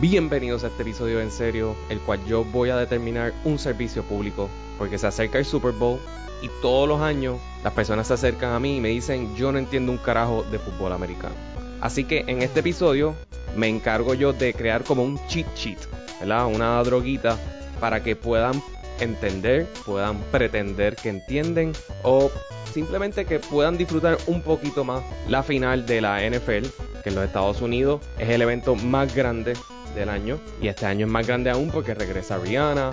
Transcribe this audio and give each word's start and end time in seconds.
Bienvenidos 0.00 0.62
a 0.62 0.68
este 0.68 0.82
episodio 0.82 1.20
en 1.20 1.32
serio, 1.32 1.74
el 1.88 1.98
cual 1.98 2.24
yo 2.24 2.44
voy 2.44 2.70
a 2.70 2.76
determinar 2.76 3.34
un 3.42 3.58
servicio 3.58 4.04
público, 4.04 4.48
porque 4.78 4.96
se 4.96 5.08
acerca 5.08 5.38
el 5.38 5.44
Super 5.44 5.72
Bowl 5.72 5.98
y 6.40 6.48
todos 6.62 6.88
los 6.88 7.00
años 7.00 7.40
las 7.64 7.72
personas 7.72 8.06
se 8.06 8.14
acercan 8.14 8.52
a 8.52 8.60
mí 8.60 8.76
y 8.76 8.80
me 8.80 8.90
dicen 8.90 9.34
yo 9.34 9.50
no 9.50 9.58
entiendo 9.58 9.90
un 9.90 9.98
carajo 9.98 10.44
de 10.52 10.60
fútbol 10.60 10.92
americano. 10.92 11.34
Así 11.80 12.04
que 12.04 12.22
en 12.28 12.42
este 12.42 12.60
episodio 12.60 13.16
me 13.56 13.66
encargo 13.66 14.14
yo 14.14 14.32
de 14.32 14.54
crear 14.54 14.84
como 14.84 15.02
un 15.02 15.18
cheat 15.26 15.52
sheet, 15.56 15.80
¿verdad? 16.20 16.46
Una 16.46 16.80
droguita 16.84 17.36
para 17.80 18.00
que 18.00 18.14
puedan 18.14 18.62
entender, 19.00 19.66
puedan 19.84 20.18
pretender 20.30 20.94
que 20.94 21.08
entienden 21.08 21.72
o 22.04 22.30
simplemente 22.72 23.24
que 23.24 23.40
puedan 23.40 23.76
disfrutar 23.76 24.16
un 24.28 24.42
poquito 24.42 24.84
más 24.84 25.02
la 25.28 25.42
final 25.42 25.86
de 25.86 26.00
la 26.00 26.20
NFL, 26.20 26.68
que 27.02 27.08
en 27.08 27.16
los 27.16 27.24
Estados 27.24 27.60
Unidos 27.60 28.00
es 28.16 28.28
el 28.28 28.42
evento 28.42 28.76
más 28.76 29.12
grande 29.12 29.54
del 29.94 30.08
año. 30.08 30.38
Y 30.60 30.68
este 30.68 30.86
año 30.86 31.06
es 31.06 31.12
más 31.12 31.26
grande 31.26 31.50
aún 31.50 31.70
porque 31.70 31.94
regresa 31.94 32.38
Rihanna, 32.38 32.92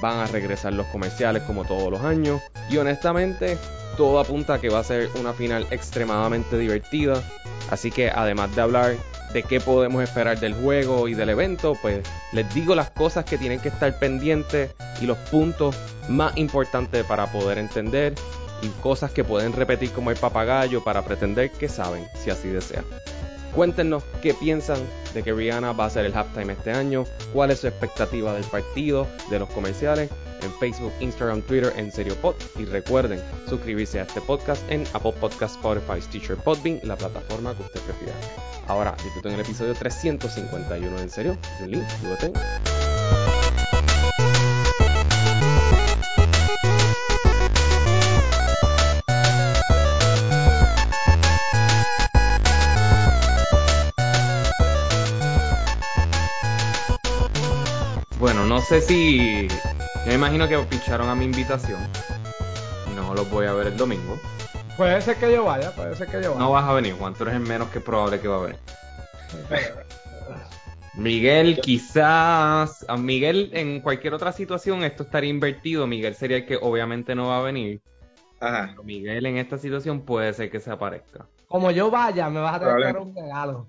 van 0.00 0.18
a 0.18 0.26
regresar 0.26 0.72
los 0.72 0.86
comerciales 0.86 1.42
como 1.42 1.64
todos 1.64 1.90
los 1.90 2.02
años. 2.02 2.40
Y 2.70 2.76
honestamente 2.78 3.58
todo 3.96 4.20
apunta 4.20 4.54
a 4.54 4.60
que 4.60 4.68
va 4.68 4.80
a 4.80 4.84
ser 4.84 5.08
una 5.18 5.32
final 5.32 5.66
extremadamente 5.70 6.58
divertida, 6.58 7.22
así 7.70 7.90
que 7.90 8.10
además 8.10 8.54
de 8.54 8.62
hablar 8.62 8.96
de 9.32 9.42
qué 9.42 9.60
podemos 9.60 10.02
esperar 10.02 10.38
del 10.38 10.54
juego 10.54 11.08
y 11.08 11.14
del 11.14 11.30
evento, 11.30 11.76
pues 11.80 12.06
les 12.32 12.52
digo 12.54 12.74
las 12.74 12.90
cosas 12.90 13.24
que 13.24 13.38
tienen 13.38 13.60
que 13.60 13.68
estar 13.68 13.98
pendientes 13.98 14.70
y 15.00 15.06
los 15.06 15.18
puntos 15.30 15.76
más 16.08 16.36
importantes 16.36 17.04
para 17.04 17.30
poder 17.32 17.58
entender 17.58 18.14
y 18.62 18.68
cosas 18.82 19.10
que 19.10 19.24
pueden 19.24 19.52
repetir 19.52 19.90
como 19.90 20.10
el 20.10 20.16
papagayo 20.16 20.82
para 20.84 21.02
pretender 21.02 21.50
que 21.50 21.68
saben, 21.68 22.06
si 22.22 22.30
así 22.30 22.48
desean. 22.48 22.84
Cuéntenos 23.56 24.04
qué 24.20 24.34
piensan 24.34 24.78
de 25.14 25.22
que 25.22 25.32
Rihanna 25.32 25.72
va 25.72 25.86
a 25.86 25.90
ser 25.90 26.04
el 26.04 26.14
halftime 26.14 26.52
este 26.52 26.72
año, 26.72 27.04
cuál 27.32 27.50
es 27.50 27.60
su 27.60 27.66
expectativa 27.66 28.34
del 28.34 28.44
partido, 28.44 29.06
de 29.30 29.38
los 29.38 29.48
comerciales, 29.48 30.10
en 30.42 30.52
Facebook, 30.60 30.92
Instagram, 31.00 31.40
Twitter, 31.40 31.72
en 31.74 31.90
Serio 31.90 32.14
Pod. 32.16 32.34
Y 32.58 32.66
recuerden 32.66 33.18
suscribirse 33.48 33.98
a 33.98 34.02
este 34.02 34.20
podcast 34.20 34.62
en 34.70 34.84
Apple 34.92 35.14
Podcast, 35.18 35.56
Spotify, 35.56 36.02
Stitcher, 36.02 36.36
Podbean, 36.36 36.80
la 36.82 36.96
plataforma 36.96 37.56
que 37.56 37.62
usted 37.62 37.80
prefiera. 37.80 38.14
Ahora 38.66 38.94
disfruten 39.02 39.32
el 39.32 39.40
episodio 39.40 39.72
351 39.72 40.98
en 40.98 41.08
serio. 41.08 41.38
Link, 41.66 41.82
Bueno, 58.26 58.44
no 58.44 58.60
sé 58.60 58.80
si. 58.80 59.46
Yo 59.46 60.06
me 60.08 60.14
imagino 60.14 60.48
que 60.48 60.58
pincharon 60.58 61.08
a 61.08 61.14
mi 61.14 61.26
invitación. 61.26 61.78
No 62.96 63.14
los 63.14 63.30
voy 63.30 63.46
a 63.46 63.52
ver 63.52 63.68
el 63.68 63.76
domingo. 63.76 64.18
Puede 64.76 65.00
ser 65.00 65.14
que 65.18 65.32
yo 65.32 65.44
vaya, 65.44 65.70
puede 65.70 65.94
ser 65.94 66.08
que 66.08 66.20
yo 66.20 66.30
vaya. 66.32 66.40
No 66.40 66.50
vas 66.50 66.64
a 66.64 66.72
venir, 66.72 66.94
Juan. 66.94 67.14
Tú 67.14 67.22
eres 67.22 67.36
el 67.36 67.42
menos 67.42 67.68
que 67.68 67.80
probable 67.80 68.18
que 68.18 68.26
va 68.26 68.38
a 68.38 68.40
venir. 68.40 68.58
Miguel, 70.94 71.60
quizás. 71.60 72.84
A 72.88 72.96
Miguel, 72.96 73.50
en 73.52 73.80
cualquier 73.80 74.14
otra 74.14 74.32
situación, 74.32 74.82
esto 74.82 75.04
estaría 75.04 75.30
invertido. 75.30 75.86
Miguel 75.86 76.16
sería 76.16 76.38
el 76.38 76.46
que 76.46 76.56
obviamente 76.56 77.14
no 77.14 77.28
va 77.28 77.38
a 77.38 77.42
venir. 77.42 77.80
Ajá. 78.40 78.70
Pero 78.70 78.82
Miguel, 78.82 79.24
en 79.24 79.36
esta 79.36 79.56
situación, 79.56 80.00
puede 80.00 80.32
ser 80.32 80.50
que 80.50 80.58
se 80.58 80.72
aparezca. 80.72 81.28
Como 81.46 81.70
yo 81.70 81.92
vaya, 81.92 82.28
me 82.28 82.40
vas 82.40 82.56
a 82.56 82.58
tener 82.58 82.76
que 82.76 82.82
dar 82.86 82.98
un 82.98 83.14
regalo. 83.14 83.68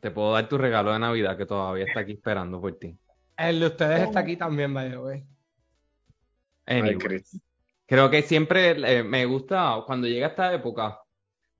Te 0.00 0.10
puedo 0.10 0.32
dar 0.32 0.48
tu 0.48 0.58
regalo 0.58 0.92
de 0.92 0.98
Navidad 0.98 1.36
que 1.36 1.46
todavía 1.46 1.84
está 1.84 2.00
aquí 2.00 2.14
esperando 2.14 2.60
por 2.60 2.72
ti. 2.72 2.98
El 3.36 3.60
de 3.60 3.66
ustedes 3.66 4.00
está 4.02 4.20
aquí 4.20 4.36
también, 4.36 4.72
vaya, 4.72 4.96
güey. 4.96 5.24
Anyway. 6.66 6.98
Creo 7.86 8.10
que 8.10 8.22
siempre 8.22 8.70
eh, 8.70 9.02
me 9.02 9.26
gusta, 9.26 9.82
cuando 9.86 10.06
llega 10.06 10.28
esta 10.28 10.52
época, 10.52 11.00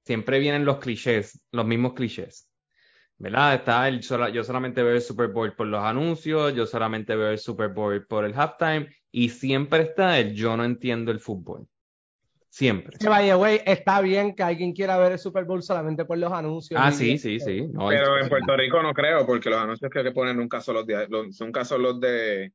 siempre 0.05 0.39
vienen 0.39 0.65
los 0.65 0.79
clichés, 0.79 1.41
los 1.51 1.67
mismos 1.67 1.93
clichés. 1.95 2.49
¿Verdad? 3.17 3.55
Está 3.55 3.87
el, 3.89 4.03
sola- 4.03 4.31
yo 4.31 4.43
solamente 4.43 4.83
veo 4.83 4.95
el 4.95 5.01
Super 5.03 5.29
Bowl 5.29 5.55
por 5.55 5.67
los 5.67 5.83
anuncios, 5.85 6.55
yo 6.55 6.67
solamente 6.67 7.15
veo 7.15 7.31
el 7.31 7.39
Super 7.39 7.69
Bowl 7.69 8.07
por 8.07 8.25
el 8.25 8.35
halftime, 8.35 8.89
y 9.13 9.29
siempre 9.29 9.83
está 9.83 10.19
el 10.19 10.35
yo 10.35 10.57
no 10.57 10.65
entiendo 10.65 11.13
el 11.13 11.21
fútbol. 11.21 11.69
Siempre. 12.55 12.97
Que 13.01 13.09
vaya, 13.09 13.35
güey, 13.35 13.61
está 13.67 14.01
bien 14.01 14.33
que 14.33 14.45
alguien 14.45 14.73
quiera 14.73 14.97
ver 14.97 15.11
el 15.11 15.19
Super 15.19 15.45
Bowl 15.45 15.61
solamente 15.61 16.05
por 16.05 16.19
los 16.19 16.33
anuncios. 16.33 16.81
Ah, 16.81 16.93
sí, 16.93 17.19
sí, 17.19 17.41
sí. 17.41 17.67
No, 17.73 17.89
Pero 17.89 18.17
en 18.17 18.29
Puerto 18.29 18.57
Rico 18.57 18.81
no 18.81 18.95
creo, 18.95 19.27
porque 19.27 19.51
los 19.51 19.59
anuncios 19.59 19.91
que 19.91 20.13
ponen 20.13 20.37
nunca 20.37 20.61
son 20.61 20.77
los 20.77 20.87
de, 20.87 21.09
los- 21.09 21.41
nunca 21.41 21.65
son 21.65 21.83
los 21.83 21.99
de, 21.99 22.53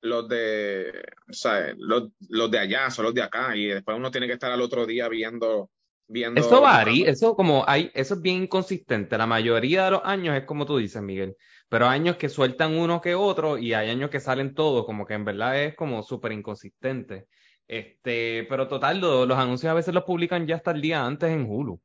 los 0.00 0.28
de, 0.28 0.90
o 1.30 1.32
sea, 1.32 1.72
los, 1.78 2.08
los 2.28 2.50
de 2.50 2.58
allá, 2.58 2.90
son 2.90 3.04
los 3.04 3.14
de 3.14 3.22
acá, 3.22 3.54
y 3.54 3.66
después 3.66 3.96
uno 3.96 4.10
tiene 4.10 4.26
que 4.26 4.32
estar 4.32 4.50
al 4.50 4.60
otro 4.60 4.84
día 4.84 5.08
viendo, 5.08 5.70
viendo. 6.08 6.40
Eso 6.40 6.60
varía, 6.60 7.08
eso 7.08 7.36
como 7.36 7.62
hay, 7.64 7.92
eso 7.94 8.14
es 8.14 8.20
bien 8.20 8.42
inconsistente. 8.42 9.16
La 9.16 9.28
mayoría 9.28 9.84
de 9.84 9.92
los 9.92 10.00
años 10.02 10.36
es 10.36 10.46
como 10.46 10.66
tú 10.66 10.78
dices, 10.78 11.00
Miguel. 11.00 11.36
Pero 11.68 11.86
hay 11.86 12.00
años 12.00 12.16
que 12.16 12.28
sueltan 12.28 12.76
uno 12.76 13.00
que 13.00 13.14
otro 13.14 13.56
y 13.56 13.72
hay 13.72 13.88
años 13.90 14.10
que 14.10 14.18
salen 14.18 14.52
todos, 14.52 14.84
como 14.84 15.06
que 15.06 15.14
en 15.14 15.24
verdad 15.24 15.62
es 15.62 15.76
como 15.76 16.02
súper 16.02 16.32
inconsistente. 16.32 17.26
Este, 17.68 18.46
pero 18.48 18.66
total, 18.66 18.98
lo- 19.00 19.26
los 19.26 19.38
anuncios 19.38 19.70
a 19.70 19.74
veces 19.74 19.92
los 19.94 20.04
publican 20.04 20.46
ya 20.46 20.56
hasta 20.56 20.70
el 20.70 20.80
día 20.80 21.04
antes 21.04 21.30
en 21.30 21.46
Hulu. 21.48 21.80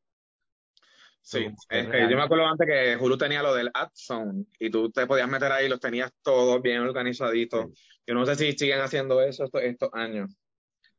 Sí, 1.21 1.45
es 1.69 1.85
que 1.85 1.91
que 1.91 2.09
yo 2.09 2.17
me 2.17 2.23
acuerdo 2.23 2.45
antes 2.45 2.67
que 2.67 2.97
Hulu 2.97 3.17
tenía 3.17 3.41
lo 3.41 3.53
del 3.53 3.69
Ad 3.73 3.89
Zone, 3.93 4.45
y 4.59 4.69
tú 4.69 4.91
te 4.91 5.07
podías 5.07 5.29
meter 5.29 5.51
ahí, 5.51 5.69
los 5.69 5.79
tenías 5.79 6.11
todos 6.21 6.61
bien 6.61 6.81
organizaditos. 6.81 7.67
Yo 8.05 8.13
no 8.13 8.25
sé 8.25 8.35
si 8.35 8.51
siguen 8.53 8.81
haciendo 8.81 9.21
eso 9.21 9.45
estos, 9.45 9.61
estos 9.61 9.89
años. 9.93 10.35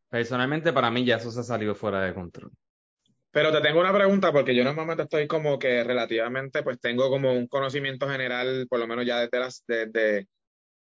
Personalmente, 0.08 0.72
para 0.72 0.90
mí 0.90 1.04
ya 1.04 1.16
eso 1.16 1.30
se 1.30 1.40
ha 1.40 1.42
salido 1.42 1.74
fuera 1.74 2.00
de 2.00 2.14
control. 2.14 2.52
Pero 3.30 3.50
te 3.52 3.60
tengo 3.60 3.80
una 3.80 3.92
pregunta 3.92 4.32
porque 4.32 4.54
yo 4.54 4.64
normalmente 4.64 5.02
estoy 5.02 5.26
como 5.26 5.58
que 5.58 5.82
relativamente, 5.82 6.62
pues 6.62 6.78
tengo 6.80 7.10
como 7.10 7.32
un 7.32 7.48
conocimiento 7.48 8.08
general, 8.08 8.66
por 8.70 8.78
lo 8.78 8.86
menos 8.86 9.04
ya 9.04 9.18
desde 9.20 9.40
las, 9.40 9.64
desde, 9.66 10.28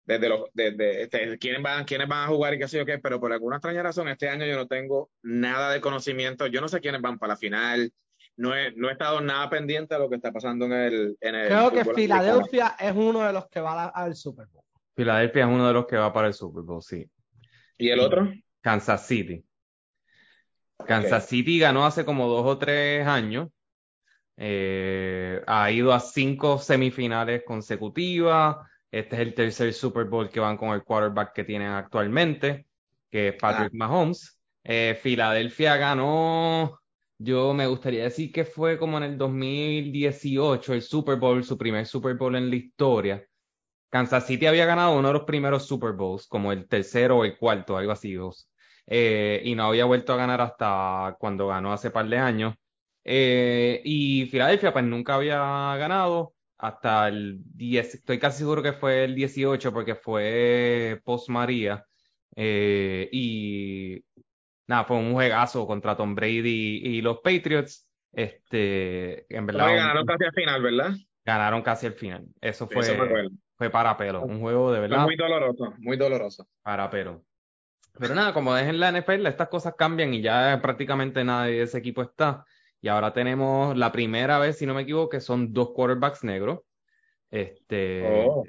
desde 0.06 0.30
los, 0.30 0.42
desde 0.54 1.04
este, 1.04 1.38
quiénes 1.38 1.62
van, 1.62 1.86
quiénes 1.86 2.08
van 2.08 2.26
a 2.26 2.28
jugar 2.28 2.54
y 2.54 2.60
qué 2.60 2.68
sé 2.68 2.78
yo 2.78 2.86
qué, 2.86 3.00
pero 3.00 3.20
por 3.20 3.32
alguna 3.32 3.58
extraña 3.58 3.84
razón 3.84 4.08
este 4.10 4.28
año 4.28 4.46
yo 4.46 4.56
no 4.56 4.68
tengo 4.68 5.10
nada 5.22 5.72
de 5.72 5.80
conocimiento, 5.82 6.48
yo 6.48 6.60
no 6.62 6.68
sé 6.68 6.82
quiénes 6.82 7.02
van 7.02 7.18
para 7.18 7.34
la 7.34 7.38
final, 7.38 7.92
no 8.36 8.56
he, 8.56 8.72
no 8.74 8.90
he 8.90 8.94
estado 8.94 9.22
nada 9.22 9.50
pendiente 9.50 9.94
de 9.94 10.00
lo 10.00 10.10
que 10.10 10.16
está 10.16 10.32
pasando 10.32 10.66
en 10.66 10.74
el, 10.74 11.18
en 11.22 11.36
el 11.36 11.48
Creo 11.48 11.72
que. 11.72 11.86
Filadelfia 11.86 12.76
es 12.80 12.94
uno 12.96 13.22
de 13.26 13.32
los 13.32 13.48
que 13.48 13.62
va 13.62 13.84
a- 13.86 13.90
al 13.90 14.16
Super 14.16 14.48
Bowl. 14.48 14.64
Filadelfia 14.96 15.44
es 15.46 15.50
uno 15.50 15.68
de 15.68 15.74
los 15.74 15.86
que 15.86 15.98
va 15.98 16.12
para 16.12 16.28
el 16.28 16.34
Super 16.34 16.64
Bowl, 16.64 16.82
sí. 16.82 17.08
¿Y 17.78 17.90
el 17.90 18.00
otro? 18.00 18.32
Kansas 18.62 19.06
City. 19.08 19.44
Kansas 20.86 21.28
City 21.28 21.60
ganó 21.60 21.86
hace 21.86 22.04
como 22.04 22.28
dos 22.28 22.46
o 22.46 22.58
tres 22.58 23.06
años. 23.08 23.50
Eh, 24.36 25.42
ha 25.46 25.72
ido 25.72 25.94
a 25.94 26.00
cinco 26.00 26.58
semifinales 26.58 27.44
consecutivas. 27.46 28.58
Este 28.94 29.16
es 29.16 29.22
el 29.24 29.34
tercer 29.34 29.74
Super 29.74 30.06
Bowl 30.06 30.30
que 30.30 30.40
van 30.40 30.56
con 30.56 30.70
el 30.70 30.84
quarterback 30.84 31.34
que 31.34 31.44
tienen 31.44 31.70
actualmente, 31.70 32.68
que 33.10 33.30
es 33.30 33.36
Patrick 33.42 33.74
Mahomes. 33.74 34.40
Eh, 34.64 34.96
Filadelfia 35.02 35.78
ganó, 35.78 36.80
yo 37.18 37.56
me 37.56 37.66
gustaría 37.66 38.04
decir 38.04 38.32
que 38.32 38.46
fue 38.46 38.78
como 38.78 38.98
en 38.98 39.04
el 39.06 39.18
2018 39.18 40.76
el 40.76 40.84
Super 40.84 41.16
Bowl, 41.16 41.44
su 41.44 41.58
primer 41.58 41.88
Super 41.88 42.14
Bowl 42.14 42.36
en 42.36 42.52
la 42.52 42.56
historia. 42.56 43.26
Kansas 43.90 44.28
City 44.28 44.46
había 44.46 44.68
ganado 44.68 44.96
uno 44.96 45.08
de 45.08 45.16
los 45.16 45.24
primeros 45.24 45.66
Super 45.66 45.94
Bowls, 45.94 46.28
como 46.28 46.52
el 46.52 46.68
tercero 46.68 47.18
o 47.18 47.26
el 47.26 47.36
cuarto, 47.36 47.76
algo 47.76 47.94
así, 47.94 48.14
dos. 48.14 48.48
Eh, 48.86 49.42
y 49.44 49.56
no 49.56 49.64
había 49.64 49.86
vuelto 49.86 50.14
a 50.14 50.18
ganar 50.18 50.40
hasta 50.40 51.16
cuando 51.20 51.48
ganó 51.48 51.74
hace 51.74 51.90
par 51.90 52.08
de 52.08 52.20
años. 52.20 52.54
Eh, 53.04 53.82
y 53.84 54.28
Filadelfia, 54.28 54.72
pues 54.72 54.86
nunca 54.86 55.16
había 55.16 55.40
ganado 55.78 56.36
hasta 56.64 57.10
el 57.10 57.40
10, 57.44 57.96
estoy 57.96 58.18
casi 58.20 58.38
seguro 58.38 58.64
que 58.64 58.72
fue 58.72 59.04
el 59.04 59.16
18 59.16 59.74
porque 59.74 59.96
fue 59.96 61.02
post 61.04 61.28
María. 61.28 61.86
Eh, 62.38 63.10
y 63.12 64.02
nada, 64.68 64.86
fue 64.86 64.96
un 64.96 65.12
juegazo 65.12 65.68
contra 65.68 65.98
Tom 65.98 66.16
Brady 66.16 66.80
y, 66.84 67.02
los 67.02 67.20
Patriots. 67.20 67.86
Este, 68.14 69.26
en 69.36 69.46
verdad, 69.46 69.66
Pero 69.66 69.72
un- 69.74 69.78
ganaron 69.78 70.06
casi 70.06 70.24
al 70.24 70.34
final, 70.34 70.62
¿verdad? 70.62 70.92
ganaron 71.26 71.62
casi 71.64 71.88
al 71.88 71.94
final. 71.96 72.26
Eso 72.40 72.66
fue, 72.68 72.82
eso 72.82 72.96
fue 73.58 73.70
para 73.70 73.98
pelo, 73.98 74.22
un 74.24 74.40
juego 74.40 74.72
de 74.72 74.80
Fue 74.80 74.88
verdad 74.88 75.04
muy 75.04 75.18
doloroso, 75.18 75.74
muy 75.80 75.98
doloroso. 75.98 76.48
para 76.62 76.90
pelo. 76.90 77.26
Pero 78.00 78.16
nada, 78.16 78.34
como 78.34 78.56
es 78.56 78.68
en 78.68 78.80
la 78.80 78.90
NFL, 78.90 79.28
estas 79.28 79.50
cosas 79.50 79.76
cambian 79.78 80.14
y 80.14 80.22
ya 80.22 80.60
prácticamente 80.62 81.24
nadie 81.26 81.58
de 81.58 81.64
ese 81.64 81.78
equipo 81.78 82.02
está. 82.02 82.46
Y 82.84 82.90
ahora 82.90 83.14
tenemos 83.14 83.78
la 83.78 83.92
primera 83.94 84.40
vez, 84.40 84.60
si 84.60 84.68
no 84.68 84.76
me 84.76 84.84
equivoco, 84.84 85.10
que 85.10 85.22
son 85.22 85.54
dos 85.54 85.72
quarterbacks 85.72 86.24
negros. 86.26 86.62
Este, 87.32 88.26
Oh. 88.28 88.44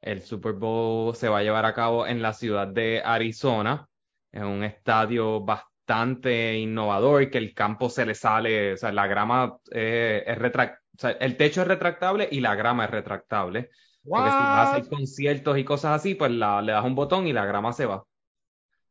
el 0.00 0.22
Super 0.22 0.54
Bowl 0.54 1.14
se 1.16 1.28
va 1.28 1.38
a 1.38 1.42
llevar 1.42 1.64
a 1.66 1.74
cabo 1.74 2.06
en 2.06 2.22
la 2.22 2.32
ciudad 2.32 2.68
de 2.68 3.02
Arizona, 3.04 3.88
en 4.32 4.44
un 4.46 4.64
estadio 4.64 5.40
bastante 5.44 6.58
innovador, 6.58 7.30
que 7.30 7.38
el 7.38 7.54
campo 7.54 7.88
se 7.90 8.06
le 8.06 8.14
sale, 8.14 8.74
o 8.74 8.76
sea, 8.76 8.92
la 8.92 9.06
grama 9.06 9.58
eh, 9.72 10.24
es 10.26 10.38
retract, 10.38 10.82
o 10.96 11.00
sea, 11.00 11.10
el 11.12 11.36
techo 11.36 11.62
es 11.62 11.68
retractable 11.68 12.28
y 12.30 12.40
la 12.40 12.54
grama 12.56 12.84
es 12.86 12.90
retractable. 12.90 13.70
Porque 14.12 14.32
si 14.32 14.44
vas 14.46 14.58
a 14.58 14.62
hacer 14.64 14.88
conciertos 14.88 15.58
y 15.58 15.64
cosas 15.64 15.92
así, 15.96 16.14
pues 16.16 16.30
la, 16.32 16.62
le 16.62 16.72
das 16.72 16.84
un 16.84 16.94
botón 16.96 17.26
y 17.26 17.32
la 17.32 17.46
grama 17.46 17.72
se 17.72 17.86
va. 17.86 18.04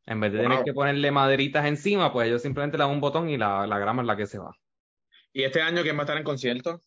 En 0.06 0.20
vez 0.20 0.32
de 0.32 0.40
tener 0.40 0.62
que 0.62 0.72
ponerle 0.74 1.10
maderitas 1.12 1.66
encima, 1.66 2.12
pues 2.12 2.28
ellos 2.28 2.42
simplemente 2.42 2.78
le 2.78 2.84
dan 2.84 2.92
un 2.92 3.00
botón 3.00 3.28
y 3.30 3.36
la, 3.38 3.66
la 3.66 3.78
grama 3.80 4.02
es 4.02 4.06
la 4.08 4.16
que 4.16 4.26
se 4.26 4.38
va. 4.38 4.52
¿Y 5.32 5.44
este 5.44 5.62
año 5.62 5.82
quién 5.82 5.96
va 5.96 6.00
a 6.00 6.04
estar 6.04 6.18
en 6.18 6.24
concierto? 6.24 6.82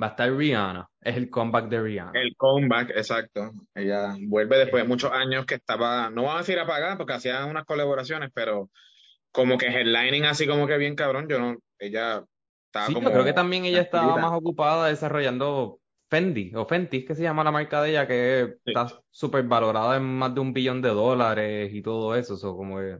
Va 0.00 0.08
a 0.08 0.10
estar 0.10 0.30
Rihanna. 0.32 0.88
Es 1.00 1.16
el 1.16 1.30
comeback 1.30 1.68
de 1.68 1.80
Rihanna. 1.80 2.12
El 2.14 2.36
comeback, 2.36 2.90
exacto. 2.90 3.52
Ella 3.74 4.14
vuelve 4.20 4.58
después 4.58 4.82
de 4.82 4.88
muchos 4.88 5.10
años 5.10 5.46
que 5.46 5.54
estaba, 5.54 6.10
no 6.10 6.22
vamos 6.22 6.36
a 6.36 6.38
decir 6.40 6.58
apagada 6.58 6.96
porque 6.96 7.14
hacía 7.14 7.44
unas 7.46 7.64
colaboraciones, 7.64 8.30
pero 8.34 8.70
como 9.32 9.58
que 9.58 9.66
headlining 9.66 10.24
así 10.24 10.46
como 10.46 10.66
que 10.66 10.76
bien 10.78 10.94
cabrón, 10.94 11.28
yo 11.28 11.38
no, 11.38 11.56
ella 11.78 12.24
estaba 12.66 12.86
sí, 12.86 12.94
como... 12.94 13.08
Yo 13.08 13.12
creo 13.12 13.24
que 13.24 13.32
también 13.32 13.64
ella 13.64 13.80
estaba 13.80 14.16
más 14.16 14.32
ocupada 14.32 14.88
desarrollando 14.88 15.80
Fendi, 16.08 16.52
o 16.54 16.66
Fenty, 16.66 17.04
que 17.04 17.14
se 17.14 17.22
llama 17.22 17.42
la 17.42 17.50
marca 17.50 17.82
de 17.82 17.90
ella, 17.90 18.06
que 18.06 18.56
está 18.64 18.86
súper 19.10 19.44
valorada 19.44 19.96
en 19.96 20.04
más 20.04 20.34
de 20.34 20.40
un 20.40 20.52
billón 20.52 20.80
de 20.80 20.90
dólares 20.90 21.72
y 21.72 21.82
todo 21.82 22.14
eso. 22.14 22.34
eso 22.34 22.56
como 22.56 22.78
que 22.78 22.98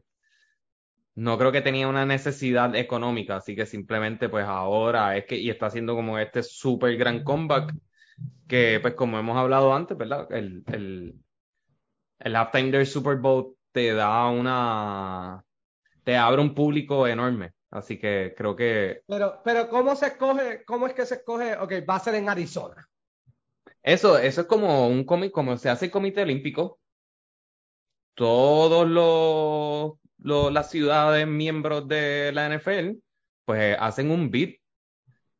no 1.16 1.38
creo 1.38 1.50
que 1.50 1.62
tenía 1.62 1.88
una 1.88 2.04
necesidad 2.04 2.76
económica, 2.76 3.36
así 3.36 3.56
que 3.56 3.64
simplemente 3.64 4.28
pues 4.28 4.44
ahora 4.44 5.16
es 5.16 5.24
que, 5.24 5.36
y 5.36 5.48
está 5.48 5.66
haciendo 5.66 5.94
como 5.94 6.18
este 6.18 6.42
súper 6.42 6.96
gran 6.98 7.24
comeback, 7.24 7.74
que 8.46 8.78
pues 8.82 8.94
como 8.94 9.18
hemos 9.18 9.36
hablado 9.36 9.74
antes, 9.74 9.96
¿verdad? 9.96 10.30
El, 10.30 10.62
el, 10.66 11.14
el 12.18 12.36
halftime 12.36 12.70
del 12.70 12.86
Super 12.86 13.16
Bowl 13.16 13.56
te 13.72 13.94
da 13.94 14.28
una, 14.28 15.42
te 16.04 16.16
abre 16.16 16.42
un 16.42 16.54
público 16.54 17.06
enorme, 17.06 17.52
así 17.70 17.98
que 17.98 18.34
creo 18.36 18.54
que... 18.54 19.00
Pero, 19.06 19.40
pero 19.42 19.70
¿cómo 19.70 19.96
se 19.96 20.08
escoge, 20.08 20.64
cómo 20.66 20.86
es 20.86 20.92
que 20.92 21.06
se 21.06 21.14
escoge? 21.14 21.56
Ok, 21.56 21.72
va 21.88 21.96
a 21.96 22.00
ser 22.00 22.16
en 22.16 22.28
Arizona. 22.28 22.86
Eso, 23.82 24.18
eso 24.18 24.42
es 24.42 24.46
como 24.46 24.86
un 24.88 25.04
como 25.04 25.56
se 25.56 25.70
hace 25.70 25.86
el 25.86 25.90
comité 25.90 26.20
olímpico. 26.20 26.78
Todos 28.14 28.86
los 28.86 29.98
las 30.18 30.70
ciudades 30.70 31.26
miembros 31.26 31.88
de 31.88 32.32
la 32.32 32.46
NFL, 32.46 32.98
pues 33.44 33.76
hacen 33.78 34.10
un 34.10 34.30
bid 34.30 34.56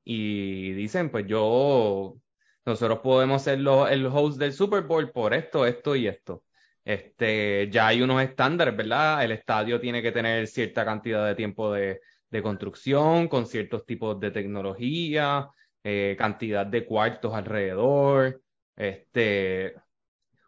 y 0.05 0.73
dicen, 0.73 1.11
pues 1.11 1.27
yo, 1.27 2.17
nosotros 2.65 3.01
podemos 3.01 3.43
ser 3.43 3.61
los, 3.61 3.91
el 3.91 4.07
host 4.07 4.39
del 4.39 4.53
Super 4.53 4.83
Bowl 4.85 5.11
por 5.13 5.35
esto, 5.35 5.67
esto 5.67 5.97
y 5.97 6.07
esto. 6.09 6.45
Este, 6.85 7.69
ya 7.71 7.89
hay 7.89 8.03
unos 8.03 8.23
estándares, 8.23 8.77
¿verdad? 8.77 9.25
El 9.25 9.33
estadio 9.33 9.81
tiene 9.81 10.03
que 10.03 10.13
tener 10.13 10.47
cierta 10.47 10.85
cantidad 10.85 11.27
de 11.27 11.35
tiempo 11.35 11.73
de, 11.73 12.01
de 12.31 12.43
construcción, 12.43 13.29
con 13.29 13.47
ciertos 13.47 13.85
tipos 13.87 14.19
de 14.21 14.31
tecnología, 14.31 15.49
eh, 15.83 16.17
cantidad 16.19 16.67
de 16.67 16.87
cuartos 16.87 17.35
alrededor. 17.35 18.43
Este, 18.77 19.75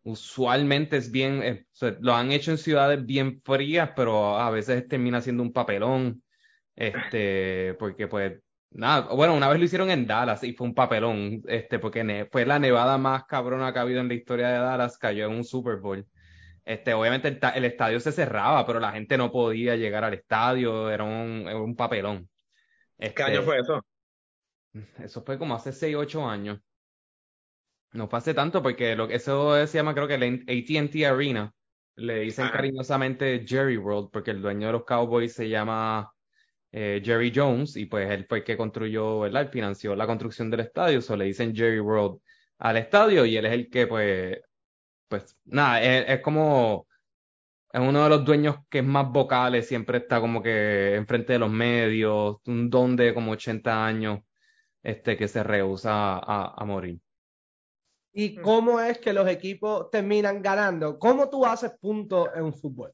usualmente 0.08 0.96
es 0.96 1.10
bien, 1.10 1.42
eh, 1.42 1.66
lo 2.00 2.14
han 2.14 2.32
hecho 2.32 2.50
en 2.50 2.58
ciudades 2.58 3.04
bien 3.04 3.42
frías, 3.44 3.90
pero 3.94 4.38
a 4.38 4.50
veces 4.50 4.88
termina 4.88 5.20
siendo 5.20 5.42
un 5.42 5.52
papelón, 5.52 6.22
este, 6.74 7.74
porque 7.78 8.08
pues, 8.08 8.40
nada, 8.70 9.12
bueno, 9.14 9.34
una 9.34 9.48
vez 9.48 9.58
lo 9.58 9.64
hicieron 9.66 9.90
en 9.90 10.06
Dallas 10.06 10.42
y 10.44 10.54
fue 10.54 10.66
un 10.66 10.74
papelón, 10.74 11.42
este, 11.46 11.78
porque 11.78 12.26
fue 12.32 12.46
la 12.46 12.58
nevada 12.58 12.96
más 12.96 13.24
cabrona 13.26 13.72
que 13.72 13.78
ha 13.78 13.82
habido 13.82 14.00
en 14.00 14.08
la 14.08 14.14
historia 14.14 14.48
de 14.48 14.58
Dallas, 14.58 14.96
cayó 14.96 15.26
en 15.26 15.32
un 15.32 15.44
Super 15.44 15.76
Bowl. 15.76 16.06
Este, 16.64 16.94
obviamente 16.94 17.28
el, 17.54 17.64
estadio 17.64 18.00
se 18.00 18.12
cerraba, 18.12 18.66
pero 18.66 18.80
la 18.80 18.92
gente 18.92 19.16
no 19.18 19.30
podía 19.30 19.76
llegar 19.76 20.04
al 20.04 20.14
estadio, 20.14 20.90
era 20.90 21.04
un, 21.04 21.46
un 21.48 21.76
papelón. 21.76 22.28
¿Qué 22.98 23.22
año 23.22 23.40
este, 23.40 23.44
fue 23.44 23.60
eso? 23.60 23.84
Eso 24.98 25.22
fue 25.22 25.38
como 25.38 25.54
hace 25.54 25.72
6, 25.72 25.96
8 25.96 26.28
años. 26.28 26.60
No 27.92 28.08
pase 28.08 28.34
tanto 28.34 28.62
porque 28.62 28.94
lo, 28.94 29.08
eso 29.08 29.66
se 29.66 29.78
llama 29.78 29.94
creo 29.94 30.08
que 30.08 30.14
el 30.14 30.44
ATT 30.46 31.04
Arena. 31.06 31.52
Le 31.96 32.20
dicen 32.20 32.48
cariñosamente 32.50 33.44
Jerry 33.46 33.76
World 33.76 34.10
porque 34.12 34.30
el 34.30 34.40
dueño 34.42 34.68
de 34.68 34.72
los 34.74 34.84
Cowboys 34.84 35.32
se 35.32 35.48
llama 35.48 36.12
eh, 36.72 37.00
Jerry 37.04 37.32
Jones 37.34 37.76
y 37.76 37.86
pues 37.86 38.10
él 38.10 38.26
fue 38.28 38.38
el 38.38 38.44
que 38.44 38.56
construyó, 38.56 39.20
¿verdad? 39.20 39.50
financió 39.50 39.96
la 39.96 40.06
construcción 40.06 40.50
del 40.50 40.60
estadio, 40.60 41.00
so 41.02 41.16
le 41.16 41.24
dicen 41.26 41.54
Jerry 41.54 41.80
World 41.80 42.20
al 42.58 42.76
estadio 42.76 43.24
y 43.26 43.36
él 43.36 43.46
es 43.46 43.52
el 43.52 43.70
que 43.70 43.86
pues, 43.86 44.38
pues 45.08 45.36
nada, 45.46 45.82
es, 45.82 46.20
como, 46.20 46.86
es 47.72 47.80
uno 47.80 48.04
de 48.04 48.10
los 48.10 48.24
dueños 48.24 48.58
que 48.70 48.78
es 48.80 48.84
más 48.84 49.10
vocales, 49.10 49.66
siempre 49.68 49.98
está 49.98 50.20
como 50.20 50.42
que 50.42 50.94
enfrente 50.96 51.34
de 51.34 51.38
los 51.40 51.50
medios, 51.50 52.38
un 52.46 52.70
don 52.70 52.96
de 52.96 53.14
como 53.14 53.32
80 53.32 53.86
años, 53.86 54.20
este, 54.82 55.16
que 55.16 55.28
se 55.28 55.42
rehúsa 55.42 56.18
a, 56.18 56.54
a 56.56 56.64
morir 56.64 57.00
y 58.12 58.36
cómo 58.36 58.80
es 58.80 58.98
que 58.98 59.12
los 59.12 59.28
equipos 59.28 59.90
terminan 59.90 60.42
ganando. 60.42 60.98
¿Cómo 60.98 61.28
tú 61.28 61.44
haces 61.44 61.72
puntos 61.80 62.28
en 62.34 62.52
fútbol? 62.52 62.92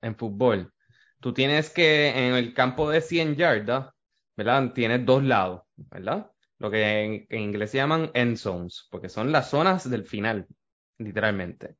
En 0.00 0.16
fútbol. 0.16 0.72
Tú 1.20 1.32
tienes 1.32 1.70
que 1.70 2.08
en 2.08 2.34
el 2.34 2.54
campo 2.54 2.90
de 2.90 3.00
100 3.00 3.36
yardas, 3.36 3.90
¿verdad? 4.36 4.72
Tienes 4.72 5.04
dos 5.04 5.22
lados, 5.22 5.62
¿verdad? 5.76 6.30
Lo 6.58 6.70
que 6.70 7.26
en, 7.28 7.40
inglés 7.40 7.70
se 7.70 7.78
llaman 7.78 8.10
end 8.14 8.36
zones, 8.36 8.88
porque 8.90 9.08
son 9.08 9.30
las 9.30 9.50
zonas 9.50 9.88
del 9.88 10.04
final, 10.04 10.46
literalmente. 10.98 11.76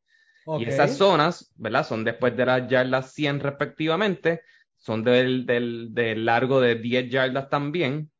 Y 0.58 0.64
esas 0.64 0.96
zonas, 0.96 1.52
¿verdad? 1.56 1.87
Son 1.87 2.05
después 2.05 2.37
de 2.37 2.46
las 2.46 2.69
yardas 2.69 3.12
100 3.12 3.40
respectivamente, 3.40 4.43
son 4.76 5.05
del, 5.05 5.46
del, 5.46 5.94
del 5.94 6.25
largo 6.25 6.61
de 6.61 6.75
10 6.75 7.11
yardas 7.11 7.49
también, 7.49 8.11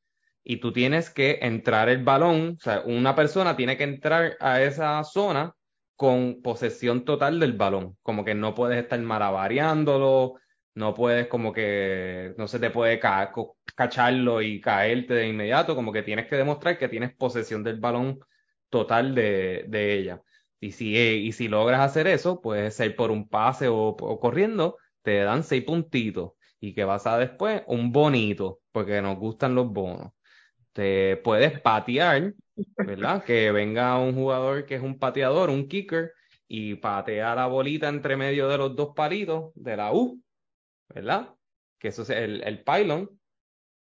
y 0.44 0.56
tú 0.59 0.73
tienes 0.73 1.11
que 1.11 1.39
entrar 1.43 1.89
el 1.89 2.03
balón, 2.05 2.56
o 2.59 2.62
sea, 2.62 2.83
una 2.85 3.15
persona 3.15 3.56
tiene 3.56 3.77
que 3.77 3.85
entrar 3.85 4.37
a 4.41 4.62
esa 4.62 5.03
zona 5.05 5.55
con 5.97 6.43
posesión 6.43 7.05
total 7.05 7.39
del 7.41 7.53
balón, 7.53 7.97
como 8.03 8.25
que 8.25 8.35
no 8.35 8.55
puedes 8.55 8.83
estar 8.83 9.00
malavariándolo, 9.00 10.35
no 10.75 10.94
puedes 10.94 11.29
como 11.29 11.53
que 11.53 12.35
no 12.39 12.49
se 12.49 12.59
te 12.59 12.71
puede 12.71 13.00
cacharlo 13.77 14.43
y 14.43 14.61
caerte 14.61 15.15
de 15.15 15.29
inmediato, 15.29 15.75
como 15.77 15.93
que 15.93 16.03
tienes 16.03 16.27
que 16.29 16.37
demostrar 16.37 16.79
que 16.79 16.89
tienes 16.89 17.15
posesión 17.15 17.62
del 17.62 17.79
balón 17.79 18.19
total 18.71 19.15
de, 19.15 19.67
de 19.69 19.94
ella. 19.94 20.23
Y 20.61 20.73
si, 20.73 20.97
y 20.97 21.33
si 21.33 21.49
logras 21.49 21.81
hacer 21.81 22.06
eso, 22.06 22.41
puedes 22.41 22.75
ser 22.75 22.97
por 22.97 23.11
un 23.11 23.29
pase 23.29 23.69
o, 23.69 23.89
o 23.89 24.21
corriendo, 24.21 24.79
te 25.03 25.19
dan 25.19 25.43
seis 25.44 25.65
puntitos. 25.65 26.33
Y 26.61 26.75
que 26.75 26.85
vas 26.85 27.06
a 27.06 27.19
después 27.19 27.62
un 27.67 27.91
bonito, 27.93 28.61
porque 28.71 29.03
nos 29.03 29.19
gustan 29.19 29.55
los 29.56 29.69
bonos 29.73 30.12
te 30.73 31.17
puedes 31.19 31.61
patear, 31.61 32.35
¿verdad? 32.77 33.25
Que 33.25 33.53
venga 33.53 33.99
un 33.99 34.15
jugador 34.15 34.67
que 34.67 34.77
es 34.77 34.83
un 34.83 34.99
pateador, 34.99 35.51
un 35.51 35.69
kicker, 35.69 36.13
y 36.49 36.75
patea 36.75 37.35
la 37.35 37.46
bolita 37.46 37.89
entre 37.89 38.17
medio 38.17 38.46
de 38.49 38.58
los 38.58 38.77
dos 38.77 38.91
palitos 38.94 39.53
de 39.55 39.77
la 39.77 39.93
U, 39.94 40.23
¿verdad? 40.89 41.35
Que 41.79 41.89
eso 41.89 42.03
es 42.03 42.11
el, 42.11 42.43
el 42.43 42.63
pylon. 42.63 43.08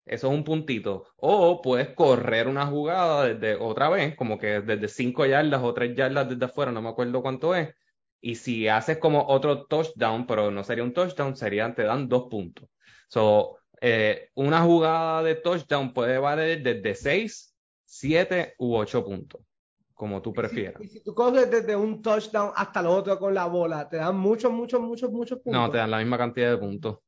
Eso 0.05 0.27
es 0.27 0.33
un 0.33 0.43
puntito. 0.43 1.07
O 1.17 1.61
puedes 1.61 1.89
correr 1.89 2.47
una 2.47 2.67
jugada 2.67 3.25
desde 3.25 3.55
otra 3.55 3.89
vez, 3.89 4.15
como 4.15 4.37
que 4.37 4.61
desde 4.61 4.87
cinco 4.87 5.25
yardas 5.25 5.63
o 5.63 5.73
tres 5.73 5.95
yardas 5.95 6.29
desde 6.29 6.45
afuera, 6.45 6.71
no 6.71 6.81
me 6.81 6.89
acuerdo 6.89 7.21
cuánto 7.21 7.55
es. 7.55 7.73
Y 8.21 8.35
si 8.35 8.67
haces 8.67 8.97
como 8.97 9.27
otro 9.27 9.65
touchdown, 9.65 10.25
pero 10.25 10.49
no 10.51 10.63
sería 10.63 10.83
un 10.83 10.93
touchdown, 10.93 11.35
serían, 11.35 11.75
te 11.75 11.83
dan 11.83 12.07
dos 12.07 12.27
puntos. 12.29 12.69
So, 13.07 13.57
eh, 13.81 14.29
una 14.35 14.61
jugada 14.61 15.23
de 15.23 15.35
touchdown 15.35 15.93
puede 15.93 16.17
valer 16.17 16.61
desde 16.61 16.95
6, 16.95 17.55
7 17.85 18.55
u 18.57 18.75
8 18.75 19.05
puntos, 19.05 19.41
como 19.93 20.21
tú 20.21 20.33
prefieras. 20.33 20.81
Y 20.81 20.87
si, 20.87 21.03
tú 21.03 21.13
coges 21.13 21.49
desde 21.49 21.75
un 21.75 22.01
touchdown 22.01 22.51
hasta 22.55 22.79
el 22.79 22.87
otro 22.87 23.17
con 23.19 23.33
la 23.33 23.45
bola, 23.45 23.89
¿te 23.89 23.97
dan 23.97 24.17
muchos, 24.17 24.51
muchos, 24.51 24.81
muchos, 24.81 25.11
muchos 25.11 25.39
puntos? 25.39 25.61
No, 25.61 25.71
te 25.71 25.77
dan 25.77 25.91
la 25.91 25.99
misma 25.99 26.17
cantidad 26.17 26.51
de 26.51 26.57
puntos. 26.57 26.99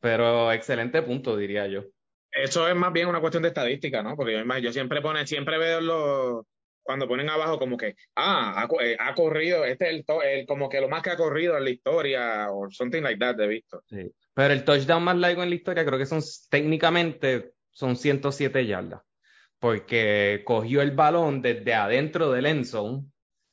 Pero 0.00 0.50
excelente 0.50 1.02
punto, 1.02 1.36
diría 1.36 1.66
yo. 1.68 1.84
Eso 2.30 2.66
es 2.66 2.74
más 2.74 2.92
bien 2.92 3.08
una 3.08 3.20
cuestión 3.20 3.42
de 3.42 3.50
estadística, 3.50 4.02
¿no? 4.02 4.16
Porque 4.16 4.32
yo, 4.32 4.58
yo 4.58 4.72
siempre 4.72 5.02
pone, 5.02 5.26
siempre 5.26 5.58
veo 5.58 5.80
los 5.80 6.46
cuando 6.82 7.08
ponen 7.08 7.28
abajo 7.28 7.58
como 7.58 7.76
que, 7.76 7.96
ah, 8.16 8.62
ha, 8.62 8.84
eh, 8.84 8.96
corrido, 9.14 9.64
este 9.64 9.86
es 9.86 9.90
el, 9.94 10.04
el, 10.24 10.46
como 10.46 10.68
que 10.68 10.80
lo 10.80 10.88
más 10.88 11.02
que 11.02 11.10
ha 11.10 11.16
corrido 11.16 11.56
en 11.56 11.64
la 11.64 11.70
historia, 11.70 12.50
o 12.50 12.70
something 12.70 13.02
like 13.02 13.18
that, 13.18 13.38
he 13.40 13.46
visto. 13.46 13.82
Sí. 13.88 14.10
Pero 14.34 14.54
el 14.54 14.64
touchdown 14.64 15.02
más 15.02 15.16
largo 15.16 15.42
en 15.42 15.50
la 15.50 15.54
historia 15.54 15.84
creo 15.84 15.98
que 15.98 16.06
son 16.06 16.20
técnicamente 16.48 17.52
son 17.70 17.96
107 17.96 18.66
yardas. 18.66 19.02
Porque 19.58 20.42
cogió 20.44 20.82
el 20.82 20.92
balón 20.92 21.40
desde 21.40 21.74
adentro 21.74 22.30
del 22.32 22.46
end 22.46 22.64
zone. 22.64 23.04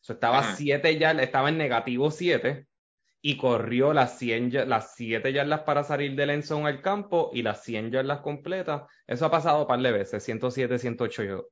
Eso 0.02 0.14
estaba 0.14 0.56
7 0.56 0.98
yardas, 0.98 1.24
estaba 1.24 1.50
en 1.50 1.58
negativo 1.58 2.10
7 2.10 2.66
y 3.22 3.38
corrió 3.38 3.94
las 3.94 4.18
100 4.18 4.70
las 4.70 4.96
7 4.96 5.34
yardas 5.34 5.62
para 5.62 5.84
salir 5.84 6.16
del 6.16 6.32
end 6.32 6.44
zone 6.44 6.68
al 6.68 6.82
campo 6.82 7.32
y 7.34 7.44
las 7.44 7.64
100 7.64 7.92
yardas 7.92 8.22
completas. 8.22 8.84
Eso 9.06 9.26
ha 9.26 9.32
pasado 9.32 9.62
un 9.62 9.68
par 9.68 9.82
de 9.82 9.92
veces, 9.92 10.24
107, 10.24 10.80
108 10.80 11.50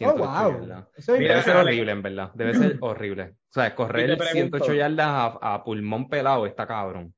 oh, 0.00 0.16
wow. 0.16 0.86
debe 1.06 1.42
ser 1.42 1.56
horrible, 1.56 1.92
en 1.92 2.02
verdad. 2.02 2.30
Debe 2.34 2.54
ser 2.54 2.76
horrible. 2.80 3.34
O 3.48 3.52
sea, 3.52 3.74
correr 3.74 4.18
108 4.20 4.74
yardas 4.74 5.06
a, 5.06 5.54
a, 5.54 5.64
pulmón 5.64 6.08
pelado 6.08 6.46
está 6.46 6.66
cabrón 6.66 7.14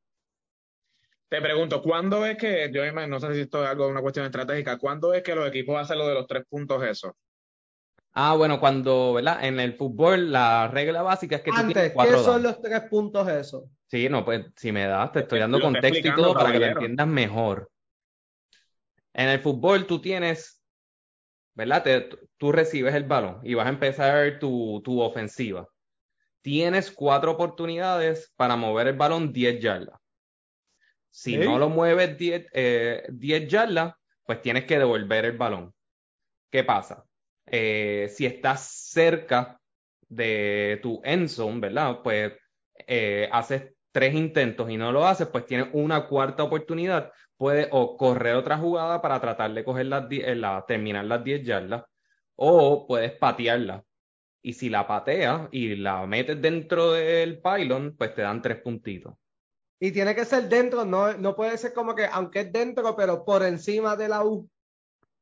Te 1.28 1.40
pregunto, 1.40 1.80
¿cuándo 1.80 2.26
es 2.26 2.36
que, 2.36 2.70
yo 2.72 2.82
no 2.92 3.20
sé 3.20 3.34
si 3.34 3.40
esto 3.42 3.62
es 3.62 3.70
algo, 3.70 3.88
una 3.88 4.00
cuestión 4.02 4.26
estratégica, 4.26 4.78
¿cuándo 4.78 5.14
es 5.14 5.22
que 5.22 5.34
los 5.34 5.46
equipos 5.48 5.80
hacen 5.80 5.98
lo 5.98 6.08
de 6.08 6.14
los 6.14 6.26
tres 6.26 6.44
puntos 6.48 6.82
eso? 6.82 7.16
Ah, 8.16 8.34
bueno, 8.36 8.60
cuando, 8.60 9.14
¿verdad? 9.14 9.44
En 9.44 9.58
el 9.58 9.74
fútbol 9.74 10.30
la 10.30 10.68
regla 10.68 11.02
básica 11.02 11.36
es 11.36 11.42
que 11.42 11.50
tú 11.50 11.56
Antes, 11.56 11.74
tienes 11.74 11.90
¿qué 11.90 11.94
cuatro 11.94 12.18
son 12.18 12.26
dados. 12.26 12.42
los 12.42 12.60
tres 12.60 12.80
puntos 12.82 13.28
eso? 13.28 13.70
Sí, 13.88 14.08
no, 14.08 14.24
pues 14.24 14.46
si 14.56 14.70
me 14.70 14.86
das, 14.86 15.10
te 15.12 15.20
estoy 15.20 15.40
dando 15.40 15.60
contexto 15.60 16.08
y 16.08 16.14
todo 16.14 16.32
para 16.34 16.52
que 16.52 16.60
lo 16.60 16.66
entiendas 16.66 17.06
mejor. 17.08 17.70
En 19.12 19.28
el 19.28 19.40
fútbol 19.40 19.86
tú 19.86 20.00
tienes, 20.00 20.63
¿verdad? 21.54 21.82
Te- 21.82 22.08
tú 22.36 22.52
recibes 22.52 22.94
el 22.94 23.04
balón 23.04 23.40
y 23.44 23.54
vas 23.54 23.66
a 23.66 23.70
empezar 23.70 24.38
tu, 24.38 24.80
tu 24.84 25.00
ofensiva. 25.00 25.68
Tienes 26.42 26.90
cuatro 26.92 27.32
oportunidades 27.32 28.32
para 28.36 28.56
mover 28.56 28.88
el 28.88 28.96
balón 28.96 29.32
10 29.32 29.60
yardas. 29.60 29.98
Si 31.10 31.38
no 31.38 31.58
lo 31.58 31.68
mueves 31.68 32.18
10, 32.18 32.46
eh, 32.52 33.04
10 33.08 33.48
yardas, 33.48 33.94
pues 34.24 34.42
tienes 34.42 34.64
que 34.64 34.78
devolver 34.78 35.24
el 35.26 35.36
balón. 35.38 35.72
¿Qué 36.50 36.64
pasa? 36.64 37.04
Eh, 37.46 38.08
si 38.10 38.26
estás 38.26 38.62
cerca 38.90 39.60
de 40.08 40.80
tu 40.82 41.00
end 41.04 41.28
zone, 41.28 41.60
¿verdad? 41.60 42.00
Pues 42.02 42.34
eh, 42.86 43.28
haces 43.32 43.74
tres 43.92 44.14
intentos 44.14 44.70
y 44.70 44.76
no 44.76 44.92
lo 44.92 45.06
haces, 45.06 45.28
pues 45.28 45.46
tienes 45.46 45.68
una 45.72 46.06
cuarta 46.08 46.42
oportunidad. 46.44 47.12
Puedes 47.36 47.68
o 47.72 47.96
correr 47.96 48.34
otra 48.36 48.58
jugada 48.58 49.02
para 49.02 49.20
tratar 49.20 49.52
de 49.52 49.64
coger 49.64 49.86
las 49.86 50.08
die- 50.08 50.22
eh, 50.24 50.34
la- 50.34 50.64
terminar 50.66 51.04
las 51.04 51.22
10 51.24 51.42
yardas, 51.44 51.84
o 52.36 52.86
puedes 52.86 53.12
patearla. 53.12 53.84
Y 54.42 54.52
si 54.52 54.68
la 54.68 54.86
pateas 54.86 55.48
y 55.52 55.76
la 55.76 56.06
metes 56.06 56.40
dentro 56.40 56.92
del 56.92 57.40
pylon, 57.40 57.96
pues 57.96 58.14
te 58.14 58.22
dan 58.22 58.42
tres 58.42 58.60
puntitos. 58.60 59.14
Y 59.80 59.90
tiene 59.90 60.14
que 60.14 60.24
ser 60.24 60.48
dentro, 60.48 60.84
no, 60.84 61.14
no 61.14 61.34
puede 61.34 61.58
ser 61.58 61.72
como 61.74 61.94
que, 61.94 62.06
aunque 62.06 62.40
es 62.40 62.52
dentro, 62.52 62.94
pero 62.96 63.24
por 63.24 63.42
encima 63.42 63.96
de 63.96 64.08
la 64.08 64.24
U. 64.24 64.48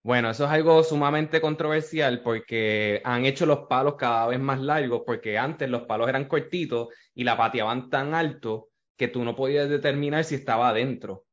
Bueno, 0.04 0.31
eso 0.31 0.45
es 0.45 0.50
algo 0.50 0.83
sumamente 0.83 1.40
controversial 1.40 2.23
porque 2.23 3.00
han 3.04 3.25
hecho 3.25 3.47
los 3.47 3.66
palos 3.69 3.95
cada 3.95 4.26
vez 4.26 4.40
más 4.40 4.61
largos 4.61 5.02
porque 5.07 5.38
antes 5.38 5.71
los 5.71 5.83
palos 5.83 6.09
eran 6.09 6.26
cortitos 6.26 6.88
y 7.14 7.23
la 7.23 7.37
pateaban 7.37 7.88
tan 7.88 8.12
alto 8.14 8.71
que 8.97 9.07
tú 9.09 9.25
no 9.25 9.37
podías 9.37 9.69
determinar 9.69 10.25
si 10.25 10.35
estaba 10.35 10.71
adentro. 10.71 11.25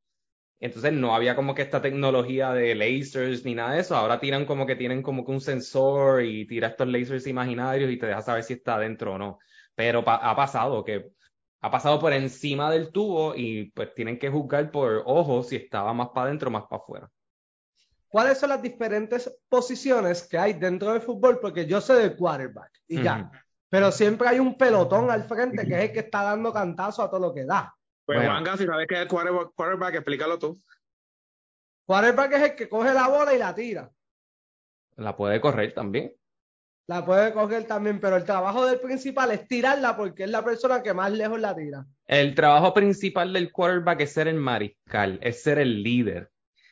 Entonces 0.59 0.91
no 0.93 1.15
había 1.15 1.35
como 1.35 1.55
que 1.55 1.61
esta 1.61 1.81
tecnología 1.81 2.51
de 2.53 2.75
lasers 2.75 3.45
ni 3.45 3.55
nada 3.55 3.73
de 3.73 3.79
eso. 3.81 3.95
Ahora 3.95 4.19
tiran 4.19 4.45
como 4.45 4.65
que 4.65 4.75
tienen 4.75 5.01
como 5.01 5.25
que 5.25 5.31
un 5.31 5.41
sensor 5.41 6.23
y 6.23 6.45
tira 6.47 6.69
estos 6.69 6.87
lasers 6.87 7.27
imaginarios 7.27 7.91
y 7.91 7.97
te 7.97 8.07
deja 8.07 8.21
saber 8.21 8.43
si 8.43 8.53
está 8.53 8.75
adentro 8.75 9.13
o 9.13 9.17
no. 9.17 9.39
Pero 9.75 10.03
pa- 10.03 10.15
ha 10.17 10.35
pasado 10.35 10.83
que 10.83 11.11
ha 11.61 11.71
pasado 11.71 11.99
por 11.99 12.13
encima 12.13 12.71
del 12.71 12.91
tubo 12.91 13.35
y 13.35 13.71
pues 13.71 13.93
tienen 13.93 14.17
que 14.19 14.29
juzgar 14.29 14.71
por 14.71 15.03
ojos 15.05 15.47
si 15.49 15.55
estaba 15.57 15.93
más 15.93 16.09
para 16.09 16.27
adentro 16.27 16.49
o 16.49 16.51
más 16.51 16.63
para 16.69 16.81
afuera. 16.81 17.11
¿Cuáles 18.07 18.39
son 18.39 18.49
las 18.49 18.61
diferentes 18.61 19.39
posiciones 19.47 20.23
que 20.27 20.37
hay 20.37 20.53
dentro 20.53 20.93
del 20.93 21.01
fútbol? 21.01 21.39
Porque 21.39 21.65
yo 21.65 21.79
sé 21.79 21.93
del 21.93 22.15
quarterback 22.15 22.71
y 22.87 23.01
ya. 23.01 23.29
Pero 23.69 23.91
siempre 23.91 24.27
hay 24.27 24.39
un 24.39 24.57
pelotón 24.57 25.11
al 25.11 25.23
frente 25.25 25.67
que 25.67 25.75
es 25.75 25.89
el 25.89 25.91
que 25.93 25.99
está 25.99 26.23
dando 26.23 26.51
cantazo 26.51 27.03
a 27.03 27.09
todo 27.09 27.19
lo 27.19 27.33
que 27.33 27.45
da. 27.45 27.75
Pues 28.09 28.17
Bueno. 28.17 28.31
Juanga, 28.31 28.57
si 28.57 28.65
sabes 28.65 28.87
que 28.87 28.95
es 28.95 29.01
el 29.01 29.07
quarterback, 29.07 29.53
quarterback, 29.53 29.93
explícalo 29.93 30.39
tú. 30.39 30.59
Quarterback 31.85 32.31
es 32.31 32.41
el 32.41 32.55
que 32.55 32.67
coge 32.67 32.91
la 32.91 33.07
bola 33.07 33.35
y 33.35 33.37
la 33.37 33.53
tira. 33.53 33.91
La 34.95 35.15
puede 35.15 35.39
correr 35.39 35.75
también. 35.75 36.11
La 36.87 37.05
puede 37.05 37.31
coger 37.33 37.67
también, 37.67 37.99
pero 37.99 38.15
el 38.15 38.25
trabajo 38.25 38.65
del 38.65 38.79
principal 38.79 39.29
es 39.29 39.47
tirarla 39.47 39.95
porque 39.95 40.23
es 40.23 40.31
la 40.31 40.43
persona 40.43 40.81
que 40.81 40.91
más 40.91 41.11
lejos 41.11 41.39
la 41.39 41.55
tira. 41.55 41.85
El 42.07 42.33
trabajo 42.33 42.73
principal 42.73 43.31
del 43.31 43.51
quarterback 43.51 44.01
es 44.01 44.13
ser 44.13 44.27
el 44.27 44.37
mariscal, 44.37 45.19
es 45.21 45.43
ser 45.43 45.59
el 45.59 45.83
líder, 45.83 46.31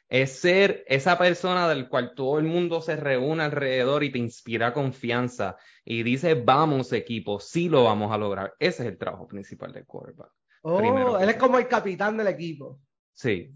es 0.09 0.39
ser 0.39 0.85
esa 0.87 1.19
persona 1.19 1.69
del 1.69 1.87
cual 1.87 2.15
todo 2.15 2.39
el 2.39 2.45
mundo 2.45 2.81
se 2.81 2.95
reúne 2.95 3.43
alrededor 3.43 4.03
y 4.03 4.11
te 4.11 4.17
inspira 4.17 4.73
confianza 4.73 5.55
y 5.85 6.01
dice, 6.01 6.33
vamos 6.33 6.93
equipo, 6.93 7.39
sí 7.39 7.69
lo 7.69 7.83
vamos 7.83 8.11
a 8.11 8.17
lograr. 8.17 8.55
Ese 8.57 8.81
es 8.81 8.89
el 8.89 8.97
trabajo 8.97 9.27
principal 9.27 9.71
del 9.71 9.85
quarterback. 9.85 10.31
Oh, 10.61 10.77
Primero 10.79 11.19
él 11.19 11.29
es 11.29 11.35
como 11.37 11.57
el 11.57 11.67
capitán 11.67 12.17
del 12.17 12.27
equipo. 12.27 12.79
Sí. 13.13 13.49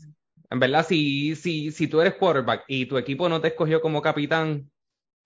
En 0.50 0.60
verdad, 0.60 0.86
si, 0.86 1.36
si, 1.36 1.72
si 1.72 1.88
tú 1.88 2.02
eres 2.02 2.16
quarterback 2.16 2.64
y 2.68 2.86
tu 2.86 2.98
equipo 2.98 3.28
no 3.30 3.40
te 3.42 3.50
escogió 3.50 3.82
como 3.82 4.02
capitán, 4.02 4.70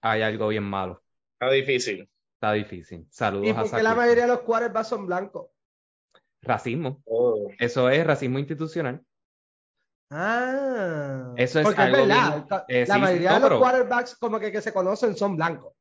hay 0.01 0.21
algo 0.21 0.47
bien 0.49 0.63
malo. 0.63 1.01
Está 1.39 1.51
difícil. 1.53 2.09
Está 2.35 2.53
difícil. 2.53 3.07
Saludos 3.09 3.47
Y 3.47 3.49
a 3.49 3.55
porque 3.55 3.69
Zach 3.69 3.83
la 3.83 3.95
mayoría 3.95 4.23
de 4.23 4.29
los 4.29 4.41
quarterbacks 4.41 4.87
son 4.87 5.05
blancos. 5.07 5.47
Racismo. 6.41 7.01
Oh. 7.05 7.49
Eso 7.57 7.89
es 7.89 8.05
racismo 8.05 8.37
institucional. 8.39 9.03
Ah, 10.11 11.33
Eso 11.35 11.59
es 11.59 11.65
porque 11.65 11.81
algo 11.81 11.97
es 11.97 12.07
verdad. 12.07 12.45
bien- 12.47 12.61
eh, 12.67 12.85
la 12.87 12.93
sí, 12.95 13.01
mayoría 13.01 13.29
no, 13.29 13.35
de 13.35 13.39
los 13.41 13.49
pero- 13.49 13.59
quarterbacks 13.59 14.15
como 14.17 14.39
que, 14.39 14.51
que 14.51 14.61
se 14.61 14.71
conocen 14.73 15.15
son 15.17 15.35
blancos. 15.35 15.73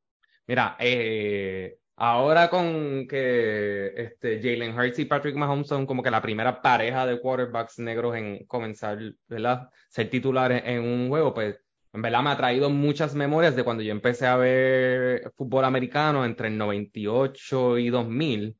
Mira, 0.46 0.76
eh, 0.78 1.78
ahora 1.96 2.50
con 2.50 3.06
que 3.08 3.92
este, 3.96 4.40
Jalen 4.42 4.78
Hurts 4.78 4.98
y 4.98 5.04
Patrick 5.04 5.36
Mahomes 5.36 5.68
son 5.68 5.86
como 5.86 6.02
que 6.02 6.10
la 6.10 6.22
primera 6.22 6.60
pareja 6.60 7.06
de 7.06 7.20
quarterbacks 7.20 7.78
negros 7.78 8.16
en 8.16 8.44
comenzar, 8.46 8.98
¿verdad? 9.28 9.70
Ser 9.88 10.10
titulares 10.10 10.62
en 10.64 10.82
un 10.82 11.08
juego, 11.08 11.34
pues 11.34 11.58
en 11.92 12.02
verdad 12.02 12.22
me 12.22 12.30
ha 12.30 12.36
traído 12.36 12.70
muchas 12.70 13.14
memorias 13.14 13.54
de 13.54 13.62
cuando 13.62 13.82
yo 13.84 13.92
empecé 13.92 14.26
a 14.26 14.36
ver 14.36 15.32
fútbol 15.36 15.64
americano 15.64 16.24
entre 16.24 16.48
el 16.48 16.58
98 16.58 17.78
y 17.78 17.88
2000. 17.88 18.56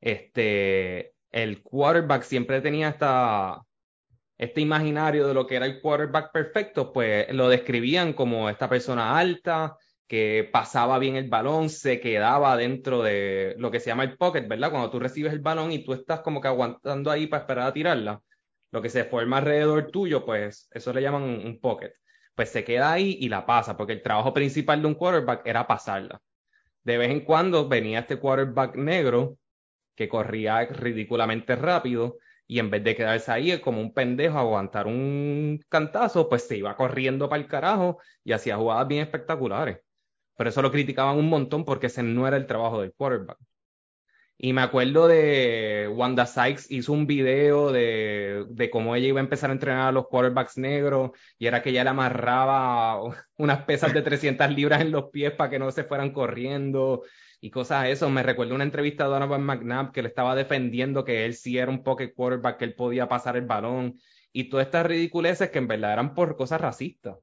Este, 0.00 1.14
el 1.32 1.62
quarterback 1.62 2.22
siempre 2.22 2.60
tenía 2.60 2.90
esta, 2.90 3.62
este 4.36 4.60
imaginario 4.60 5.26
de 5.26 5.34
lo 5.34 5.46
que 5.46 5.56
era 5.56 5.66
el 5.66 5.80
quarterback 5.80 6.30
perfecto, 6.32 6.92
pues 6.92 7.32
lo 7.32 7.48
describían 7.48 8.12
como 8.12 8.48
esta 8.48 8.68
persona 8.68 9.18
alta 9.18 9.76
que 10.08 10.48
pasaba 10.50 10.98
bien 10.98 11.16
el 11.16 11.28
balón, 11.28 11.68
se 11.68 12.00
quedaba 12.00 12.56
dentro 12.56 13.02
de 13.02 13.54
lo 13.58 13.70
que 13.70 13.78
se 13.78 13.90
llama 13.90 14.04
el 14.04 14.16
pocket, 14.16 14.48
¿verdad? 14.48 14.70
Cuando 14.70 14.90
tú 14.90 14.98
recibes 14.98 15.32
el 15.32 15.40
balón 15.40 15.70
y 15.70 15.84
tú 15.84 15.92
estás 15.92 16.20
como 16.20 16.40
que 16.40 16.48
aguantando 16.48 17.10
ahí 17.10 17.26
para 17.26 17.42
esperar 17.42 17.68
a 17.68 17.72
tirarla, 17.74 18.22
lo 18.70 18.82
que 18.82 18.88
se 18.88 19.04
forma 19.04 19.38
alrededor 19.38 19.90
tuyo, 19.90 20.24
pues 20.24 20.68
eso 20.72 20.92
le 20.92 21.02
llaman 21.02 21.22
un, 21.22 21.60
pocket. 21.60 21.92
Pues 22.34 22.50
se 22.50 22.64
queda 22.64 22.92
ahí 22.92 23.18
y 23.20 23.28
la 23.28 23.44
pasa, 23.46 23.76
porque 23.76 23.92
el 23.94 24.02
trabajo 24.02 24.32
principal 24.32 24.80
de 24.80 24.88
un 24.88 24.94
quarterback 24.94 25.46
era 25.46 25.66
pasarla. 25.66 26.20
De 26.84 26.98
vez 26.98 27.10
en 27.10 27.20
cuando 27.20 27.68
venía 27.68 28.00
este 28.00 28.16
quarterback 28.18 28.76
negro 28.76 29.38
que 29.94 30.08
corría 30.08 30.64
ridículamente 30.66 31.56
rápido 31.56 32.18
y 32.46 32.60
en 32.60 32.70
vez 32.70 32.84
de 32.84 32.96
quedarse 32.96 33.32
ahí 33.32 33.60
como 33.60 33.80
un 33.80 33.92
pendejo 33.92 34.38
a 34.38 34.42
aguantar 34.42 34.86
un 34.86 35.60
cantazo, 35.68 36.28
pues 36.28 36.46
se 36.48 36.56
iba 36.56 36.76
corriendo 36.76 37.28
para 37.28 37.42
el 37.42 37.48
carajo 37.48 37.98
y 38.24 38.32
hacía 38.32 38.56
jugadas 38.56 38.88
bien 38.88 39.02
espectaculares. 39.02 39.78
Pero 40.38 40.50
eso 40.50 40.62
lo 40.62 40.70
criticaban 40.72 41.18
un 41.18 41.28
montón 41.28 41.64
porque 41.64 41.88
no 42.04 42.28
era 42.28 42.36
el 42.36 42.46
trabajo 42.46 42.80
del 42.80 42.92
quarterback. 42.94 43.38
Y 44.40 44.52
me 44.52 44.62
acuerdo 44.62 45.08
de 45.08 45.90
Wanda 45.92 46.24
Sykes 46.24 46.70
hizo 46.70 46.92
un 46.92 47.08
video 47.08 47.72
de, 47.72 48.46
de 48.48 48.70
cómo 48.70 48.94
ella 48.94 49.08
iba 49.08 49.18
a 49.18 49.24
empezar 49.24 49.50
a 49.50 49.52
entrenar 49.52 49.88
a 49.88 49.92
los 49.92 50.06
quarterbacks 50.06 50.56
negros 50.58 51.10
y 51.40 51.46
era 51.48 51.60
que 51.60 51.70
ella 51.70 51.82
le 51.82 51.90
amarraba 51.90 53.00
unas 53.36 53.64
pesas 53.64 53.92
de 53.92 54.00
300 54.02 54.48
libras 54.52 54.80
en 54.80 54.92
los 54.92 55.10
pies 55.10 55.32
para 55.32 55.50
que 55.50 55.58
no 55.58 55.72
se 55.72 55.82
fueran 55.82 56.12
corriendo 56.12 57.02
y 57.40 57.50
cosas 57.50 57.82
de 57.84 57.92
eso. 57.92 58.08
Me 58.10 58.22
recuerdo 58.22 58.54
una 58.54 58.62
entrevista 58.64 59.04
de 59.04 59.10
Donovan 59.10 59.42
McNabb 59.42 59.92
que 59.92 60.02
le 60.02 60.08
estaba 60.08 60.36
defendiendo 60.36 61.04
que 61.04 61.24
él 61.24 61.34
sí 61.34 61.58
era 61.58 61.70
un 61.70 61.82
pocket 61.82 62.14
quarterback, 62.14 62.58
que 62.58 62.64
él 62.66 62.74
podía 62.76 63.08
pasar 63.08 63.36
el 63.36 63.46
balón 63.46 63.98
y 64.32 64.44
todas 64.50 64.66
estas 64.66 64.86
ridiculeces 64.86 65.50
que 65.50 65.58
en 65.58 65.66
verdad 65.66 65.94
eran 65.94 66.14
por 66.14 66.36
cosas 66.36 66.60
racistas. 66.60 67.16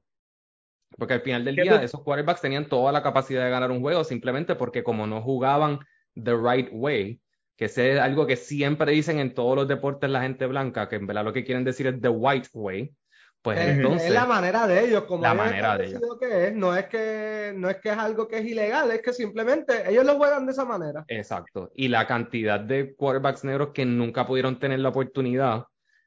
Porque 0.98 1.14
al 1.14 1.20
final 1.22 1.44
del 1.44 1.56
¿Qué 1.56 1.62
día 1.62 1.82
esos 1.82 2.02
quarterbacks 2.02 2.40
tenían 2.40 2.68
toda 2.68 2.92
la 2.92 3.02
capacidad 3.02 3.44
de 3.44 3.50
ganar 3.50 3.70
un 3.70 3.80
juego 3.80 4.04
simplemente 4.04 4.54
porque 4.54 4.82
como 4.84 5.06
no 5.06 5.20
jugaban 5.22 5.78
the 6.14 6.34
right 6.34 6.68
way, 6.72 7.20
que 7.56 7.66
es 7.66 7.78
algo 7.78 8.26
que 8.26 8.36
siempre 8.36 8.92
dicen 8.92 9.18
en 9.18 9.34
todos 9.34 9.56
los 9.56 9.68
deportes 9.68 10.08
la 10.10 10.22
gente 10.22 10.46
blanca, 10.46 10.88
que 10.88 10.96
en 10.96 11.06
verdad 11.06 11.24
lo 11.24 11.32
que 11.32 11.44
quieren 11.44 11.64
decir 11.64 11.86
es 11.86 12.00
the 12.00 12.08
white 12.08 12.48
way, 12.52 12.94
pues 13.42 13.58
Es- 13.58 13.76
entonces... 13.76 14.08
es 14.08 14.14
la 14.14 14.26
manera 14.26 14.66
de 14.66 14.84
ellos, 14.84 15.04
como 15.04 15.22
La 15.22 15.32
ellos 15.32 15.44
manera 15.44 15.76
de 15.78 15.86
ellos. 15.86 16.00
que 16.20 16.46
es, 16.48 16.54
no 16.54 16.74
es 16.76 16.86
que 16.86 17.52
no 17.56 17.68
es 17.70 17.76
que 17.76 17.90
es 17.90 17.98
algo 17.98 18.26
que 18.28 18.38
es 18.38 18.44
ilegal, 18.46 18.90
es 18.90 19.02
que 19.02 19.12
simplemente 19.12 19.88
ellos 19.90 20.04
lo 20.04 20.16
juegan 20.16 20.46
de 20.46 20.52
esa 20.52 20.64
manera. 20.64 21.04
Exacto. 21.08 21.70
Y 21.74 21.88
la 21.88 22.06
cantidad 22.06 22.58
de 22.60 22.94
quarterbacks 22.94 23.44
negros 23.44 23.70
que 23.74 23.84
nunca 23.84 24.26
pudieron 24.26 24.58
tener 24.58 24.78
la 24.80 24.88
oportunidad, 24.90 25.64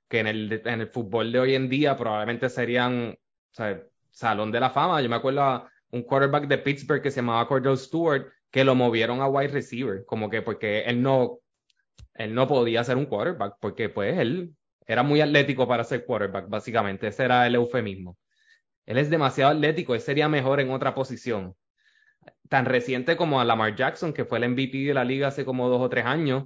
que 0.08 0.20
en 0.20 0.28
el, 0.28 0.62
en 0.66 0.82
el 0.82 0.88
fútbol 0.88 1.32
de 1.32 1.40
hoy 1.40 1.56
en 1.56 1.70
día 1.70 1.96
probablemente 1.96 2.50
serían, 2.50 3.12
o 3.12 3.54
sea, 3.54 3.84
salón 4.20 4.52
de 4.52 4.60
la 4.60 4.70
fama. 4.70 5.02
Yo 5.02 5.10
me 5.10 5.16
acuerdo 5.16 5.42
a 5.42 5.72
un 5.92 6.04
quarterback 6.04 6.48
de 6.48 6.58
Pittsburgh 6.58 7.02
que 7.02 7.10
se 7.10 7.18
llamaba 7.18 7.48
Cordell 7.48 7.78
Stewart, 7.78 8.28
que 8.52 8.64
lo 8.64 8.76
movieron 8.76 9.22
a 9.22 9.28
wide 9.28 9.50
receiver, 9.50 10.04
como 10.06 10.30
que 10.30 10.42
porque 10.42 10.82
él 10.82 11.02
no, 11.02 11.40
él 12.16 12.36
no 12.36 12.48
podía 12.48 12.84
ser 12.84 12.98
un 12.98 13.06
quarterback, 13.06 13.56
porque 13.60 13.90
pues 13.90 14.18
él 14.20 14.54
era 14.86 15.04
muy 15.04 15.22
atlético 15.22 15.68
para 15.68 15.84
ser 15.84 16.06
quarterback, 16.06 16.50
básicamente. 16.50 17.08
Ese 17.08 17.24
era 17.24 17.48
el 17.48 17.56
eufemismo. 17.56 18.18
Él 18.86 18.98
es 18.98 19.10
demasiado 19.10 19.52
atlético, 19.52 19.96
él 19.96 20.02
sería 20.02 20.28
mejor 20.28 20.60
en 20.60 20.72
otra 20.72 20.94
posición. 20.94 21.56
Tan 22.50 22.66
reciente 22.66 23.16
como 23.16 23.40
a 23.40 23.46
Lamar 23.46 23.76
Jackson, 23.76 24.12
que 24.12 24.26
fue 24.26 24.40
el 24.40 24.50
MVP 24.50 24.80
de 24.80 24.94
la 24.94 25.06
liga 25.06 25.28
hace 25.28 25.46
como 25.46 25.70
dos 25.70 25.82
o 25.82 25.90
tres 25.90 26.06
años, 26.06 26.46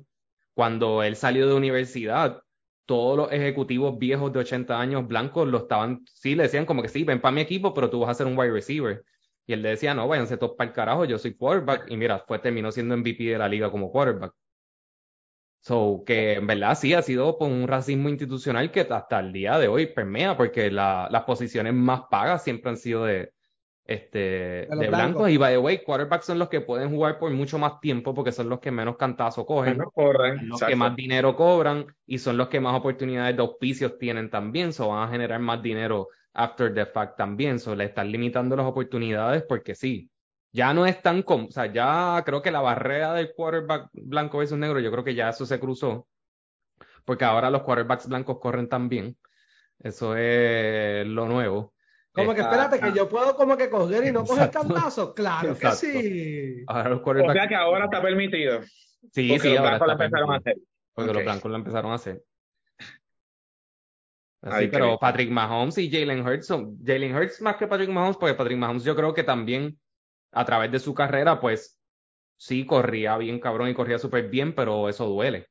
cuando 0.53 1.01
él 1.01 1.15
salió 1.15 1.47
de 1.47 1.55
universidad, 1.55 2.42
todos 2.85 3.17
los 3.17 3.31
ejecutivos 3.31 3.97
viejos 3.97 4.31
de 4.33 4.39
80 4.39 4.79
años 4.79 5.07
blancos 5.07 5.47
lo 5.47 5.59
estaban, 5.59 6.05
sí, 6.05 6.35
le 6.35 6.43
decían 6.43 6.65
como 6.65 6.81
que 6.81 6.89
sí, 6.89 7.03
ven 7.03 7.21
para 7.21 7.33
mi 7.33 7.41
equipo, 7.41 7.73
pero 7.73 7.89
tú 7.89 8.01
vas 8.01 8.11
a 8.11 8.13
ser 8.13 8.27
un 8.27 8.37
wide 8.37 8.51
receiver. 8.51 9.03
Y 9.45 9.53
él 9.53 9.61
le 9.61 9.69
decía, 9.69 9.93
no, 9.93 10.07
váyanse 10.07 10.37
todos 10.37 10.55
para 10.57 10.69
el 10.69 10.75
carajo, 10.75 11.05
yo 11.05 11.17
soy 11.17 11.35
quarterback. 11.35 11.89
Y 11.89 11.97
mira, 11.97 12.19
fue, 12.19 12.39
terminó 12.39 12.71
siendo 12.71 12.95
MVP 12.97 13.23
de 13.25 13.37
la 13.37 13.49
liga 13.49 13.71
como 13.71 13.91
quarterback. 13.91 14.33
So, 15.59 16.03
que 16.05 16.33
en 16.33 16.47
verdad 16.47 16.77
sí 16.77 16.93
ha 16.93 17.01
sido 17.01 17.37
por 17.37 17.49
un 17.49 17.67
racismo 17.67 18.09
institucional 18.09 18.71
que 18.71 18.81
hasta 18.81 19.19
el 19.19 19.31
día 19.31 19.57
de 19.57 19.67
hoy 19.69 19.87
permea, 19.87 20.35
porque 20.37 20.69
la, 20.69 21.07
las 21.09 21.23
posiciones 21.23 21.73
más 21.73 22.03
pagas 22.11 22.43
siempre 22.43 22.69
han 22.71 22.77
sido 22.77 23.05
de, 23.05 23.32
este, 23.85 24.67
de, 24.69 24.87
blancos. 24.87 25.29
Y 25.29 25.37
by 25.37 25.53
the 25.53 25.57
way, 25.57 25.79
quarterbacks 25.79 26.25
son 26.25 26.39
los 26.39 26.49
que 26.49 26.61
pueden 26.61 26.89
jugar 26.89 27.19
por 27.19 27.31
mucho 27.31 27.57
más 27.57 27.79
tiempo 27.81 28.13
porque 28.13 28.31
son 28.31 28.49
los 28.49 28.59
que 28.59 28.71
menos 28.71 28.97
cantazo 28.97 29.45
cogen, 29.45 29.77
los 29.77 30.61
que 30.61 30.75
más 30.75 30.95
dinero 30.95 31.35
cobran 31.35 31.85
y 32.05 32.17
son 32.17 32.37
los 32.37 32.47
que 32.47 32.59
más 32.59 32.75
oportunidades 32.75 33.35
de 33.35 33.41
auspicios 33.41 33.97
tienen 33.97 34.29
también. 34.29 34.73
So 34.73 34.89
van 34.89 35.07
a 35.07 35.11
generar 35.11 35.39
más 35.39 35.61
dinero 35.61 36.07
after 36.33 36.73
the 36.73 36.85
fact 36.85 37.17
también. 37.17 37.59
So 37.59 37.75
le 37.75 37.85
están 37.85 38.11
limitando 38.11 38.55
las 38.55 38.65
oportunidades 38.65 39.43
porque 39.43 39.75
sí, 39.75 40.09
ya 40.53 40.73
no 40.73 40.85
es 40.85 41.01
tan 41.01 41.23
como, 41.23 41.47
o 41.47 41.51
sea, 41.51 41.65
ya 41.65 42.21
creo 42.25 42.41
que 42.41 42.51
la 42.51 42.61
barrera 42.61 43.13
del 43.13 43.33
quarterback 43.33 43.89
blanco 43.93 44.37
versus 44.37 44.57
negro, 44.57 44.79
yo 44.79 44.91
creo 44.91 45.03
que 45.03 45.15
ya 45.15 45.29
eso 45.29 45.45
se 45.45 45.59
cruzó, 45.59 46.07
porque 47.05 47.25
ahora 47.25 47.49
los 47.49 47.63
quarterbacks 47.63 48.07
blancos 48.07 48.39
corren 48.39 48.69
también. 48.69 49.17
Eso 49.79 50.15
es 50.15 51.05
lo 51.07 51.27
nuevo. 51.27 51.73
Como 52.13 52.35
que 52.35 52.41
espérate, 52.41 52.79
que 52.79 52.93
yo 52.93 53.09
puedo 53.09 53.35
como 53.35 53.57
que 53.57 53.69
coger 53.69 54.05
y 54.05 54.11
no 54.11 54.23
coger 54.23 54.51
cantazo. 54.51 55.13
Claro 55.15 55.57
que 55.57 55.71
sí. 55.71 56.63
Ahora 56.67 56.89
los. 56.89 57.01
O 57.07 57.33
sea 57.33 57.47
que 57.47 57.55
ahora 57.55 57.85
está 57.85 58.01
permitido. 58.01 58.61
Sí, 59.11 59.37
sí, 59.39 59.55
ahora 59.57 59.77
está 59.77 59.93
empezaron 59.93 60.31
a 60.31 60.37
hacer. 60.37 60.57
Porque 60.93 61.13
los 61.13 61.23
blancos 61.23 61.51
lo 61.51 61.57
empezaron 61.57 61.91
a 61.91 61.95
hacer. 61.95 62.23
Así, 64.43 64.67
pero 64.67 64.99
Patrick 64.99 65.31
Mahomes 65.31 65.77
y 65.77 65.89
Jalen 65.89 66.27
Hurts 66.27 66.47
son 66.47 66.77
Jalen 66.83 67.15
Hurts 67.15 67.41
más 67.41 67.55
que 67.55 67.65
Patrick 67.65 67.89
Mahomes, 67.89 68.17
porque 68.17 68.35
Patrick 68.35 68.57
Mahomes 68.57 68.83
yo 68.83 68.93
creo 68.95 69.13
que 69.13 69.23
también 69.23 69.79
a 70.33 70.43
través 70.45 70.71
de 70.71 70.79
su 70.79 70.93
carrera, 70.93 71.39
pues 71.39 71.79
sí 72.37 72.65
corría 72.65 73.17
bien 73.17 73.39
cabrón 73.39 73.69
y 73.69 73.73
corría 73.73 73.97
súper 73.97 74.27
bien, 74.29 74.53
pero 74.53 74.89
eso 74.89 75.07
duele. 75.07 75.47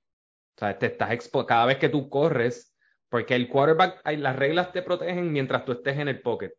O 0.56 0.58
sea, 0.58 0.78
te 0.78 0.86
estás 0.86 1.10
expo 1.12 1.46
cada 1.46 1.64
vez 1.66 1.78
que 1.78 1.88
tú 1.88 2.10
corres, 2.10 2.71
porque 3.12 3.34
el 3.34 3.46
quarterback, 3.46 4.00
las 4.16 4.36
reglas 4.36 4.72
te 4.72 4.80
protegen 4.80 5.30
mientras 5.30 5.66
tú 5.66 5.72
estés 5.72 5.98
en 5.98 6.08
el 6.08 6.22
pocket. 6.22 6.54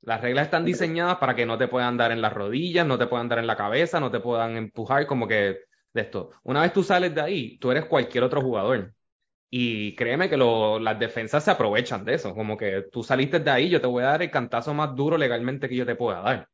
Las 0.00 0.20
reglas 0.20 0.46
están 0.46 0.64
diseñadas 0.64 1.18
para 1.18 1.36
que 1.36 1.46
no 1.46 1.56
te 1.56 1.68
puedan 1.68 1.96
dar 1.96 2.10
en 2.10 2.20
las 2.20 2.32
rodillas, 2.32 2.84
no 2.84 2.98
te 2.98 3.06
puedan 3.06 3.28
dar 3.28 3.38
en 3.38 3.46
la 3.46 3.56
cabeza, 3.56 4.00
no 4.00 4.10
te 4.10 4.18
puedan 4.18 4.56
empujar, 4.56 5.06
como 5.06 5.28
que 5.28 5.60
de 5.92 6.00
esto. 6.00 6.32
Una 6.42 6.62
vez 6.62 6.72
tú 6.72 6.82
sales 6.82 7.14
de 7.14 7.20
ahí, 7.20 7.56
tú 7.58 7.70
eres 7.70 7.84
cualquier 7.84 8.24
otro 8.24 8.40
jugador. 8.40 8.94
Y 9.48 9.94
créeme 9.94 10.28
que 10.28 10.36
lo, 10.36 10.80
las 10.80 10.98
defensas 10.98 11.44
se 11.44 11.52
aprovechan 11.52 12.04
de 12.04 12.14
eso. 12.14 12.34
Como 12.34 12.56
que 12.56 12.86
tú 12.90 13.04
saliste 13.04 13.38
de 13.38 13.50
ahí, 13.52 13.68
yo 13.70 13.80
te 13.80 13.86
voy 13.86 14.02
a 14.02 14.06
dar 14.06 14.22
el 14.22 14.32
cantazo 14.32 14.74
más 14.74 14.96
duro 14.96 15.16
legalmente 15.16 15.68
que 15.68 15.76
yo 15.76 15.86
te 15.86 15.94
pueda 15.94 16.20
dar 16.20 16.48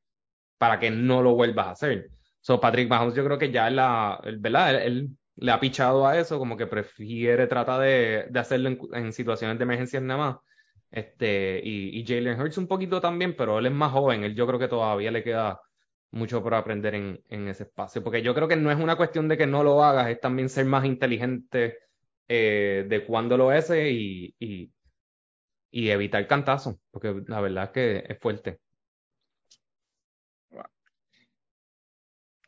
para 0.58 0.78
que 0.78 0.90
no 0.90 1.22
lo 1.22 1.34
vuelvas 1.34 1.68
a 1.68 1.70
hacer. 1.70 2.10
So, 2.40 2.60
Patrick 2.60 2.90
Mahomes 2.90 3.14
yo 3.14 3.24
creo 3.24 3.38
que 3.38 3.50
ya 3.50 3.70
la, 3.70 4.20
¿verdad? 4.40 4.82
Él, 4.82 5.08
le 5.36 5.52
ha 5.52 5.60
pichado 5.60 6.06
a 6.06 6.18
eso, 6.18 6.38
como 6.38 6.56
que 6.56 6.66
prefiere 6.66 7.46
tratar 7.46 7.80
de, 7.80 8.26
de 8.30 8.38
hacerlo 8.40 8.70
en, 8.92 9.12
situaciones 9.12 9.58
de 9.58 9.64
emergencias 9.64 10.02
nada 10.02 10.18
más. 10.18 10.36
Este, 10.90 11.60
y, 11.64 12.00
y 12.00 12.06
Jalen 12.06 12.40
Hurts 12.40 12.58
un 12.58 12.66
poquito 12.66 13.00
también, 13.00 13.36
pero 13.36 13.58
él 13.58 13.66
es 13.66 13.72
más 13.72 13.92
joven, 13.92 14.24
él 14.24 14.34
yo 14.34 14.46
creo 14.46 14.58
que 14.58 14.68
todavía 14.68 15.10
le 15.10 15.22
queda 15.22 15.60
mucho 16.10 16.42
por 16.42 16.54
aprender 16.54 16.94
en, 16.94 17.22
en 17.28 17.48
ese 17.48 17.64
espacio, 17.64 18.02
porque 18.02 18.22
yo 18.22 18.34
creo 18.34 18.48
que 18.48 18.56
no 18.56 18.70
es 18.70 18.78
una 18.78 18.96
cuestión 18.96 19.28
de 19.28 19.38
que 19.38 19.46
no 19.46 19.62
lo 19.62 19.82
hagas, 19.84 20.08
es 20.08 20.20
también 20.20 20.48
ser 20.48 20.66
más 20.66 20.84
inteligente 20.84 21.78
eh, 22.28 22.86
de 22.88 23.04
cuándo 23.06 23.36
lo 23.36 23.50
hace 23.50 23.90
y, 23.90 24.34
y, 24.38 24.72
y 25.70 25.90
evitar 25.90 26.26
cantazo, 26.26 26.80
porque 26.90 27.22
la 27.26 27.40
verdad 27.40 27.64
es 27.64 27.70
que 27.70 28.04
es 28.12 28.18
fuerte. 28.20 28.60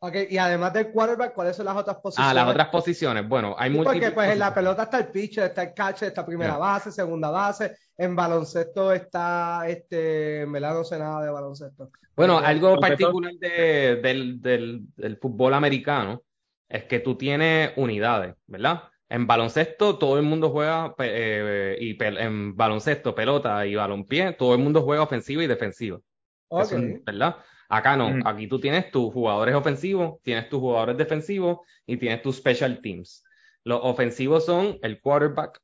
Ok, 0.05 0.15
y 0.29 0.37
además 0.37 0.73
del 0.73 0.91
quarterback, 0.91 1.33
¿cuáles 1.33 1.55
son 1.55 1.65
las 1.65 1.77
otras 1.77 1.95
posiciones? 1.95 2.29
Ah, 2.29 2.33
las 2.33 2.49
otras 2.49 2.67
posiciones. 2.67 3.25
Bueno, 3.25 3.55
hay 3.57 3.69
muchas. 3.69 3.93
Porque 3.93 4.11
pues 4.11 4.31
en 4.31 4.39
la 4.39 4.53
pelota 4.53 4.83
está 4.83 4.99
el 4.99 5.07
pitcher, 5.07 5.45
está 5.45 5.63
el 5.63 5.73
catcher, 5.73 6.09
está 6.09 6.25
primera 6.25 6.57
base, 6.57 6.91
segunda 6.91 7.29
base. 7.29 7.77
En 7.97 8.13
baloncesto 8.13 8.91
está, 8.91 9.63
este, 9.65 10.45
me 10.45 10.59
la 10.59 10.73
no 10.73 10.83
sé 10.83 10.99
nada 10.99 11.23
de 11.23 11.31
baloncesto. 11.31 11.89
Bueno, 12.17 12.37
algo 12.37 12.77
particular 12.81 13.31
de, 13.35 13.95
del, 14.03 14.41
del, 14.41 14.81
del, 14.97 15.17
fútbol 15.19 15.53
americano 15.53 16.21
es 16.67 16.83
que 16.83 16.99
tú 16.99 17.15
tienes 17.15 17.71
unidades, 17.77 18.35
¿verdad? 18.45 18.83
En 19.07 19.25
baloncesto 19.25 19.97
todo 19.97 20.17
el 20.17 20.23
mundo 20.23 20.49
juega, 20.49 20.93
eh, 20.99 21.77
y 21.79 21.97
en 22.03 22.57
baloncesto, 22.57 23.15
pelota 23.15 23.65
y 23.65 23.75
balonpié, 23.75 24.33
todo 24.33 24.53
el 24.53 24.59
mundo 24.59 24.81
juega 24.81 25.01
ofensivo 25.01 25.41
y 25.41 25.47
defensivo. 25.47 26.01
Okay. 26.49 26.99
¿Verdad? 27.05 27.37
Acá 27.75 27.97
no, 27.97 28.19
aquí 28.23 28.47
tú 28.47 28.59
tienes 28.59 28.91
tus 28.91 29.11
jugadores 29.11 29.55
ofensivos, 29.55 30.21
tienes 30.21 30.47
tus 30.47 30.59
jugadores 30.59 30.95
defensivos 30.95 31.61
y 31.87 31.97
tienes 31.97 32.21
tus 32.21 32.35
special 32.35 32.79
teams. 32.81 33.23
Los 33.63 33.79
ofensivos 33.81 34.45
son 34.45 34.77
el 34.83 35.01
quarterback, 35.01 35.59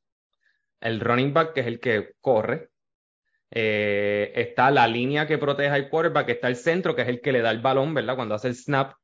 el 0.80 0.98
running 0.98 1.32
back, 1.32 1.52
que 1.52 1.60
es 1.60 1.68
el 1.68 1.78
que 1.78 2.14
corre. 2.20 2.70
Eh, 3.52 4.32
está 4.34 4.72
la 4.72 4.88
línea 4.88 5.28
que 5.28 5.38
protege 5.38 5.68
al 5.68 5.88
quarterback, 5.88 6.30
está 6.30 6.48
el 6.48 6.56
centro, 6.56 6.96
que 6.96 7.02
es 7.02 7.08
el 7.08 7.20
que 7.20 7.30
le 7.30 7.42
da 7.42 7.52
el 7.52 7.60
balón, 7.60 7.94
¿verdad? 7.94 8.16
Cuando 8.16 8.34
hace 8.34 8.48
el 8.48 8.56
snap. 8.56 8.94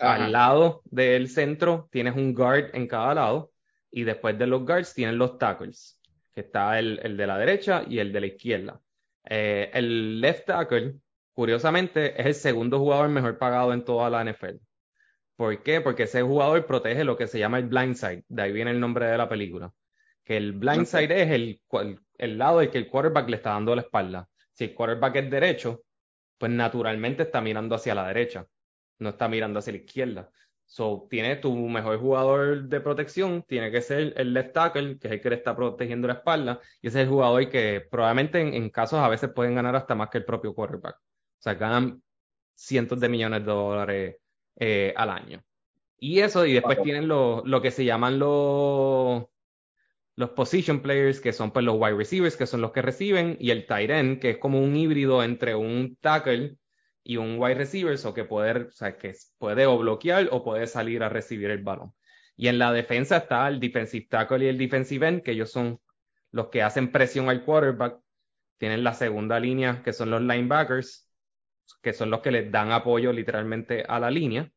Al 0.00 0.32
lado 0.32 0.82
del 0.86 1.28
centro 1.28 1.88
tienes 1.92 2.16
un 2.16 2.34
guard 2.34 2.74
en 2.74 2.88
cada 2.88 3.14
lado. 3.14 3.52
Y 3.92 4.02
después 4.02 4.36
de 4.36 4.48
los 4.48 4.66
guards 4.66 4.92
tienes 4.92 5.14
los 5.14 5.38
tackles, 5.38 6.00
que 6.34 6.40
está 6.40 6.80
el, 6.80 6.98
el 7.04 7.16
de 7.16 7.28
la 7.28 7.38
derecha 7.38 7.84
y 7.88 8.00
el 8.00 8.12
de 8.12 8.20
la 8.20 8.26
izquierda. 8.26 8.80
Eh, 9.24 9.70
el 9.72 10.20
left 10.20 10.46
tackle 10.46 10.96
curiosamente, 11.34 12.18
es 12.20 12.26
el 12.26 12.34
segundo 12.34 12.78
jugador 12.78 13.08
mejor 13.10 13.38
pagado 13.38 13.72
en 13.72 13.84
toda 13.84 14.08
la 14.08 14.24
NFL. 14.24 14.56
¿Por 15.36 15.62
qué? 15.62 15.80
Porque 15.80 16.04
ese 16.04 16.22
jugador 16.22 16.64
protege 16.64 17.04
lo 17.04 17.16
que 17.16 17.26
se 17.26 17.38
llama 17.38 17.58
el 17.58 17.66
blind 17.66 17.96
side. 17.96 18.24
De 18.28 18.42
ahí 18.42 18.52
viene 18.52 18.70
el 18.70 18.80
nombre 18.80 19.06
de 19.06 19.18
la 19.18 19.28
película. 19.28 19.72
Que 20.24 20.36
el 20.36 20.52
blind 20.52 20.86
side 20.86 21.22
es 21.22 21.30
el, 21.30 21.60
el, 22.18 22.38
lado 22.38 22.60
del 22.60 22.70
que 22.70 22.78
el 22.78 22.88
quarterback 22.88 23.28
le 23.28 23.36
está 23.36 23.50
dando 23.50 23.74
la 23.74 23.82
espalda. 23.82 24.28
Si 24.52 24.64
el 24.64 24.74
quarterback 24.74 25.16
es 25.16 25.30
derecho, 25.30 25.82
pues 26.38 26.52
naturalmente 26.52 27.24
está 27.24 27.40
mirando 27.40 27.74
hacia 27.74 27.94
la 27.94 28.06
derecha. 28.06 28.46
No 29.00 29.10
está 29.10 29.28
mirando 29.28 29.58
hacia 29.58 29.72
la 29.72 29.80
izquierda. 29.80 30.30
So, 30.66 31.06
tiene 31.10 31.36
tu 31.36 31.54
mejor 31.68 31.98
jugador 31.98 32.64
de 32.68 32.80
protección, 32.80 33.42
tiene 33.42 33.70
que 33.70 33.82
ser 33.82 34.14
el 34.16 34.32
left 34.32 34.54
tackle, 34.54 34.98
que 34.98 35.08
es 35.08 35.12
el 35.14 35.20
que 35.20 35.30
le 35.30 35.36
está 35.36 35.54
protegiendo 35.54 36.08
la 36.08 36.14
espalda, 36.14 36.58
y 36.80 36.88
ese 36.88 37.00
es 37.00 37.04
el 37.04 37.10
jugador 37.10 37.50
que 37.50 37.86
probablemente 37.90 38.40
en, 38.40 38.54
en 38.54 38.70
casos 38.70 38.98
a 39.00 39.08
veces 39.08 39.30
pueden 39.30 39.54
ganar 39.56 39.76
hasta 39.76 39.94
más 39.94 40.08
que 40.08 40.18
el 40.18 40.24
propio 40.24 40.54
quarterback 40.54 40.96
sea, 41.44 41.54
ganan 41.54 42.02
cientos 42.54 43.00
de 43.00 43.08
millones 43.08 43.40
de 43.40 43.52
dólares 43.52 44.16
eh, 44.56 44.94
al 44.96 45.10
año. 45.10 45.44
Y 45.98 46.20
eso, 46.20 46.46
y 46.46 46.52
después 46.54 46.82
tienen 46.82 47.08
lo, 47.08 47.42
lo, 47.44 47.62
que 47.62 47.70
se 47.70 47.84
llaman 47.84 48.18
los, 48.18 49.24
los 50.16 50.30
position 50.30 50.80
players, 50.80 51.20
que 51.20 51.32
son 51.32 51.50
pues 51.52 51.64
los 51.64 51.76
wide 51.78 51.96
receivers, 51.96 52.36
que 52.36 52.46
son 52.46 52.60
los 52.60 52.72
que 52.72 52.82
reciben, 52.82 53.36
y 53.40 53.50
el 53.50 53.66
tight 53.66 53.90
end, 53.90 54.20
que 54.20 54.30
es 54.30 54.38
como 54.38 54.60
un 54.60 54.76
híbrido 54.76 55.22
entre 55.22 55.54
un 55.54 55.96
tackle 56.00 56.56
y 57.02 57.16
un 57.16 57.38
wide 57.38 57.54
receiver, 57.54 57.98
o 58.04 58.14
que 58.14 58.24
puede, 58.24 58.64
o 58.64 58.70
sea, 58.70 58.96
que 58.96 59.14
puede 59.38 59.66
o 59.66 59.78
bloquear 59.78 60.28
o 60.30 60.42
puede 60.44 60.66
salir 60.66 61.02
a 61.02 61.08
recibir 61.08 61.50
el 61.50 61.62
balón. 61.62 61.94
Y 62.36 62.48
en 62.48 62.58
la 62.58 62.72
defensa 62.72 63.18
está 63.18 63.48
el 63.48 63.60
defensive 63.60 64.06
tackle 64.08 64.44
y 64.44 64.48
el 64.48 64.58
defensive 64.58 65.06
end, 65.06 65.22
que 65.22 65.32
ellos 65.32 65.50
son 65.50 65.80
los 66.32 66.48
que 66.48 66.62
hacen 66.62 66.90
presión 66.90 67.28
al 67.28 67.44
quarterback. 67.44 68.00
Tienen 68.58 68.84
la 68.84 68.94
segunda 68.94 69.38
línea, 69.40 69.82
que 69.82 69.92
son 69.92 70.10
los 70.10 70.20
linebackers, 70.20 71.08
que 71.82 71.92
son 71.92 72.10
los 72.10 72.20
que 72.20 72.30
les 72.30 72.50
dan 72.50 72.72
apoyo 72.72 73.12
literalmente 73.12 73.84
a 73.86 73.98
la 73.98 74.10
línea, 74.10 74.50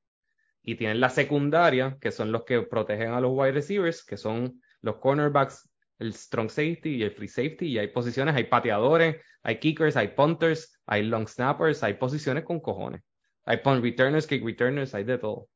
y 0.61 0.75
tienen 0.75 0.99
la 0.99 1.09
secundaria, 1.09 1.97
que 2.01 2.11
son 2.11 2.31
los 2.31 2.43
que 2.43 2.61
protegen 2.61 3.11
a 3.11 3.21
los 3.21 3.31
wide 3.33 3.53
receivers, 3.53 4.03
que 4.03 4.17
son 4.17 4.61
los 4.81 4.97
cornerbacks, 4.97 5.69
el 5.99 6.13
strong 6.13 6.49
safety 6.49 6.95
y 6.95 7.03
el 7.03 7.11
free 7.11 7.27
safety, 7.27 7.67
y 7.67 7.77
hay 7.77 7.87
posiciones, 7.87 8.35
hay 8.35 8.43
pateadores, 8.43 9.17
hay 9.43 9.59
kickers, 9.59 9.95
hay 9.95 10.09
punters, 10.09 10.79
hay 10.85 11.03
long 11.03 11.27
snappers, 11.27 11.83
hay 11.83 11.93
posiciones 11.93 12.43
con 12.43 12.59
cojones. 12.59 13.01
Hay 13.45 13.57
punt 13.57 13.81
returners, 13.81 14.27
kick 14.27 14.43
returners, 14.43 14.93
hay 14.93 15.05
de 15.05 15.17
todo. 15.17 15.47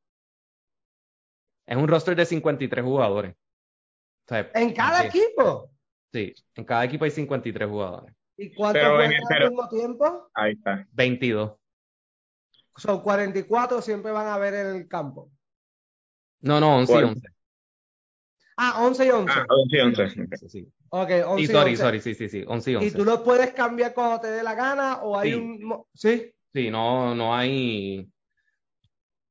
Es 1.65 1.75
un 1.75 1.87
roster 1.87 2.15
de 2.15 2.25
53 2.25 2.83
jugadores. 2.83 3.35
¿En 4.53 4.73
cada 4.73 5.05
equipo? 5.05 5.71
Sí, 6.11 6.33
en 6.55 6.63
cada 6.63 6.85
equipo 6.85 7.03
hay 7.03 7.11
53 7.11 7.69
jugadores. 7.69 8.15
¿Y 8.41 8.51
cuántos 8.55 8.81
juegan 8.81 9.13
al 9.29 9.49
mismo 9.49 9.69
tiempo? 9.69 10.31
Ahí 10.33 10.53
está. 10.53 10.87
22. 10.93 11.51
Son 12.75 13.01
44 13.01 13.83
siempre 13.83 14.11
van 14.11 14.27
a 14.27 14.37
ver 14.39 14.55
en 14.55 14.75
el 14.77 14.87
campo. 14.87 15.29
No, 16.39 16.59
no, 16.59 16.77
11 16.77 16.93
y 16.93 17.03
11. 17.03 17.27
Ah, 18.57 18.83
11 18.83 19.05
y 19.05 19.09
11. 19.11 19.33
Ah, 19.35 19.45
11 19.47 19.77
y 19.77 19.79
11. 19.79 20.09
Sí, 20.09 20.49
sí. 20.49 20.73
Ok, 20.89 21.09
11 21.27 21.43
y, 21.43 21.45
sorry, 21.45 21.71
11. 21.71 21.83
sorry, 21.83 22.01
sí, 22.01 22.15
sí, 22.15 22.29
sí, 22.29 22.43
11 22.47 22.71
y 22.71 22.75
11. 22.75 22.87
¿Y 22.87 22.91
tú 22.91 23.05
lo 23.05 23.23
puedes 23.23 23.53
cambiar 23.53 23.93
cuando 23.93 24.19
te 24.19 24.31
dé 24.31 24.41
la 24.41 24.55
gana 24.55 25.03
o 25.03 25.19
hay 25.19 25.35
un... 25.35 25.85
Sí. 25.93 26.33
Sí, 26.51 26.71
no, 26.71 27.13
no 27.13 27.35
hay... 27.35 28.09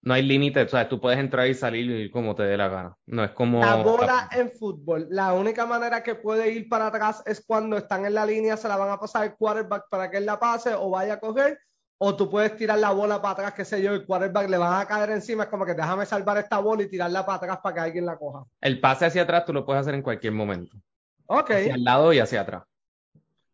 No 0.02 0.14
hay 0.14 0.22
límite, 0.22 0.62
o 0.62 0.68
sea, 0.68 0.88
tú 0.88 0.98
puedes 0.98 1.18
entrar 1.18 1.46
y 1.46 1.54
salir 1.54 2.10
como 2.10 2.34
te 2.34 2.44
dé 2.44 2.56
la 2.56 2.68
gana. 2.68 2.96
No 3.06 3.22
es 3.22 3.32
como. 3.32 3.60
La 3.60 3.76
bola 3.76 4.30
en 4.32 4.50
fútbol, 4.50 5.06
la 5.10 5.34
única 5.34 5.66
manera 5.66 6.02
que 6.02 6.14
puede 6.14 6.50
ir 6.52 6.68
para 6.70 6.86
atrás 6.86 7.22
es 7.26 7.44
cuando 7.46 7.76
están 7.76 8.06
en 8.06 8.14
la 8.14 8.24
línea, 8.24 8.56
se 8.56 8.68
la 8.68 8.76
van 8.76 8.90
a 8.90 8.98
pasar 8.98 9.24
el 9.24 9.34
quarterback 9.34 9.84
para 9.90 10.10
que 10.10 10.16
él 10.16 10.26
la 10.26 10.40
pase 10.40 10.74
o 10.74 10.88
vaya 10.88 11.14
a 11.14 11.20
coger, 11.20 11.58
o 11.98 12.16
tú 12.16 12.30
puedes 12.30 12.56
tirar 12.56 12.78
la 12.78 12.92
bola 12.92 13.20
para 13.20 13.32
atrás, 13.32 13.52
qué 13.52 13.64
sé 13.66 13.82
yo, 13.82 13.92
el 13.92 14.06
quarterback 14.06 14.48
le 14.48 14.56
van 14.56 14.80
a 14.80 14.86
caer 14.86 15.10
encima, 15.10 15.42
es 15.42 15.50
como 15.50 15.66
que 15.66 15.74
déjame 15.74 16.06
salvar 16.06 16.38
esta 16.38 16.58
bola 16.60 16.82
y 16.82 16.88
tirarla 16.88 17.26
para 17.26 17.36
atrás 17.36 17.58
para 17.62 17.74
que 17.74 17.80
alguien 17.80 18.06
la 18.06 18.16
coja. 18.16 18.44
El 18.62 18.80
pase 18.80 19.04
hacia 19.04 19.22
atrás 19.22 19.44
tú 19.44 19.52
lo 19.52 19.66
puedes 19.66 19.82
hacer 19.82 19.94
en 19.94 20.02
cualquier 20.02 20.32
momento. 20.32 20.78
Ok. 21.26 21.50
Hacia 21.50 21.74
el 21.74 21.84
lado 21.84 22.14
y 22.14 22.20
hacia 22.20 22.40
atrás. 22.40 22.64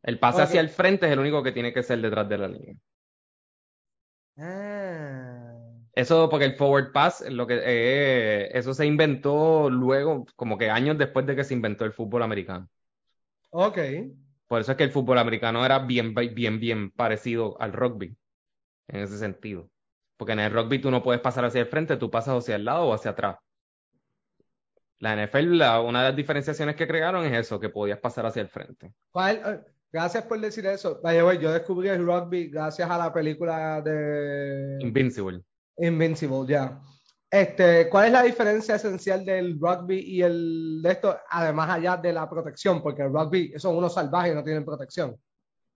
El 0.05 0.21
pase 0.21 0.43
hacia 0.43 0.61
el 0.61 0.69
frente 0.69 1.07
es 1.07 1.13
el 1.13 1.19
único 1.19 1.43
que 1.43 1.51
tiene 1.51 1.73
que 1.73 1.83
ser 1.83 2.01
detrás 2.01 2.29
de 2.29 2.39
la 2.39 2.47
línea. 2.47 2.77
Ah. 4.39 5.26
Eso 5.97 6.29
porque 6.29 6.45
el 6.45 6.55
forward 6.55 6.93
pass, 6.93 7.25
lo 7.29 7.47
que 7.47 7.59
eh, 7.65 8.51
eso 8.53 8.75
se 8.75 8.85
inventó 8.85 9.71
luego, 9.71 10.27
como 10.37 10.59
que 10.59 10.71
años 10.71 10.99
después 10.99 11.25
de 11.27 11.35
que 11.35 11.43
se 11.43 11.55
inventó 11.55 11.87
el 11.87 11.93
fútbol 11.93 12.23
americano. 12.23 12.69
Ok. 13.51 13.79
Por 14.47 14.61
eso 14.61 14.73
es 14.73 14.79
que 14.79 14.85
el 14.85 14.91
fútbol 14.91 15.19
americano 15.19 15.65
era 15.65 15.79
bien, 15.79 16.15
bien, 16.15 16.61
bien 16.61 16.91
parecido 16.91 17.61
al 17.61 17.73
rugby, 17.73 18.15
en 18.89 19.01
ese 19.01 19.17
sentido. 19.17 19.71
Porque 20.19 20.35
en 20.35 20.41
el 20.41 20.53
rugby 20.53 20.81
tú 20.81 20.91
no 20.91 21.03
puedes 21.03 21.23
pasar 21.23 21.47
hacia 21.47 21.63
el 21.63 21.67
frente, 21.67 21.97
tú 21.97 22.11
pasas 22.11 22.37
hacia 22.37 22.57
el 22.57 22.67
lado 22.67 22.85
o 22.85 22.95
hacia 22.95 23.13
atrás. 23.13 23.39
La 24.99 25.15
NFL, 25.15 25.57
la, 25.57 25.81
una 25.81 26.03
de 26.03 26.09
las 26.11 26.17
diferenciaciones 26.17 26.77
que 26.77 26.87
crearon 26.87 27.25
es 27.25 27.33
eso, 27.33 27.59
que 27.59 27.71
podías 27.71 27.99
pasar 27.99 28.27
hacia 28.27 28.43
el 28.43 28.49
frente. 28.49 28.93
¿Cuál, 29.11 29.43
eh, 29.45 29.73
Gracias 29.91 30.25
por 30.25 30.39
decir 30.39 30.67
eso. 30.67 31.01
Yo 31.41 31.53
descubrí 31.53 31.89
el 31.89 32.05
rugby 32.05 32.49
gracias 32.49 32.91
a 32.91 32.99
la 32.99 33.13
película 33.13 33.81
de 33.81 34.77
Invincible. 34.81 35.43
Invincible, 35.79 36.45
ya. 36.47 36.81
Este, 37.31 37.89
¿cuál 37.91 38.07
es 38.07 38.13
la 38.13 38.23
diferencia 38.23 38.77
esencial 38.77 39.25
del 39.25 39.59
rugby 39.59 39.99
y 39.99 40.23
el 40.23 40.81
de 40.81 40.93
esto, 40.93 41.19
además 41.29 41.71
allá 41.71 41.97
de 41.97 42.13
la 42.13 42.29
protección? 42.31 42.83
Porque 42.83 43.03
el 43.03 43.13
rugby 43.13 43.53
son 43.57 43.77
unos 43.77 43.95
salvajes 43.95 44.35
no 44.35 44.45
tienen 44.45 44.65
protección. 44.65 45.17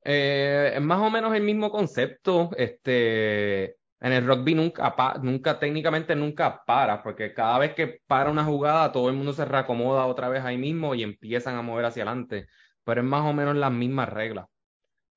Eh, 0.04 0.72
es 0.74 0.80
más 0.80 1.00
o 1.00 1.10
menos 1.10 1.34
el 1.34 1.42
mismo 1.42 1.70
concepto. 1.70 2.50
Este, 2.56 3.76
en 4.00 4.12
el 4.12 4.26
rugby 4.26 4.54
nunca, 4.54 4.94
nunca, 5.22 5.58
técnicamente 5.58 6.14
nunca 6.16 6.62
para, 6.64 7.02
porque 7.02 7.34
cada 7.34 7.58
vez 7.58 7.74
que 7.74 8.00
para 8.06 8.30
una 8.30 8.44
jugada, 8.44 8.92
todo 8.92 9.10
el 9.10 9.16
mundo 9.16 9.32
se 9.32 9.44
reacomoda 9.44 10.06
otra 10.06 10.28
vez 10.28 10.44
ahí 10.44 10.56
mismo 10.56 10.94
y 10.94 11.02
empiezan 11.02 11.56
a 11.56 11.62
mover 11.62 11.84
hacia 11.84 12.04
adelante. 12.04 12.46
Pero 12.84 13.02
es 13.02 13.06
más 13.06 13.26
o 13.26 13.32
menos 13.34 13.56
las 13.56 13.72
mismas 13.72 14.08
reglas. 14.08 14.46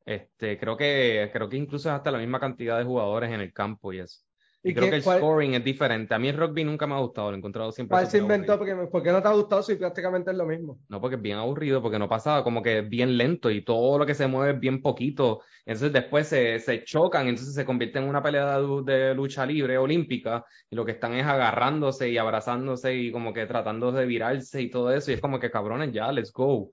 Este, 0.06 0.60
creo 0.60 0.76
que, 0.78 1.30
creo 1.32 1.48
que 1.50 1.58
incluso 1.58 1.90
es 1.90 1.96
hasta 1.96 2.12
la 2.12 2.18
misma 2.18 2.40
cantidad 2.40 2.78
de 2.78 2.84
jugadores 2.84 3.32
en 3.32 3.42
el 3.42 3.54
campo 3.54 3.94
y 3.94 4.00
eso. 4.00 4.20
Y, 4.66 4.74
creo 4.74 4.90
que 4.90 4.96
el 4.96 5.04
scoring 5.04 5.56
es 5.56 5.64
diferente. 5.64 6.14
A 6.16 6.20
mí 6.20 6.30
el 6.30 6.38
rugby 6.38 6.64
nunca 6.64 6.88
me 6.88 6.96
ha 6.96 7.00
gustado, 7.00 7.30
lo 7.30 7.36
he 7.36 7.38
encontrado 7.38 7.72
siempre. 7.74 7.96
¿Cuál 7.96 8.08
se 8.08 8.18
inventó? 8.18 8.58
Porque, 8.58 8.74
¿Por 8.76 9.04
qué 9.04 9.12
no 9.12 9.22
te 9.22 9.28
ha 9.28 9.34
gustado 9.34 9.62
si 9.62 9.76
prácticamente 9.76 10.32
es 10.32 10.38
lo 10.38 10.46
mismo? 10.46 10.80
No, 10.88 11.02
porque 11.02 11.18
es 11.18 11.22
bien 11.22 11.38
aburrido, 11.38 11.82
porque 11.82 12.00
no 12.00 12.08
pasaba, 12.08 12.46
como 12.46 12.64
que 12.64 12.80
es 12.80 12.90
bien 12.90 13.18
lento 13.18 13.52
y 13.52 13.62
todo 13.62 13.98
lo 13.98 14.06
que 14.06 14.16
se 14.16 14.26
mueve 14.26 14.54
es 14.54 14.60
bien 14.62 14.82
poquito. 14.82 15.42
Entonces 15.66 15.92
después 15.92 16.28
se, 16.28 16.60
se 16.60 16.86
chocan, 16.86 17.28
entonces 17.28 17.54
se 17.54 17.66
convierte 17.66 18.00
en 18.00 18.06
una 18.06 18.24
pelea 18.24 18.58
de, 18.86 19.14
lucha 19.14 19.46
libre 19.46 19.78
olímpica 19.78 20.46
y 20.70 20.78
lo 20.78 20.86
que 20.86 20.94
están 20.94 21.14
es 21.16 21.26
agarrándose 21.26 22.10
y 22.10 22.18
abrazándose 22.18 22.96
y 22.96 23.12
como 23.12 23.34
que 23.34 23.46
tratando 23.46 23.92
de 23.92 24.06
virarse 24.06 24.62
y 24.62 24.70
todo 24.70 24.94
eso. 24.94 25.12
Y 25.12 25.16
es 25.16 25.22
como 25.22 25.42
que 25.42 25.52
cabrones, 25.52 25.92
ya, 25.92 26.10
let's 26.14 26.32
go. 26.32 26.54
O 26.54 26.72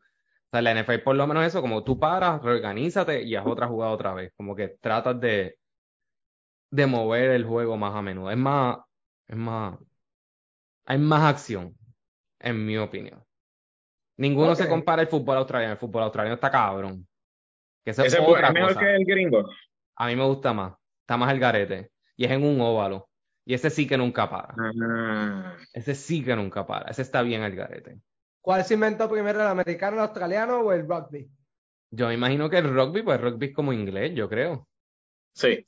sea, 0.53 0.63
la 0.63 0.75
NFL 0.75 1.01
por 1.05 1.17
lo 1.17 1.27
menos 1.27 1.45
eso, 1.45 1.61
como 1.61 1.83
tú 1.83 1.99
paras, 1.99 2.41
reorganízate 2.41 3.23
y 3.23 3.35
haz 3.35 3.47
otra 3.47 3.67
jugada 3.67 3.93
otra 3.93 4.15
vez. 4.15 4.33
Como 4.37 4.55
que 4.55 4.77
tratas 4.81 5.19
de 5.21 5.60
de 6.71 6.87
mover 6.87 7.31
el 7.31 7.45
juego 7.45 7.77
más 7.77 7.95
a 7.95 8.03
menudo. 8.03 8.31
Es 8.31 8.37
más, 8.37 8.79
es 9.27 9.37
más, 9.37 9.79
hay 10.87 10.99
más 10.99 11.23
acción, 11.23 11.77
en 12.39 12.65
mi 12.65 12.77
opinión. 12.77 13.23
Ninguno 14.17 14.55
se 14.55 14.69
compara 14.69 15.03
al 15.03 15.09
fútbol 15.09 15.39
australiano. 15.39 15.73
El 15.73 15.79
fútbol 15.79 16.03
australiano 16.03 16.35
está 16.35 16.51
cabrón. 16.51 17.07
Que 17.83 17.93
¿Ese 17.93 18.07
es 18.07 18.19
otra 18.21 18.53
mejor 18.53 18.79
que 18.79 18.95
el 18.95 19.05
gringo? 19.05 19.49
A 19.97 20.07
mí 20.07 20.17
me 20.17 20.25
gusta 20.25 20.53
más. 20.53 20.75
Está 21.01 21.17
más 21.17 21.33
el 21.33 21.41
garete. 21.41 21.91
Y 22.17 22.27
es 22.27 22.31
en 22.31 22.45
un 22.45 22.61
óvalo. 22.61 23.09
Y 23.47 23.55
ese 23.55 23.71
sí 23.71 23.87
que 23.87 23.97
nunca 23.97 24.29
para. 24.29 24.55
Ah. 24.59 25.57
Ese 25.73 25.95
sí 25.95 26.23
que 26.23 26.37
nunca 26.37 26.67
para. 26.67 26.91
Ese 26.91 27.01
está 27.01 27.23
bien 27.23 27.43
el 27.43 27.57
garete. 27.57 27.99
¿Cuál 28.43 28.65
se 28.65 28.75
inventó 28.75 29.09
primero, 29.09 29.41
el 29.41 29.47
americano, 29.47 29.97
el 29.97 30.03
australiano 30.03 30.61
o 30.61 30.73
el 30.73 30.87
rugby? 30.87 31.31
Yo 31.91 32.09
me 32.09 32.15
imagino 32.15 32.49
que 32.51 32.59
el 32.59 32.73
rugby, 32.75 33.03
pues 33.03 33.19
el 33.19 33.25
rugby 33.25 33.47
es 33.47 33.55
como 33.55 33.73
inglés, 33.73 34.13
yo 34.15 34.29
creo. 34.29 34.69
Sí. 35.33 35.65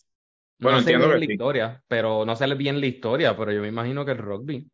Bueno, 0.63 0.79
no 0.79 0.85
sé 0.85 0.93
entiendo 0.93 1.17
la 1.17 1.25
historia, 1.25 1.85
pero 1.89 2.25
no 2.25 2.37
sale 2.37 2.55
bien 2.55 2.81
la 2.81 2.87
historia, 2.87 3.37
pero 3.37 3.51
yo 3.51 3.61
me 3.61 3.69
imagino 3.69 4.05
que 4.05 4.13
el 4.13 4.19
rugby. 4.19 4.71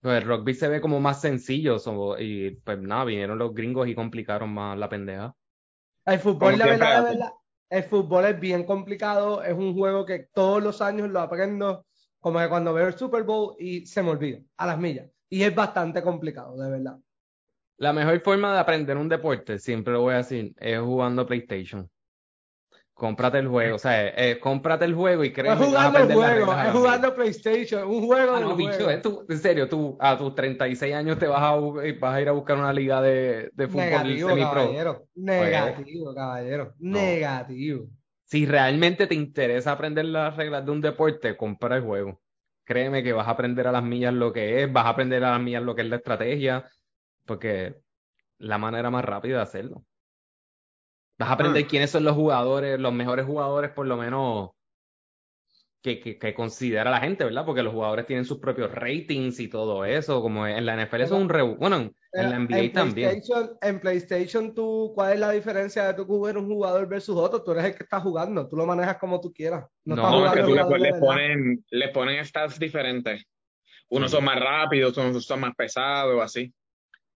Pues 0.00 0.22
el 0.22 0.28
rugby 0.28 0.54
se 0.54 0.68
ve 0.68 0.80
como 0.80 1.00
más 1.00 1.20
sencillo 1.20 1.76
y 2.18 2.50
pues 2.50 2.78
nada, 2.78 3.04
vinieron 3.04 3.38
los 3.38 3.52
gringos 3.52 3.88
y 3.88 3.94
complicaron 3.94 4.52
más 4.52 4.78
la 4.78 4.88
pendeja. 4.88 5.34
El 6.04 6.18
fútbol, 6.20 6.58
la 6.58 6.66
verdad, 6.66 6.92
la 6.92 7.02
verdad, 7.02 7.32
el 7.70 7.82
fútbol 7.84 8.26
es 8.26 8.38
bien 8.38 8.64
complicado, 8.64 9.42
es 9.42 9.54
un 9.54 9.74
juego 9.74 10.04
que 10.04 10.28
todos 10.32 10.62
los 10.62 10.80
años 10.82 11.08
lo 11.08 11.20
aprendo, 11.20 11.86
como 12.20 12.38
que 12.38 12.48
cuando 12.48 12.74
veo 12.74 12.86
el 12.86 12.94
Super 12.94 13.24
Bowl 13.24 13.56
y 13.58 13.86
se 13.86 14.02
me 14.02 14.10
olvida, 14.10 14.40
a 14.58 14.66
las 14.66 14.78
millas. 14.78 15.10
Y 15.30 15.42
es 15.42 15.54
bastante 15.54 16.02
complicado, 16.02 16.56
de 16.56 16.70
verdad. 16.70 16.98
La 17.78 17.92
mejor 17.92 18.20
forma 18.20 18.52
de 18.52 18.60
aprender 18.60 18.96
un 18.96 19.08
deporte, 19.08 19.58
siempre 19.58 19.94
lo 19.94 20.02
voy 20.02 20.14
a 20.14 20.18
decir, 20.18 20.54
es 20.58 20.78
jugando 20.78 21.26
PlayStation. 21.26 21.90
Cómprate 22.94 23.38
el 23.38 23.48
juego, 23.48 23.74
o 23.74 23.78
sea, 23.78 24.06
eh, 24.06 24.38
cómprate 24.38 24.84
el 24.84 24.94
juego 24.94 25.24
y 25.24 25.32
créeme 25.32 25.60
Es 25.60 25.68
jugando 25.68 25.98
el 25.98 26.12
juego, 26.12 26.52
es 26.52 26.70
jugando 26.70 27.12
PlayStation, 27.12 27.88
un 27.88 28.06
juego. 28.06 28.36
Ah, 28.36 28.40
no, 28.40 28.54
bicho, 28.54 28.88
en 28.88 29.38
serio, 29.38 29.68
tú 29.68 29.96
a 29.98 30.16
tus 30.16 30.32
36 30.36 30.94
años 30.94 31.18
te 31.18 31.26
vas 31.26 31.42
a, 31.42 31.56
vas 31.56 32.14
a 32.14 32.20
ir 32.20 32.28
a 32.28 32.32
buscar 32.32 32.56
una 32.56 32.72
liga 32.72 33.02
de, 33.02 33.50
de 33.52 33.66
fútbol 33.66 33.84
negativo, 33.86 34.28
Caballero, 34.28 35.08
negativo, 35.16 36.14
caballero, 36.14 36.74
negativo. 36.78 37.88
Si 38.26 38.46
realmente 38.46 39.08
te 39.08 39.16
interesa 39.16 39.72
aprender 39.72 40.04
las 40.04 40.36
reglas 40.36 40.64
de 40.64 40.70
un 40.70 40.80
deporte, 40.80 41.36
compra 41.36 41.76
el 41.76 41.82
juego. 41.82 42.20
Créeme 42.62 43.02
que 43.02 43.12
vas 43.12 43.26
a 43.26 43.32
aprender 43.32 43.66
a 43.66 43.72
las 43.72 43.82
millas 43.82 44.14
lo 44.14 44.32
que 44.32 44.62
es, 44.62 44.72
vas 44.72 44.86
a 44.86 44.90
aprender 44.90 45.24
a 45.24 45.32
las 45.32 45.40
millas 45.40 45.64
lo 45.64 45.74
que 45.74 45.82
es 45.82 45.88
la 45.88 45.96
estrategia, 45.96 46.64
porque 47.26 47.74
la 48.38 48.56
manera 48.56 48.88
más 48.90 49.04
rápida 49.04 49.38
de 49.38 49.42
hacerlo. 49.42 49.84
Vas 51.18 51.28
a 51.28 51.32
aprender 51.32 51.64
ah. 51.64 51.68
quiénes 51.68 51.90
son 51.90 52.04
los 52.04 52.14
jugadores, 52.14 52.78
los 52.78 52.92
mejores 52.92 53.26
jugadores, 53.26 53.70
por 53.70 53.86
lo 53.86 53.96
menos, 53.96 54.50
que, 55.84 56.00
que, 56.00 56.34
considera 56.34 56.90
la 56.90 56.98
gente, 57.00 57.24
¿verdad? 57.24 57.44
Porque 57.44 57.62
los 57.62 57.74
jugadores 57.74 58.06
tienen 58.06 58.24
sus 58.24 58.38
propios 58.38 58.72
ratings 58.72 59.38
y 59.38 59.48
todo 59.48 59.84
eso. 59.84 60.22
Como 60.22 60.46
en 60.46 60.64
la 60.64 60.82
NFL 60.82 61.02
eso 61.02 61.16
es 61.16 61.22
un 61.22 61.28
re... 61.28 61.42
Bueno, 61.42 61.90
en 62.12 62.30
la 62.30 62.38
NBA 62.38 62.72
también. 62.72 63.20
En 63.60 63.80
PlayStation, 63.80 64.54
tú, 64.54 64.92
¿cuál 64.94 65.12
es 65.12 65.20
la 65.20 65.30
diferencia 65.32 65.86
de 65.86 65.94
tú 65.94 66.06
jugar 66.06 66.38
un 66.38 66.46
jugador 66.46 66.88
versus 66.88 67.14
otro? 67.16 67.42
Tú 67.42 67.52
eres 67.52 67.66
el 67.66 67.74
que 67.74 67.82
está 67.82 68.00
jugando, 68.00 68.48
tú 68.48 68.56
lo 68.56 68.64
manejas 68.64 68.96
como 68.96 69.20
tú 69.20 69.30
quieras. 69.30 69.66
No, 69.84 69.94
no 69.96 70.26
es 70.26 70.32
que 70.32 70.42
tú 70.42 70.54
le, 70.54 70.94
ponen, 70.94 71.62
le 71.68 71.88
ponen 71.88 72.24
stats 72.24 72.58
diferentes. 72.58 73.22
Unos 73.90 74.10
son 74.10 74.24
más 74.24 74.40
rápidos, 74.40 74.96
unos 74.96 75.26
son 75.26 75.40
más 75.40 75.54
pesados, 75.54 76.18
así. 76.22 76.50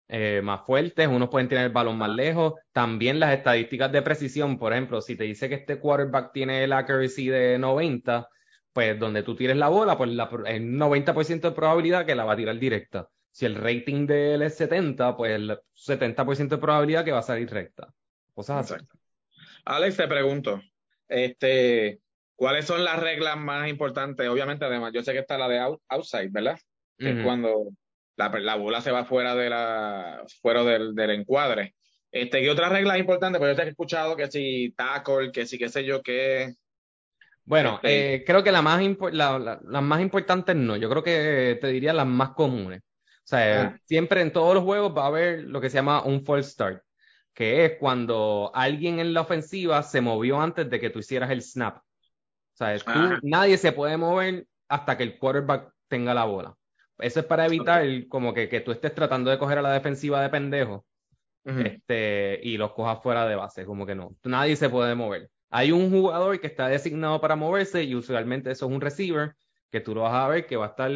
Eh, 0.09 0.41
más 0.41 0.65
fuertes, 0.65 1.05
unos 1.07 1.27
pueden 1.29 1.49
tener 1.49 1.65
el 1.65 1.73
balón 1.73 1.97
más 1.97 2.09
lejos. 2.09 2.53
También 2.71 3.19
las 3.19 3.33
estadísticas 3.33 3.91
de 3.91 4.01
precisión, 4.01 4.57
por 4.57 4.71
ejemplo, 4.71 5.01
si 5.01 5.15
te 5.15 5.25
dice 5.25 5.49
que 5.49 5.55
este 5.55 5.79
quarterback 5.79 6.31
tiene 6.31 6.63
el 6.63 6.71
accuracy 6.71 7.27
de 7.27 7.57
90, 7.59 8.29
pues 8.71 8.97
donde 8.97 9.23
tú 9.23 9.35
tires 9.35 9.57
la 9.57 9.67
bola, 9.67 9.97
pues 9.97 10.11
la, 10.11 10.29
el 10.45 10.77
90% 10.77 11.49
de 11.49 11.51
probabilidad 11.51 12.05
que 12.05 12.15
la 12.15 12.23
va 12.23 12.33
a 12.33 12.37
tirar 12.37 12.57
directa. 12.57 13.09
Si 13.31 13.45
el 13.45 13.55
rating 13.55 14.07
de 14.07 14.35
él 14.35 14.43
es 14.43 14.55
70, 14.55 15.17
pues 15.17 15.31
el 15.33 15.59
70% 15.75 16.47
de 16.47 16.57
probabilidad 16.57 17.03
que 17.03 17.11
va 17.11 17.19
a 17.19 17.23
salir 17.23 17.49
recta. 17.49 17.93
Cosas 18.33 18.71
así. 18.71 18.83
Alex, 19.65 19.97
te 19.97 20.07
pregunto, 20.07 20.61
este, 21.09 21.99
¿cuáles 22.35 22.65
son 22.65 22.83
las 22.83 22.99
reglas 22.99 23.37
más 23.37 23.67
importantes? 23.67 24.29
Obviamente, 24.29 24.63
además, 24.63 24.93
yo 24.93 25.03
sé 25.03 25.11
que 25.11 25.19
está 25.19 25.37
la 25.37 25.49
de 25.49 25.77
outside, 25.89 26.31
¿verdad? 26.31 26.57
Que 26.97 27.11
es 27.11 27.23
cuando 27.23 27.67
la, 28.17 28.55
bola 28.55 28.81
se 28.81 28.91
va 28.91 29.05
fuera 29.05 29.35
de 29.35 29.49
la 29.49 30.23
fuera 30.41 30.63
del, 30.63 30.95
del 30.95 31.11
encuadre. 31.11 31.75
Este, 32.11 32.41
¿Qué 32.41 32.49
otras 32.49 32.71
reglas 32.71 32.97
importantes? 32.97 33.39
Pues 33.39 33.51
yo 33.51 33.55
te 33.55 33.67
he 33.67 33.69
escuchado 33.69 34.15
que 34.15 34.27
si 34.27 34.73
tackle, 34.75 35.31
que 35.31 35.45
si 35.45 35.57
qué 35.57 35.69
sé 35.69 35.85
yo 35.85 36.01
qué. 36.01 36.55
Bueno, 37.45 37.75
este 37.75 38.15
eh, 38.15 38.23
creo 38.25 38.43
que 38.43 38.51
la 38.51 38.61
más 38.61 38.81
la, 39.11 39.59
las 39.63 39.83
más 39.83 40.01
importantes 40.01 40.55
no, 40.55 40.75
yo 40.75 40.89
creo 40.89 41.03
que 41.03 41.57
te 41.61 41.67
diría 41.67 41.93
las 41.93 42.07
más 42.07 42.31
comunes. 42.31 42.81
O 42.81 43.29
sea, 43.29 43.61
ah. 43.61 43.79
siempre 43.85 44.21
en 44.21 44.31
todos 44.31 44.55
los 44.55 44.63
juegos 44.63 44.97
va 44.97 45.03
a 45.03 45.07
haber 45.07 45.43
lo 45.43 45.61
que 45.61 45.69
se 45.69 45.75
llama 45.75 46.03
un 46.03 46.25
false 46.25 46.51
start, 46.51 46.81
que 47.33 47.65
es 47.65 47.73
cuando 47.79 48.51
alguien 48.53 48.99
en 48.99 49.13
la 49.13 49.21
ofensiva 49.21 49.83
se 49.83 50.01
movió 50.01 50.41
antes 50.41 50.69
de 50.69 50.79
que 50.79 50.89
tú 50.89 50.99
hicieras 50.99 51.29
el 51.29 51.41
snap. 51.41 51.77
O 51.77 52.57
sea, 52.57 52.75
nadie 53.21 53.57
se 53.57 53.71
puede 53.71 53.97
mover 53.97 54.47
hasta 54.67 54.97
que 54.97 55.03
el 55.03 55.19
quarterback 55.19 55.71
tenga 55.87 56.13
la 56.13 56.23
bola. 56.23 56.55
Eso 56.99 57.19
es 57.19 57.25
para 57.25 57.45
evitar 57.45 57.83
como 58.07 58.33
que, 58.33 58.49
que, 58.49 58.61
tú 58.61 58.71
estés 58.71 58.93
tratando 58.93 59.29
de 59.29 59.37
coger 59.37 59.59
a 59.59 59.61
la 59.61 59.73
defensiva 59.73 60.21
de 60.21 60.29
pendejo 60.29 60.85
este, 61.45 62.39
y 62.43 62.57
los 62.57 62.73
cojas 62.73 63.01
fuera 63.01 63.25
de 63.25 63.35
base, 63.35 63.65
como 63.65 63.85
que 63.85 63.95
no. 63.95 64.15
Nadie 64.23 64.55
se 64.55 64.69
puede 64.69 64.95
mover. 64.95 65.29
Hay 65.49 65.71
un 65.71 65.89
jugador 65.89 66.39
que 66.41 66.47
está 66.47 66.67
designado 66.67 67.21
para 67.21 67.35
moverse 67.35 67.83
y 67.83 67.95
usualmente 67.95 68.51
eso 68.51 68.65
es 68.65 68.71
un 68.71 68.81
receiver 68.81 69.33
que 69.71 69.79
tú 69.79 69.95
lo 69.95 70.01
vas 70.01 70.13
a 70.13 70.27
ver 70.27 70.45
que 70.45 70.57
va 70.57 70.65
a 70.65 70.69
estar, 70.69 70.91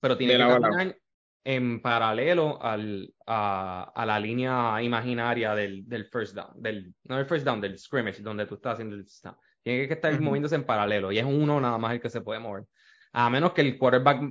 pero 0.00 0.16
tiene 0.16 0.34
De 0.34 0.38
que 0.38 0.60
caminar 0.60 0.96
en 1.44 1.80
paralelo 1.80 2.62
al, 2.62 3.12
a, 3.26 3.90
a 3.94 4.06
la 4.06 4.20
línea 4.20 4.82
imaginaria 4.82 5.54
del, 5.54 5.88
del 5.88 6.04
first 6.04 6.34
down, 6.34 6.50
del, 6.54 6.94
no 7.04 7.16
del 7.16 7.26
first 7.26 7.44
down, 7.44 7.60
del 7.60 7.78
scrimmage, 7.78 8.22
donde 8.22 8.46
tú 8.46 8.56
estás 8.56 8.74
haciendo 8.74 8.94
el 8.94 9.08
snap. 9.08 9.36
Tiene 9.62 9.88
que 9.88 9.94
estar 9.94 10.20
moviéndose 10.20 10.54
en 10.54 10.64
paralelo 10.64 11.10
y 11.10 11.18
es 11.18 11.24
uno 11.24 11.60
nada 11.60 11.78
más 11.78 11.92
el 11.92 12.00
que 12.00 12.10
se 12.10 12.20
puede 12.20 12.38
mover. 12.38 12.64
A 13.12 13.30
menos 13.30 13.52
que 13.52 13.62
el 13.62 13.78
quarterback 13.78 14.22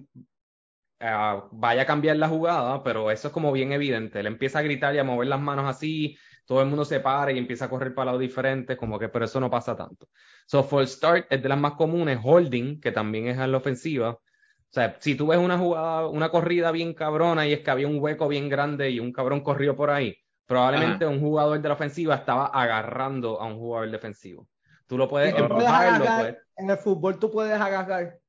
eh, 1.00 1.42
vaya 1.52 1.82
a 1.84 1.86
cambiar 1.86 2.18
la 2.18 2.28
jugada, 2.28 2.84
pero 2.84 3.12
eso 3.12 3.28
es 3.28 3.34
como 3.34 3.52
bien 3.52 3.72
evidente. 3.72 4.20
Él 4.20 4.28
empieza 4.28 4.60
a 4.60 4.64
gritar 4.64 4.96
y 4.96 5.00
a 5.00 5.04
mover 5.04 5.28
las 5.28 5.40
manos 5.40 5.66
así, 5.66 6.18
todo 6.46 6.62
el 6.62 6.68
mundo 6.68 6.86
se 6.86 7.02
para 7.02 7.32
y 7.32 7.38
empieza 7.38 7.66
a 7.66 7.70
correr 7.70 7.94
para 7.94 8.06
lados 8.06 8.22
diferentes, 8.22 8.78
como 8.78 8.98
que, 8.98 9.10
pero 9.10 9.26
eso 9.26 9.40
no 9.40 9.50
pasa 9.50 9.76
tanto. 9.76 10.08
So, 10.46 10.64
for 10.64 10.88
start 10.88 11.28
es 11.30 11.44
de 11.44 11.50
las 11.50 11.60
más 11.60 11.74
comunes, 11.74 12.20
holding, 12.24 12.80
que 12.80 12.92
también 12.92 13.28
es 13.28 13.38
en 13.38 13.52
la 13.52 13.58
ofensiva. 13.58 14.12
O 14.12 14.22
sea, 14.70 14.98
si 15.00 15.16
tú 15.16 15.28
ves 15.28 15.40
una 15.40 15.58
jugada, 15.58 16.08
una 16.08 16.30
corrida 16.30 16.72
bien 16.72 16.94
cabrona 16.94 17.46
y 17.46 17.54
es 17.54 17.60
que 17.60 17.72
había 17.72 17.88
un 17.88 18.00
hueco 18.00 18.28
bien 18.28 18.50
grande 18.50 18.90
y 18.90 19.00
un 19.00 19.12
cabrón 19.12 19.42
corrió 19.42 19.76
por 19.76 19.90
ahí, 19.90 20.18
probablemente 20.46 21.06
un 21.06 21.20
jugador 21.20 21.62
de 21.62 21.68
la 21.68 21.74
ofensiva 21.76 22.16
estaba 22.16 22.48
agarrando 22.48 23.42
a 23.42 23.46
un 23.46 23.58
jugador 23.58 23.92
defensivo. 23.92 24.48
Tú 24.88 24.98
lo 24.98 25.08
puedes 25.10 25.36
empujar, 25.36 26.00
lo 26.00 26.06
puedes 26.06 26.38
En 26.56 26.70
el 26.70 26.78
fútbol 26.78 27.20
tú 27.20 27.30
puedes 27.30 27.60
agarrar. 27.60 28.20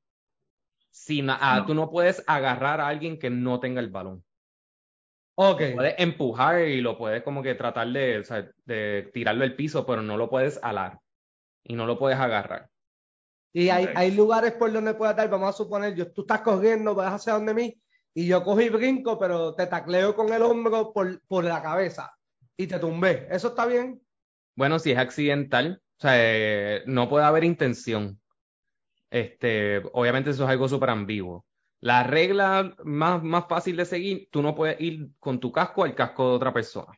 Sin, 0.89 1.29
ah, 1.29 1.57
No. 1.59 1.65
tú 1.65 1.73
no 1.73 1.89
puedes 1.89 2.23
agarrar 2.27 2.81
a 2.81 2.87
alguien 2.87 3.19
que 3.19 3.29
no 3.29 3.59
tenga 3.59 3.79
el 3.79 3.89
balón. 3.89 4.23
Ok. 5.35 5.61
Lo 5.61 5.75
puedes 5.75 5.95
empujar 5.97 6.61
y 6.67 6.81
lo 6.81 6.97
puedes 6.97 7.23
como 7.23 7.41
que 7.41 7.55
tratar 7.55 7.87
de, 7.87 8.19
o 8.19 8.23
sea, 8.23 8.49
de 8.65 9.09
tirarlo 9.13 9.43
al 9.43 9.55
piso, 9.55 9.85
pero 9.85 10.01
no 10.01 10.17
lo 10.17 10.29
puedes 10.29 10.59
alar 10.63 10.99
y 11.63 11.75
no 11.75 11.85
lo 11.85 11.97
puedes 11.97 12.19
agarrar. 12.19 12.69
Y 13.53 13.69
hay, 13.69 13.89
hay 13.95 14.11
lugares 14.11 14.53
por 14.53 14.71
donde 14.71 14.93
puedes 14.93 15.15
dar, 15.15 15.29
vamos 15.29 15.49
a 15.49 15.57
suponer, 15.57 15.95
yo, 15.95 16.11
tú 16.11 16.21
estás 16.21 16.41
corriendo, 16.41 16.93
vas 16.93 17.13
hacia 17.13 17.33
donde 17.33 17.53
mí, 17.53 17.81
y 18.13 18.27
yo 18.27 18.43
cogí 18.43 18.65
y 18.65 18.69
brinco, 18.69 19.17
pero 19.17 19.55
te 19.55 19.65
tacleo 19.65 20.15
con 20.15 20.31
el 20.31 20.41
hombro 20.41 20.93
por, 20.93 21.21
por 21.27 21.43
la 21.45 21.61
cabeza 21.61 22.13
y 22.57 22.67
te 22.67 22.77
tumbé. 22.77 23.27
¿Eso 23.31 23.49
está 23.49 23.65
bien? 23.65 24.01
Bueno, 24.55 24.77
si 24.77 24.91
es 24.91 24.97
accidental, 24.97 25.81
o 25.97 26.01
sea, 26.01 26.11
eh, 26.15 26.83
no 26.85 27.07
puede 27.07 27.25
haber 27.25 27.43
intención. 27.43 28.19
Este, 29.09 29.81
obviamente 29.93 30.29
eso 30.29 30.43
es 30.43 30.49
algo 30.49 30.67
súper 30.67 30.89
ambiguo. 30.89 31.45
La 31.81 32.03
regla 32.03 32.75
más, 32.83 33.23
más 33.23 33.45
fácil 33.47 33.77
de 33.77 33.85
seguir, 33.85 34.27
tú 34.31 34.41
no 34.41 34.53
puedes 34.53 34.79
ir 34.81 35.09
con 35.19 35.39
tu 35.39 35.51
casco 35.51 35.83
al 35.83 35.95
casco 35.95 36.29
de 36.29 36.35
otra 36.35 36.53
persona. 36.53 36.91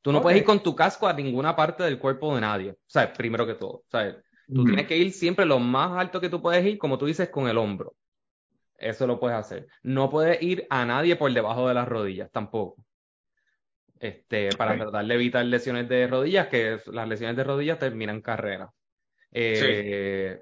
Tú 0.00 0.12
no 0.12 0.20
puedes 0.20 0.38
ir 0.38 0.44
con 0.44 0.62
tu 0.62 0.74
casco 0.74 1.06
a 1.06 1.12
ninguna 1.12 1.56
parte 1.56 1.82
del 1.82 1.98
cuerpo 1.98 2.34
de 2.34 2.40
nadie. 2.40 2.70
O 2.72 2.76
sea, 2.86 3.12
primero 3.12 3.46
que 3.46 3.54
todo. 3.54 3.72
O 3.72 3.84
sea, 3.88 4.14
Tú 4.52 4.64
tienes 4.64 4.86
que 4.86 4.96
ir 4.96 5.12
siempre 5.12 5.46
lo 5.46 5.58
más 5.58 5.92
alto 5.92 6.20
que 6.20 6.28
tú 6.28 6.42
puedes 6.42 6.64
ir, 6.66 6.78
como 6.78 6.98
tú 6.98 7.06
dices, 7.06 7.30
con 7.30 7.48
el 7.48 7.56
hombro. 7.56 7.94
Eso 8.76 9.06
lo 9.06 9.18
puedes 9.18 9.38
hacer. 9.38 9.66
No 9.82 10.10
puedes 10.10 10.42
ir 10.42 10.66
a 10.68 10.84
nadie 10.84 11.16
por 11.16 11.32
debajo 11.32 11.68
de 11.68 11.74
las 11.74 11.88
rodillas, 11.88 12.30
tampoco. 12.30 12.84
Este, 13.98 14.50
para 14.58 14.76
tratar 14.76 15.06
de 15.06 15.14
evitar 15.14 15.44
lesiones 15.46 15.88
de 15.88 16.06
rodillas, 16.06 16.48
que 16.48 16.78
las 16.92 17.08
lesiones 17.08 17.36
de 17.36 17.44
rodillas 17.44 17.78
terminan 17.78 18.20
carrera. 18.20 18.70
Eh, 19.30 20.38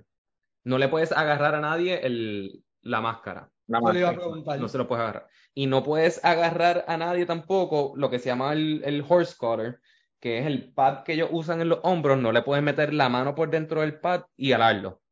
No 0.64 0.78
le 0.78 0.88
puedes 0.88 1.12
agarrar 1.12 1.54
a 1.54 1.60
nadie 1.60 2.06
el, 2.06 2.62
la 2.82 3.00
máscara. 3.00 3.50
La 3.66 3.80
le 3.92 4.00
iba 4.00 4.10
a. 4.10 4.56
No 4.56 4.68
se 4.68 4.78
lo 4.78 4.86
puedes 4.86 5.02
agarrar. 5.02 5.28
Y 5.54 5.66
no 5.66 5.82
puedes 5.82 6.24
agarrar 6.24 6.84
a 6.88 6.96
nadie 6.96 7.26
tampoco 7.26 7.92
lo 7.96 8.10
que 8.10 8.18
se 8.18 8.26
llama 8.26 8.52
el, 8.52 8.82
el 8.84 9.04
horse 9.06 9.36
collar, 9.36 9.78
que 10.20 10.38
es 10.38 10.46
el 10.46 10.72
pad 10.72 11.02
que 11.02 11.14
ellos 11.14 11.28
usan 11.32 11.60
en 11.60 11.68
los 11.68 11.80
hombros. 11.82 12.18
No 12.18 12.32
le 12.32 12.42
puedes 12.42 12.62
meter 12.62 12.92
la 12.92 13.08
mano 13.08 13.34
por 13.34 13.50
dentro 13.50 13.80
del 13.80 13.98
pad 14.00 14.24
y 14.36 14.52
alarlo. 14.52 15.02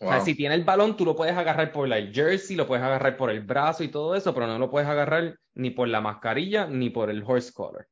O 0.00 0.08
sea, 0.08 0.20
si 0.20 0.36
tiene 0.36 0.54
el 0.54 0.62
balón, 0.62 0.96
tú 0.96 1.04
lo 1.04 1.16
puedes 1.16 1.36
agarrar 1.36 1.72
por 1.72 1.92
el 1.92 2.14
jersey, 2.14 2.54
lo 2.54 2.68
puedes 2.68 2.84
agarrar 2.84 3.16
por 3.16 3.30
el 3.30 3.40
brazo 3.40 3.82
y 3.82 3.88
todo 3.88 4.14
eso, 4.14 4.32
pero 4.32 4.46
no 4.46 4.56
lo 4.58 4.70
puedes 4.70 4.88
agarrar 4.88 5.36
ni 5.54 5.70
por 5.70 5.88
la 5.88 6.00
mascarilla 6.00 6.66
ni 6.66 6.88
por 6.90 7.10
el 7.10 7.24
horse 7.26 7.52
collar. 7.52 7.88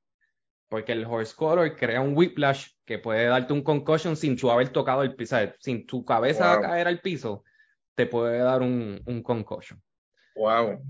Porque 0.69 0.93
el 0.93 1.05
horse 1.07 1.35
collar 1.37 1.77
crea 1.77 2.01
un 2.01 2.17
whiplash 2.17 2.69
que 2.85 2.99
puede 2.99 3.27
darte 3.27 3.53
un 3.53 3.63
concussion 3.63 4.17
sin 4.17 4.37
tú 4.37 4.51
haber 4.51 4.71
tocado 4.71 5.03
el 5.03 5.15
piso. 5.15 5.37
Sin 5.61 5.87
tu 5.87 6.05
cabeza 6.05 6.55
Wow. 6.55 6.63
caer 6.63 6.89
al 6.89 7.01
piso, 7.01 7.45
te 7.95 8.07
puede 8.07 8.39
dar 8.39 8.63
un, 8.63 9.01
un 9.07 9.23
concussion. 9.23 9.81
Wow. 10.35 10.81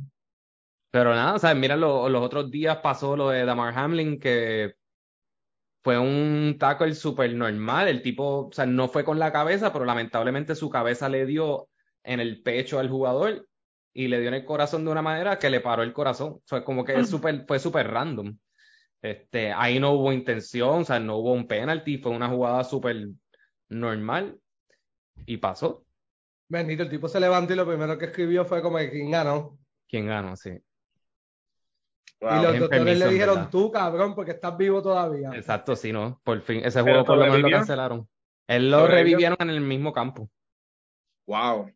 Pero 0.91 1.15
nada, 1.15 1.35
o 1.35 1.39
sea, 1.39 1.55
mira, 1.55 1.77
lo- 1.77 2.09
los 2.09 2.23
otros 2.23 2.51
días 2.51 2.79
pasó 2.79 3.17
lo 3.17 3.29
de 3.31 3.45
Damar 3.45 3.77
Hamlin, 3.77 4.19
que 4.19 4.75
fue 5.85 5.99
un 5.99 6.57
tackle 6.59 6.95
súper 6.95 7.35
normal. 7.35 7.89
El 7.89 8.03
tipo, 8.03 8.47
o 8.49 8.53
sea, 8.53 8.67
no 8.67 8.89
fue 8.89 9.05
con 9.05 9.19
la 9.19 9.31
cabeza, 9.33 9.73
pero 9.73 9.85
lamentablemente 9.85 10.55
su 10.55 10.71
cabeza 10.71 11.09
le 11.09 11.27
dio 11.27 11.69
en 12.03 12.21
el 12.21 12.43
pecho 12.43 12.79
al 12.79 12.89
jugador 12.89 13.47
y 13.93 14.09
le 14.09 14.19
dio 14.21 14.29
en 14.29 14.35
el 14.35 14.45
corazón 14.45 14.85
de 14.85 14.91
una 14.91 15.03
manera 15.03 15.39
que 15.39 15.51
le 15.51 15.61
paró 15.61 15.83
el 15.83 15.93
corazón. 15.93 16.33
O 16.35 16.43
sea, 16.45 16.65
como 16.65 16.85
que 16.85 16.99
es 16.99 17.09
súper, 17.09 17.45
fue 17.47 17.59
súper 17.59 17.89
random. 17.91 18.37
Este, 19.03 19.53
ahí 19.53 19.79
no 19.79 19.93
hubo 19.93 20.13
intención, 20.13 20.81
o 20.81 20.85
sea, 20.85 20.99
no 20.99 21.17
hubo 21.17 21.33
un 21.33 21.47
penalty, 21.47 21.99
fue 21.99 22.13
una 22.13 22.29
jugada 22.29 22.65
súper 22.65 23.09
normal 23.69 24.39
y 25.27 25.37
pasó. 25.37 25.85
Bendito, 26.49 26.83
el 26.83 26.91
tipo 26.91 27.09
se 27.09 27.21
levantó 27.21 27.53
y 27.53 27.57
lo 27.57 27.67
primero 27.67 27.99
que 27.99 28.07
escribió 28.07 28.45
fue 28.45 28.63
como 28.63 28.79
que 28.79 28.91
quién 28.91 29.11
ganó. 29.11 29.59
¿Quién 29.89 30.07
ganó? 30.07 30.37
Sí. 30.37 30.51
Wow. 32.21 32.31
y 32.31 32.43
los 32.43 32.59
doctores 32.61 32.69
permiso, 32.71 33.07
le 33.07 33.13
dijeron, 33.13 33.51
tú 33.51 33.71
cabrón, 33.71 34.15
porque 34.15 34.31
estás 34.31 34.57
vivo 34.57 34.83
todavía. 34.83 35.31
Exacto, 35.35 35.77
sí, 35.77 35.93
¿no? 35.93 36.21
Por 36.25 36.41
fin, 36.41 36.63
ese 36.65 36.81
juego 36.81 37.05
por 37.05 37.19
lo 37.19 37.25
menos 37.25 37.41
lo 37.41 37.51
cancelaron. 37.51 38.09
Él 38.47 38.71
lo 38.71 38.87
revivieron 38.87 39.37
en 39.41 39.51
el 39.51 39.61
mismo 39.61 39.93
campo. 39.93 40.31
Wow. 41.27 41.71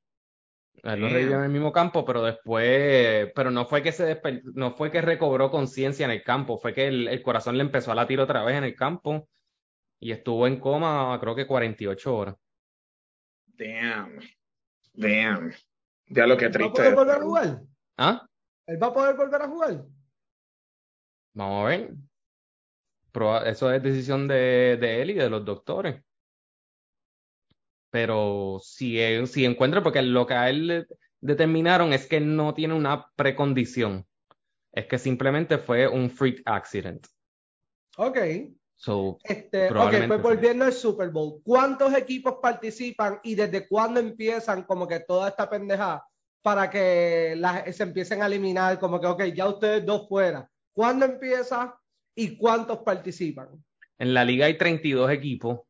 Él 0.83 1.01
lo 1.01 1.09
revivió 1.09 1.37
en 1.37 1.45
el 1.45 1.51
mismo 1.51 1.73
campo, 1.73 2.05
pero 2.05 2.23
después, 2.23 3.31
pero 3.35 3.51
no 3.51 3.67
fue 3.67 3.83
que 3.83 3.93
se 3.93 4.17
desper- 4.17 4.43
no 4.55 4.73
fue 4.73 4.91
que 4.91 5.03
recobró 5.03 5.51
conciencia 5.51 6.05
en 6.07 6.11
el 6.11 6.23
campo, 6.23 6.59
fue 6.59 6.73
que 6.73 6.89
el, 6.89 7.09
el 7.09 7.23
corazón 7.23 7.57
le 7.57 7.63
empezó 7.63 7.93
a 7.93 7.95
latir 7.95 8.19
otra 8.21 8.43
vez 8.45 8.57
en 8.57 8.65
el 8.65 8.75
campo 8.75 9.29
y 9.99 10.13
estuvo 10.13 10.47
en 10.47 10.59
coma 10.59 11.19
creo 11.21 11.35
que 11.35 11.47
48 11.47 12.17
horas. 12.17 12.37
Damn. 13.59 14.21
Damn. 14.95 15.53
Ya 16.09 16.27
lo 16.27 16.37
que 16.37 16.47
¿Va 16.47 16.49
a 16.49 16.53
triste. 16.53 16.73
poder 16.77 16.95
volver 16.95 17.17
a 17.17 17.21
jugar? 17.23 17.61
¿Ah? 17.99 18.27
¿Él 18.67 18.83
va 18.83 18.87
a 18.87 18.93
poder 18.93 19.17
volver 19.17 19.43
a 19.43 19.49
jugar? 19.49 19.85
Vamos 21.35 21.65
a 21.65 21.69
ver. 21.69 21.95
Eso 23.47 23.73
es 23.73 23.83
decisión 23.83 24.29
de, 24.29 24.79
de 24.81 25.03
él 25.03 25.11
y 25.11 25.15
de 25.15 25.29
los 25.29 25.45
doctores. 25.45 26.03
Pero 27.91 28.61
si, 28.63 28.99
él- 29.01 29.27
si 29.27 29.45
encuentra, 29.45 29.83
porque 29.83 30.03
lo 30.03 30.27
que 30.27 30.35
a 30.35 30.49
él 30.49 30.67
le 30.67 30.87
determinaron 31.21 31.93
es 31.93 32.07
que 32.07 32.21
no 32.21 32.55
tiene 32.55 32.75
una 32.75 33.07
precondición. 33.17 34.07
Es 34.73 34.87
que 34.87 34.99
simplemente 34.99 35.59
fue 35.59 35.89
un 35.89 36.11
freak 36.11 36.43
accident. 36.45 37.07
Ok. 37.97 38.19
So, 38.77 39.19
Este, 39.25 39.67
ok, 39.67 39.69
Probablemente 39.73 40.09
pues 40.09 40.23
volviendo 40.23 40.65
al 40.65 40.73
Super 40.73 41.11
Bowl, 41.11 41.43
¿cuántos 41.45 41.93
equipos 41.95 42.37
participan 42.41 43.21
y 43.23 43.35
desde 43.35 43.69
cuándo 43.69 44.01
empiezan 44.01 44.63
como 44.63 44.87
que 44.89 45.01
toda 45.01 45.29
esta 45.29 45.51
pendejada 45.51 46.07
para 46.41 46.71
que 46.71 47.35
las, 47.37 47.77
se 47.77 47.83
empiecen 47.83 48.23
a 48.23 48.27
eliminar 48.27 48.79
como 48.79 48.99
que, 48.99 49.07
ok, 49.07 49.25
ya 49.35 49.49
ustedes 49.49 49.85
dos 49.85 50.09
fuera? 50.09 50.49
¿Cuándo 50.73 51.05
empieza 51.05 51.79
y 52.15 52.37
cuántos 52.39 52.79
participan? 52.79 53.49
en 53.99 54.15
la 54.15 54.25
liga 54.25 54.47
hay 54.47 54.57
32 54.57 55.11
equipos, 55.11 55.61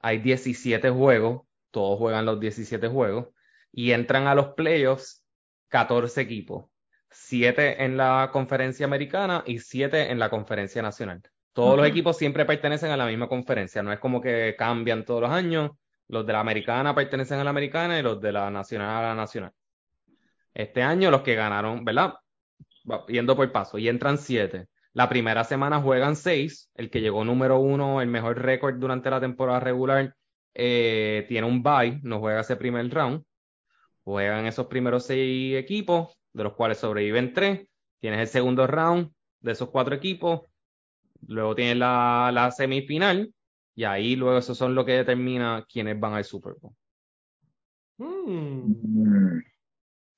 hay 0.00 0.18
17 0.18 0.90
juegos, 0.90 1.42
todos 1.72 1.98
juegan 1.98 2.24
los 2.24 2.38
17 2.38 2.86
juegos, 2.86 3.28
y 3.72 3.90
entran 3.90 4.28
a 4.28 4.36
los 4.36 4.50
playoffs 4.54 5.24
14 5.68 6.20
equipos, 6.20 6.66
7 7.10 7.84
en 7.84 7.96
la 7.96 8.30
conferencia 8.32 8.86
americana 8.86 9.42
y 9.46 9.58
7 9.58 10.12
en 10.12 10.20
la 10.20 10.30
conferencia 10.30 10.82
nacional. 10.82 11.22
Todos 11.52 11.76
los 11.76 11.86
equipos 11.86 12.16
siempre 12.16 12.44
pertenecen 12.44 12.90
a 12.92 12.96
la 12.96 13.06
misma 13.06 13.28
conferencia, 13.28 13.82
no 13.82 13.92
es 13.92 13.98
como 13.98 14.20
que 14.20 14.54
cambian 14.56 15.04
todos 15.04 15.22
los 15.22 15.30
años, 15.30 15.72
los 16.08 16.26
de 16.26 16.32
la 16.32 16.40
americana 16.40 16.94
pertenecen 16.94 17.40
a 17.40 17.44
la 17.44 17.50
americana 17.50 17.98
y 17.98 18.02
los 18.02 18.20
de 18.20 18.32
la 18.32 18.50
nacional 18.50 19.04
a 19.04 19.08
la 19.08 19.14
nacional. 19.14 19.52
Este 20.54 20.82
año 20.82 21.10
los 21.10 21.22
que 21.22 21.34
ganaron, 21.34 21.84
¿verdad? 21.84 22.14
Yendo 23.08 23.34
por 23.34 23.50
paso, 23.50 23.78
y 23.78 23.88
entran 23.88 24.18
7. 24.18 24.66
La 24.92 25.08
primera 25.08 25.44
semana 25.44 25.80
juegan 25.80 26.16
6, 26.16 26.70
el 26.74 26.90
que 26.90 27.00
llegó 27.00 27.24
número 27.24 27.58
uno, 27.58 28.02
el 28.02 28.08
mejor 28.08 28.42
récord 28.42 28.74
durante 28.76 29.08
la 29.08 29.20
temporada 29.20 29.60
regular, 29.60 30.14
eh, 30.54 31.24
tiene 31.28 31.46
un 31.46 31.62
bye, 31.62 32.00
no 32.02 32.20
juega 32.20 32.40
ese 32.40 32.56
primer 32.56 32.88
round. 32.92 33.24
Juegan 34.04 34.46
esos 34.46 34.66
primeros 34.66 35.06
6 35.06 35.56
equipos, 35.56 36.18
de 36.32 36.44
los 36.44 36.54
cuales 36.54 36.78
sobreviven 36.78 37.32
3. 37.32 37.66
Tienes 38.00 38.20
el 38.20 38.26
segundo 38.28 38.66
round 38.66 39.12
de 39.40 39.52
esos 39.52 39.70
4 39.70 39.94
equipos. 39.94 40.42
Luego 41.26 41.54
tienes 41.54 41.76
la, 41.76 42.30
la 42.32 42.50
semifinal. 42.50 43.32
Y 43.74 43.84
ahí 43.84 44.16
luego 44.16 44.38
esos 44.38 44.58
son 44.58 44.74
lo 44.74 44.84
que 44.84 44.92
determina 44.92 45.64
quiénes 45.70 45.98
van 45.98 46.14
al 46.14 46.24
Super 46.24 46.54
Bowl. 46.60 46.74
Hmm. 47.98 48.74
Mm. 48.82 49.42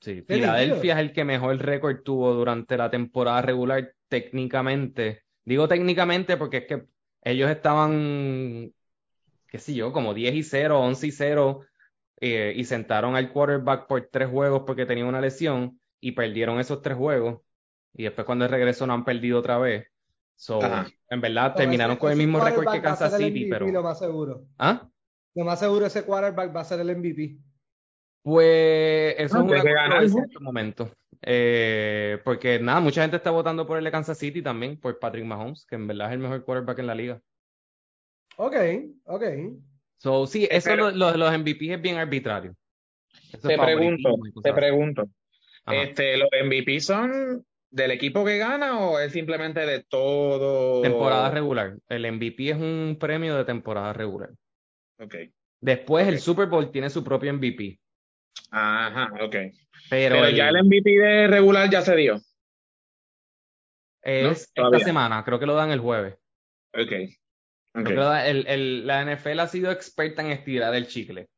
Sí, 0.00 0.22
Filadelfia 0.22 0.94
es 0.94 1.00
el 1.00 1.12
que 1.12 1.24
mejor 1.24 1.56
récord 1.58 2.02
tuvo 2.02 2.34
durante 2.34 2.76
la 2.76 2.90
temporada 2.90 3.40
regular 3.40 3.94
técnicamente. 4.08 5.22
Digo 5.44 5.66
técnicamente 5.66 6.36
porque 6.36 6.58
es 6.58 6.66
que 6.66 6.84
ellos 7.22 7.50
estaban 7.50 8.70
qué 9.54 9.60
sé 9.60 9.72
yo, 9.72 9.92
como 9.92 10.14
10 10.14 10.34
y 10.34 10.42
0, 10.42 10.80
11 10.80 11.06
y 11.06 11.10
0, 11.12 11.60
eh, 12.20 12.52
y 12.56 12.64
sentaron 12.64 13.14
al 13.14 13.30
quarterback 13.30 13.86
por 13.86 14.08
tres 14.10 14.28
juegos 14.28 14.64
porque 14.66 14.84
tenía 14.84 15.06
una 15.06 15.20
lesión 15.20 15.78
y 16.00 16.10
perdieron 16.10 16.58
esos 16.58 16.82
tres 16.82 16.96
juegos. 16.96 17.40
Y 17.92 18.02
después 18.02 18.24
cuando 18.24 18.48
regresó 18.48 18.84
no 18.84 18.94
han 18.94 19.04
perdido 19.04 19.38
otra 19.38 19.58
vez. 19.58 19.86
So, 20.34 20.58
en 21.08 21.20
verdad 21.20 21.54
terminaron 21.54 21.98
con 21.98 22.10
el 22.10 22.18
mismo 22.18 22.40
récord 22.40 22.68
que 22.68 22.82
Kansas 22.82 23.16
City, 23.16 23.46
pero... 23.48 23.68
Lo 23.68 23.84
más 23.84 24.00
seguro. 24.00 24.44
¿Ah? 24.58 24.88
Lo 25.36 25.44
más 25.44 25.60
seguro 25.60 25.86
ese 25.86 26.02
quarterback 26.02 26.56
va 26.56 26.62
a 26.62 26.64
ser 26.64 26.80
el 26.80 26.96
MVP. 26.96 27.38
Pues 28.22 29.14
eso 29.18 29.38
es 29.38 29.62
una 29.62 29.98
en 29.98 30.02
este 30.02 30.40
momento. 30.40 30.90
Eh, 31.22 32.18
porque 32.24 32.58
nada, 32.58 32.80
mucha 32.80 33.02
gente 33.02 33.18
está 33.18 33.30
votando 33.30 33.68
por 33.68 33.78
el 33.78 33.84
de 33.84 33.92
Kansas 33.92 34.18
City 34.18 34.42
también, 34.42 34.80
por 34.80 34.98
Patrick 34.98 35.24
Mahomes, 35.24 35.64
que 35.64 35.76
en 35.76 35.86
verdad 35.86 36.08
es 36.08 36.14
el 36.14 36.18
mejor 36.18 36.44
quarterback 36.44 36.80
en 36.80 36.86
la 36.88 36.96
liga. 36.96 37.20
Ok, 38.36 38.56
ok. 39.04 39.24
So, 39.96 40.26
sí, 40.26 40.46
eso 40.50 40.70
de 40.70 40.76
los, 40.76 40.94
los 40.94 41.38
MVP 41.38 41.72
es 41.72 41.80
bien 41.80 41.96
arbitrario. 41.96 42.54
te 43.40 43.58
pregunto, 43.58 44.16
te 44.42 44.52
pregunto. 44.52 45.08
Este, 45.66 46.16
¿Los 46.18 46.28
MVP 46.44 46.80
son 46.80 47.44
del 47.70 47.90
equipo 47.90 48.24
que 48.24 48.38
gana 48.38 48.78
o 48.80 48.98
es 48.98 49.12
simplemente 49.12 49.60
de 49.60 49.82
todo? 49.82 50.82
Temporada 50.82 51.30
regular. 51.30 51.76
El 51.88 52.12
MVP 52.12 52.50
es 52.50 52.56
un 52.56 52.96
premio 53.00 53.36
de 53.36 53.44
temporada 53.44 53.92
regular. 53.92 54.30
Ok. 54.98 55.14
Después 55.60 56.06
el 56.06 56.18
Super 56.18 56.46
Bowl 56.46 56.70
tiene 56.70 56.90
su 56.90 57.02
propio 57.02 57.32
MVP. 57.32 57.80
Ajá, 58.50 59.10
ok. 59.22 59.36
Pero, 59.88 60.28
ya 60.28 60.48
el 60.48 60.64
MVP 60.64 60.90
de 60.90 61.26
regular 61.26 61.70
ya 61.70 61.82
se 61.82 61.96
dio. 61.96 62.20
Es 64.02 64.52
esta 64.54 64.78
semana, 64.80 65.24
creo 65.24 65.38
que 65.38 65.46
lo 65.46 65.54
dan 65.54 65.70
el 65.70 65.80
jueves. 65.80 66.16
Ok. 66.74 66.92
El, 67.74 68.46
el, 68.46 68.86
la 68.86 69.02
NFL 69.02 69.40
ha 69.40 69.48
sido 69.48 69.70
experta 69.70 70.22
en 70.22 70.30
estirar 70.30 70.74
el 70.74 70.86
chicle. 70.86 71.28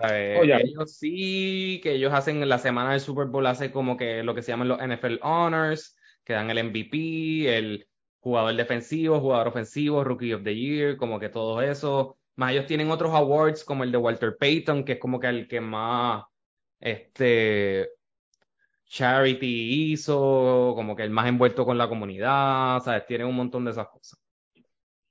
Oh, 0.00 0.06
ellos 0.44 0.96
sí, 0.96 1.80
que 1.82 1.94
ellos 1.94 2.12
hacen 2.12 2.48
la 2.48 2.58
semana 2.58 2.92
del 2.92 3.00
Super 3.00 3.26
Bowl, 3.26 3.46
hace 3.46 3.72
como 3.72 3.96
que 3.96 4.22
lo 4.22 4.34
que 4.34 4.42
se 4.42 4.52
llaman 4.52 4.68
los 4.68 4.80
NFL 4.80 5.18
Honors, 5.22 5.96
que 6.24 6.34
dan 6.34 6.50
el 6.50 6.62
MVP, 6.64 7.56
el 7.56 7.88
jugador 8.20 8.54
defensivo, 8.54 9.20
jugador 9.20 9.48
ofensivo, 9.48 10.04
Rookie 10.04 10.34
of 10.34 10.44
the 10.44 10.54
Year, 10.54 10.96
como 10.96 11.18
que 11.18 11.28
todo 11.28 11.60
eso. 11.62 12.16
Más 12.36 12.52
ellos 12.52 12.66
tienen 12.66 12.90
otros 12.90 13.12
awards 13.12 13.64
como 13.64 13.82
el 13.82 13.90
de 13.90 13.98
Walter 13.98 14.36
Payton, 14.38 14.84
que 14.84 14.92
es 14.92 14.98
como 15.00 15.18
que 15.18 15.26
el 15.26 15.48
que 15.48 15.60
más 15.60 16.24
este 16.78 17.88
charity 18.86 19.92
hizo, 19.92 20.72
como 20.76 20.94
que 20.96 21.02
el 21.02 21.10
más 21.10 21.28
envuelto 21.28 21.64
con 21.64 21.78
la 21.78 21.88
comunidad, 21.88 22.80
¿sabes? 22.82 23.06
Tienen 23.06 23.26
un 23.26 23.36
montón 23.36 23.64
de 23.64 23.72
esas 23.72 23.88
cosas. 23.88 24.18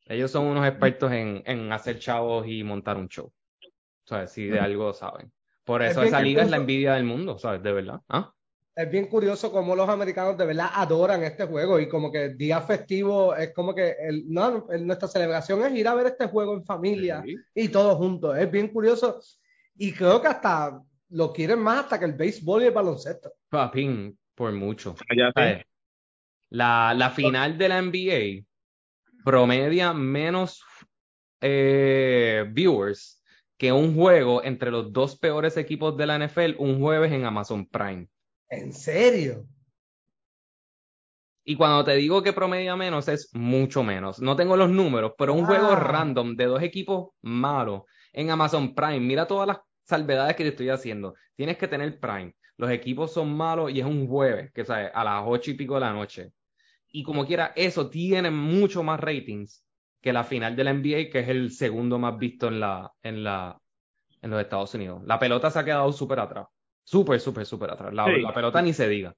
Ellos 0.10 0.32
son 0.32 0.46
unos 0.46 0.66
expertos 0.68 1.12
en, 1.12 1.44
en 1.46 1.72
hacer 1.72 2.00
chavos 2.00 2.48
y 2.48 2.64
montar 2.64 2.98
un 2.98 3.08
show. 3.10 3.32
¿Sabes? 4.06 4.32
Si 4.32 4.48
de 4.48 4.60
algo 4.60 4.94
saben. 4.94 5.32
Por 5.66 5.82
eso 5.82 6.02
esa 6.02 6.22
liga 6.22 6.44
es 6.44 6.50
la 6.50 6.58
envidia 6.58 6.94
del 6.94 7.04
mundo, 7.04 7.38
¿sabes? 7.38 7.62
De 7.62 7.74
verdad. 7.74 8.00
¿Ah? 8.08 8.34
Es 8.74 8.90
bien 8.90 9.08
curioso 9.08 9.52
cómo 9.52 9.76
los 9.76 9.90
americanos 9.90 10.38
de 10.38 10.46
verdad 10.46 10.70
adoran 10.72 11.24
este 11.24 11.46
juego 11.46 11.80
y 11.80 11.90
como 11.90 12.12
que 12.12 12.30
día 12.30 12.62
festivo 12.62 13.36
es 13.36 13.52
como 13.52 13.74
que 13.76 13.96
el, 14.00 14.32
no, 14.32 14.68
nuestra 14.80 15.08
celebración 15.08 15.66
es 15.66 15.74
ir 15.74 15.88
a 15.88 15.96
ver 15.96 16.08
este 16.08 16.28
juego 16.28 16.54
en 16.54 16.64
familia 16.64 17.24
y 17.54 17.68
todos 17.70 17.98
juntos. 17.98 18.38
Es 18.38 18.50
bien 18.50 18.70
curioso 18.70 19.20
y 19.76 19.92
creo 19.92 20.22
que 20.22 20.28
hasta 20.28 20.80
lo 21.10 21.34
quieren 21.34 21.60
más 21.60 21.80
hasta 21.80 22.00
que 22.00 22.06
el 22.06 22.14
béisbol 22.14 22.64
y 22.64 22.66
el 22.68 22.74
baloncesto. 22.74 23.34
Papín, 23.50 24.18
por 24.36 24.54
mucho. 24.54 24.96
La, 26.50 26.94
la 26.94 27.10
final 27.10 27.58
de 27.58 27.68
la 27.68 27.82
NBA 27.82 28.46
promedia 29.28 29.92
menos 29.92 30.64
eh, 31.42 32.46
viewers 32.50 33.22
que 33.58 33.74
un 33.74 33.94
juego 33.94 34.42
entre 34.42 34.72
los 34.72 34.94
dos 34.94 35.18
peores 35.18 35.58
equipos 35.58 35.98
de 35.98 36.08
la 36.08 36.18
NFL 36.18 36.56
un 36.60 36.80
jueves 36.80 37.12
en 37.12 37.26
Amazon 37.26 37.68
Prime. 37.68 38.08
¿En 38.50 38.72
serio? 38.72 39.46
Y 41.44 41.58
cuando 41.58 41.84
te 41.84 41.96
digo 41.96 42.24
que 42.24 42.32
promedia 42.32 42.78
menos, 42.78 43.10
es 43.10 43.30
mucho 43.34 43.84
menos. 43.84 44.22
No 44.22 44.38
tengo 44.38 44.56
los 44.56 44.70
números, 44.70 45.12
pero 45.18 45.34
un 45.34 45.46
juego 45.46 45.76
random 45.76 46.38
de 46.38 46.46
dos 46.46 46.64
equipos 46.64 47.10
malos 47.22 47.82
en 48.14 48.32
Amazon 48.32 48.74
Prime. 48.74 49.02
Mira 49.02 49.28
todas 49.28 49.46
las 49.46 49.58
salvedades 49.84 50.38
que 50.38 50.44
te 50.44 50.50
estoy 50.52 50.70
haciendo. 50.70 51.16
Tienes 51.36 51.58
que 51.58 51.68
tener 51.68 52.00
Prime. 52.00 52.34
Los 52.56 52.72
equipos 52.72 53.12
son 53.12 53.36
malos 53.36 53.72
y 53.72 53.82
es 53.82 53.86
un 53.86 54.08
jueves, 54.08 54.54
que 54.54 54.64
sabes, 54.64 54.90
a 54.94 55.04
las 55.04 55.24
ocho 55.26 55.52
y 55.52 55.56
pico 55.56 55.74
de 55.74 55.82
la 55.82 55.92
noche. 55.92 56.32
Y 56.92 57.04
como 57.04 57.26
quiera, 57.26 57.54
eso 57.56 57.90
tiene 57.90 58.32
mucho 58.32 58.84
más 58.84 59.00
ratings 59.00 59.64
que 60.02 60.14
la 60.14 60.24
final 60.24 60.56
de 60.56 60.64
la 60.64 60.74
NBA, 60.74 61.10
que 61.12 61.20
es 61.20 61.30
el 61.30 61.52
segundo 61.52 62.00
más 62.00 62.18
visto 62.18 62.48
en 62.48 62.60
la, 62.60 62.92
en 63.04 63.24
la, 63.24 63.60
en 64.22 64.30
los 64.30 64.42
Estados 64.42 64.74
Unidos. 64.74 65.02
La 65.06 65.20
pelota 65.20 65.52
se 65.52 65.60
ha 65.60 65.66
quedado 65.66 65.92
súper 65.92 66.20
atrás. 66.20 66.48
Súper, 66.84 67.20
súper, 67.20 67.46
súper 67.46 67.72
atrás. 67.72 67.94
La, 67.94 68.06
pelota 68.34 68.62
ni 68.62 68.74
se 68.74 68.88
diga. 68.88 69.14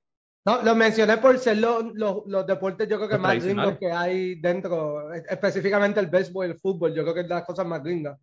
No, 0.45 0.63
lo 0.63 0.73
mencioné 0.73 1.17
por 1.17 1.37
ser 1.37 1.57
los, 1.57 1.83
los, 1.93 2.47
deportes, 2.47 2.87
yo 2.87 2.97
creo 2.97 3.09
que 3.09 3.17
más 3.17 3.43
gringos 3.43 3.77
que 3.77 3.91
hay 3.91 4.35
dentro, 4.35 5.13
específicamente 5.13 5.99
el 5.99 6.07
béisbol 6.07 6.47
y 6.47 6.49
el 6.51 6.57
fútbol, 6.57 6.95
yo 6.95 7.03
creo 7.03 7.13
que 7.13 7.19
es 7.21 7.27
de 7.27 7.35
las 7.35 7.45
cosas 7.45 7.67
más 7.67 7.83
gringas. 7.83 8.17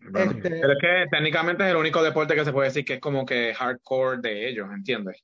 Este 0.00 0.50
pero 0.50 0.72
es 0.72 0.78
que 0.80 1.06
técnicamente 1.10 1.64
es 1.64 1.70
el 1.70 1.76
único 1.76 2.02
deporte 2.02 2.34
que 2.34 2.44
se 2.44 2.52
puede 2.52 2.68
decir 2.68 2.84
que 2.84 2.94
es 2.94 3.00
como 3.00 3.26
que 3.26 3.54
hardcore 3.54 4.18
de 4.20 4.48
ellos, 4.48 4.68
¿entiendes? 4.72 5.22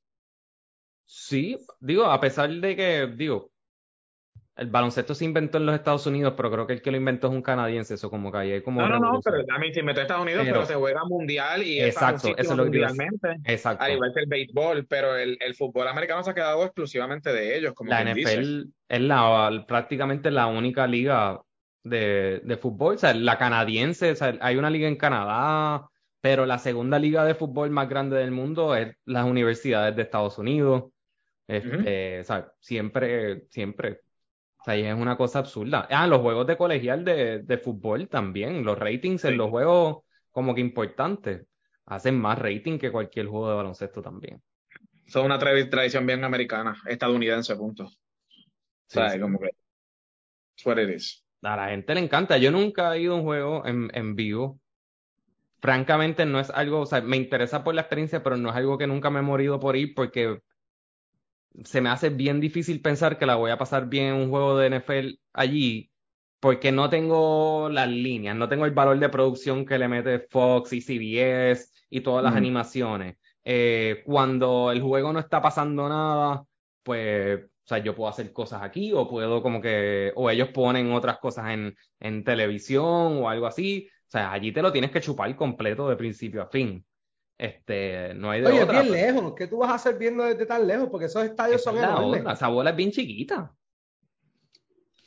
Sí, 1.07 1.59
digo, 1.81 2.05
a 2.05 2.21
pesar 2.21 2.51
de 2.51 2.77
que, 2.77 3.07
digo, 3.17 3.51
el 4.57 4.69
baloncesto 4.69 5.15
se 5.15 5.25
inventó 5.25 5.59
en 5.59 5.67
los 5.67 5.75
Estados 5.75 6.07
Unidos, 6.07 6.35
pero 6.37 6.51
creo 6.51 6.67
que 6.67 6.75
el 6.75 6.83
que 6.83 6.93
lo 6.93 6.97
inventó 6.97 7.27
es 7.27 7.33
un 7.33 7.43
canadiense, 7.43 7.95
eso 7.95 8.09
como 8.09 8.31
que 8.31 8.39
ahí 8.39 8.63
como... 8.63 8.81
No, 8.83 8.89
no, 8.89 8.99
no, 9.01 9.21
pero 9.21 9.45
también 9.45 9.75
se 9.75 9.81
inventó 9.81 10.01
en 10.01 10.05
Estados 10.05 10.23
Unidos, 10.23 10.45
pero, 10.45 10.65
se 10.65 10.75
juega 10.75 11.05
mundial 11.05 11.63
y 11.63 11.81
exacto, 11.81 12.29
eso 12.29 12.53
es 12.53 12.57
lo 12.57 12.65
mundialmente, 12.65 13.37
exacto. 13.45 13.83
al 13.83 13.93
igual 13.93 14.13
que 14.15 14.21
el 14.21 14.27
béisbol, 14.27 14.87
pero 14.87 15.17
el, 15.17 15.37
el, 15.41 15.55
fútbol 15.57 15.89
americano 15.89 16.23
se 16.23 16.31
ha 16.31 16.35
quedado 16.35 16.65
exclusivamente 16.65 17.33
de 17.33 17.59
ellos, 17.59 17.75
como 17.75 17.91
La 17.91 18.05
NFL 18.05 18.69
es 18.89 19.01
la, 19.01 19.65
prácticamente 19.67 20.31
la 20.31 20.47
única 20.47 20.87
liga 20.87 21.41
de, 21.83 22.41
de 22.45 22.57
fútbol, 22.57 22.95
o 22.95 22.99
sea, 22.99 23.13
la 23.13 23.37
canadiense, 23.39 24.13
o 24.13 24.17
sea, 24.17 24.39
hay 24.41 24.57
una 24.57 24.71
liga 24.71 24.87
en 24.87 24.97
Canadá, 24.97 25.89
pero 26.21 26.47
la 26.47 26.59
segunda 26.59 26.99
liga 26.99 27.25
de 27.25 27.35
fútbol 27.35 27.71
más 27.71 27.89
grande 27.89 28.17
del 28.17 28.31
mundo 28.31 28.77
es 28.77 28.97
las 29.05 29.27
universidades 29.27 29.95
de 29.97 30.03
Estados 30.03 30.39
Unidos. 30.39 30.85
Este, 31.47 32.21
o 32.21 32.25
sea, 32.25 32.51
siempre, 32.61 33.45
siempre 33.51 34.01
o 34.65 34.71
sea, 34.73 34.77
es 34.77 34.95
una 34.95 35.19
cosa 35.19 35.41
absurda. 35.41 35.87
Ah, 35.91 36.07
los 36.07 36.23
juegos 36.23 36.47
de 36.47 36.57
colegial 36.57 37.05
de, 37.05 37.41
de 37.41 37.59
fútbol 37.59 38.09
también, 38.09 38.65
los 38.65 38.79
ratings 38.79 39.27
en 39.27 39.37
los 39.37 39.51
juegos 39.51 40.05
como 40.31 40.55
que 40.55 40.63
importantes, 40.63 41.47
hacen 41.85 42.19
más 42.19 42.39
rating 42.39 42.79
que 42.79 42.91
cualquier 42.91 43.27
juego 43.27 43.51
de 43.51 43.57
baloncesto 43.57 44.01
también. 44.01 44.43
Son 45.07 45.27
una 45.27 45.39
tradición 45.39 46.07
bien 46.07 46.25
americana, 46.25 46.75
estadounidense, 46.87 47.55
punto. 47.57 47.91
Sí, 48.87 48.99
o 48.99 49.07
sea, 49.07 49.21
como 49.21 49.39
que... 49.39 49.51
what 50.65 50.79
it 50.79 50.89
is. 50.89 51.23
A 51.43 51.57
la 51.57 51.69
gente 51.69 51.95
le 51.95 52.01
encanta. 52.01 52.39
Yo 52.39 52.51
nunca 52.51 52.97
he 52.97 53.03
ido 53.03 53.13
a 53.13 53.17
un 53.19 53.23
juego 53.25 53.67
en, 53.67 53.91
en 53.93 54.17
vivo. 54.17 54.61
Francamente, 55.61 56.25
no 56.25 56.41
es 56.41 56.49
algo, 56.49 56.81
o 56.81 56.87
sea, 56.87 57.03
me 57.03 57.19
interesa 57.19 57.63
por 57.63 57.75
la 57.75 57.83
experiencia, 57.83 58.23
pero 58.23 58.39
no 58.39 58.49
es 58.49 58.57
algo 58.57 58.79
que 58.79 58.87
nunca 58.87 59.11
me 59.11 59.19
he 59.19 59.23
morido 59.23 59.61
por 59.61 59.77
ir 59.77 59.95
porque 59.95 60.41
se 61.63 61.81
me 61.81 61.89
hace 61.91 62.11
bien 62.11 62.41
difícil 62.41 62.81
pensar 62.81 63.19
que 63.19 63.27
la 63.27 63.37
voy 63.37 63.51
a 63.51 63.59
pasar 63.59 63.89
bien 63.89 64.07
en 64.07 64.15
un 64.15 64.31
juego 64.31 64.59
de 64.59 64.67
NFL 64.69 65.19
allí, 65.33 65.91
porque 66.41 66.73
no 66.73 66.91
tengo 66.91 67.69
las 67.71 67.89
líneas, 67.89 68.37
no 68.37 68.49
tengo 68.49 68.65
el 68.65 68.73
valor 68.73 68.99
de 68.99 69.09
producción 69.09 69.65
que 69.65 69.79
le 69.79 69.89
mete 69.89 70.21
Fox 70.21 70.73
y 70.73 70.81
CBS 70.81 71.71
y 71.91 72.01
todas 72.01 72.25
las 72.25 72.35
animaciones. 72.35 73.17
Eh, 73.45 74.03
cuando 74.05 74.73
el 74.73 74.83
juego 74.83 75.13
no 75.13 75.21
está 75.21 75.41
pasando 75.41 75.89
nada, 75.89 76.45
pues, 76.83 77.45
o 77.45 77.67
sea, 77.67 77.79
yo 77.79 77.95
puedo 77.95 78.11
hacer 78.11 78.33
cosas 78.33 78.63
aquí 78.63 78.93
o 78.93 79.09
puedo 79.09 79.43
como 79.43 79.61
que, 79.61 80.13
o 80.17 80.29
ellos 80.31 80.49
ponen 80.49 80.93
otras 80.93 81.19
cosas 81.19 81.51
en, 81.51 81.75
en 82.01 82.25
televisión 82.25 82.85
o 83.23 83.29
algo 83.29 83.47
así. 83.47 83.89
O 84.07 84.11
sea, 84.11 84.33
allí 84.33 84.53
te 84.53 84.63
lo 84.63 84.73
tienes 84.73 84.91
que 84.91 85.01
chupar 85.01 85.35
completo 85.37 85.89
de 85.89 85.97
principio 85.97 86.43
a 86.43 86.49
fin. 86.49 86.85
Este, 87.37 88.15
no 88.15 88.31
hay 88.31 88.41
de 88.41 88.47
Oye, 88.49 88.63
otra, 88.63 88.83
bien 88.83 88.93
lejos. 88.93 89.35
¿Qué 89.37 89.47
tú 89.49 89.59
vas 89.59 89.71
a 89.71 89.75
hacer 89.75 89.99
viendo 89.99 90.25
desde 90.25 90.47
tan 90.47 90.67
lejos? 90.67 90.89
Porque 90.89 91.07
esos 91.07 91.25
estadios 91.25 91.63
son 91.63 91.79
enormes. 91.79 92.25
Esa 92.33 92.49
bola 92.49 92.71
es 92.71 92.77
bien 92.77 92.93
chiquita. 92.93 93.53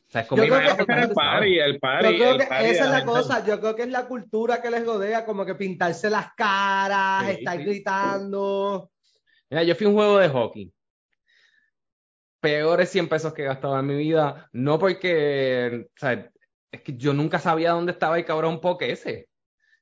O 0.08 0.10
sea, 0.10 0.22
es 0.22 0.28
como 0.28 0.44
yo 0.44 0.54
creo 0.56 0.86
que, 0.86 0.94
el 0.94 1.12
party, 1.12 1.60
el 1.60 1.80
party, 1.80 2.18
yo 2.18 2.36
creo 2.36 2.38
que 2.38 2.70
esa 2.70 2.86
es 2.86 2.92
la 2.92 3.06
cosa. 3.06 3.46
Yo 3.46 3.60
creo 3.60 3.76
que 3.76 3.84
es 3.84 3.90
la 3.90 4.08
cultura 4.08 4.62
que 4.62 4.72
les 4.72 4.86
rodea, 4.86 5.26
como 5.26 5.46
que 5.46 5.56
pintarse 5.56 6.10
las 6.10 6.34
caras, 6.34 7.30
estar 7.30 7.58
gritando. 7.58 8.92
Mira, 9.50 9.64
yo 9.64 9.76
fui 9.76 9.86
a 9.86 9.90
un 9.90 9.96
juego 9.96 10.18
de 10.18 10.30
hockey. 10.30 10.74
Peores 12.40 12.90
100 12.90 13.10
pesos 13.10 13.34
que 13.34 13.42
he 13.42 13.46
gastado 13.46 13.78
en 13.80 13.86
mi 13.86 13.96
vida. 13.96 14.50
No 14.54 14.80
porque, 14.80 15.88
o 15.90 16.00
sea, 16.00 16.30
es 16.72 16.82
que 16.82 16.96
yo 16.96 17.14
nunca 17.14 17.40
sabía 17.40 17.72
dónde 17.72 17.94
estaba 17.94 18.18
el 18.18 18.26
cabrón 18.26 18.62
poke 18.62 18.92
ese. 18.92 19.30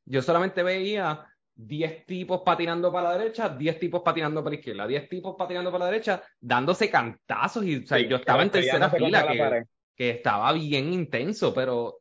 Yo 0.05 0.21
solamente 0.21 0.63
veía 0.63 1.27
10 1.55 2.05
tipos 2.05 2.41
patinando 2.41 2.91
para 2.91 3.09
la 3.09 3.17
derecha, 3.17 3.49
10 3.49 3.79
tipos 3.79 4.01
patinando 4.01 4.43
para 4.43 4.53
la 4.53 4.59
izquierda, 4.59 4.87
10 4.87 5.09
tipos 5.09 5.35
patinando 5.37 5.71
para 5.71 5.85
la 5.85 5.91
derecha, 5.91 6.21
dándose 6.39 6.89
cantazos. 6.89 7.63
Y 7.65 7.77
o 7.77 7.87
sea, 7.87 7.99
yo 7.99 8.17
estaba 8.17 8.43
en 8.43 8.49
tercera 8.49 8.89
fila, 8.89 9.27
que, 9.27 9.63
que, 9.95 10.09
estaba 10.11 10.51
bien 10.53 10.91
intenso, 10.91 11.53
pero 11.53 11.99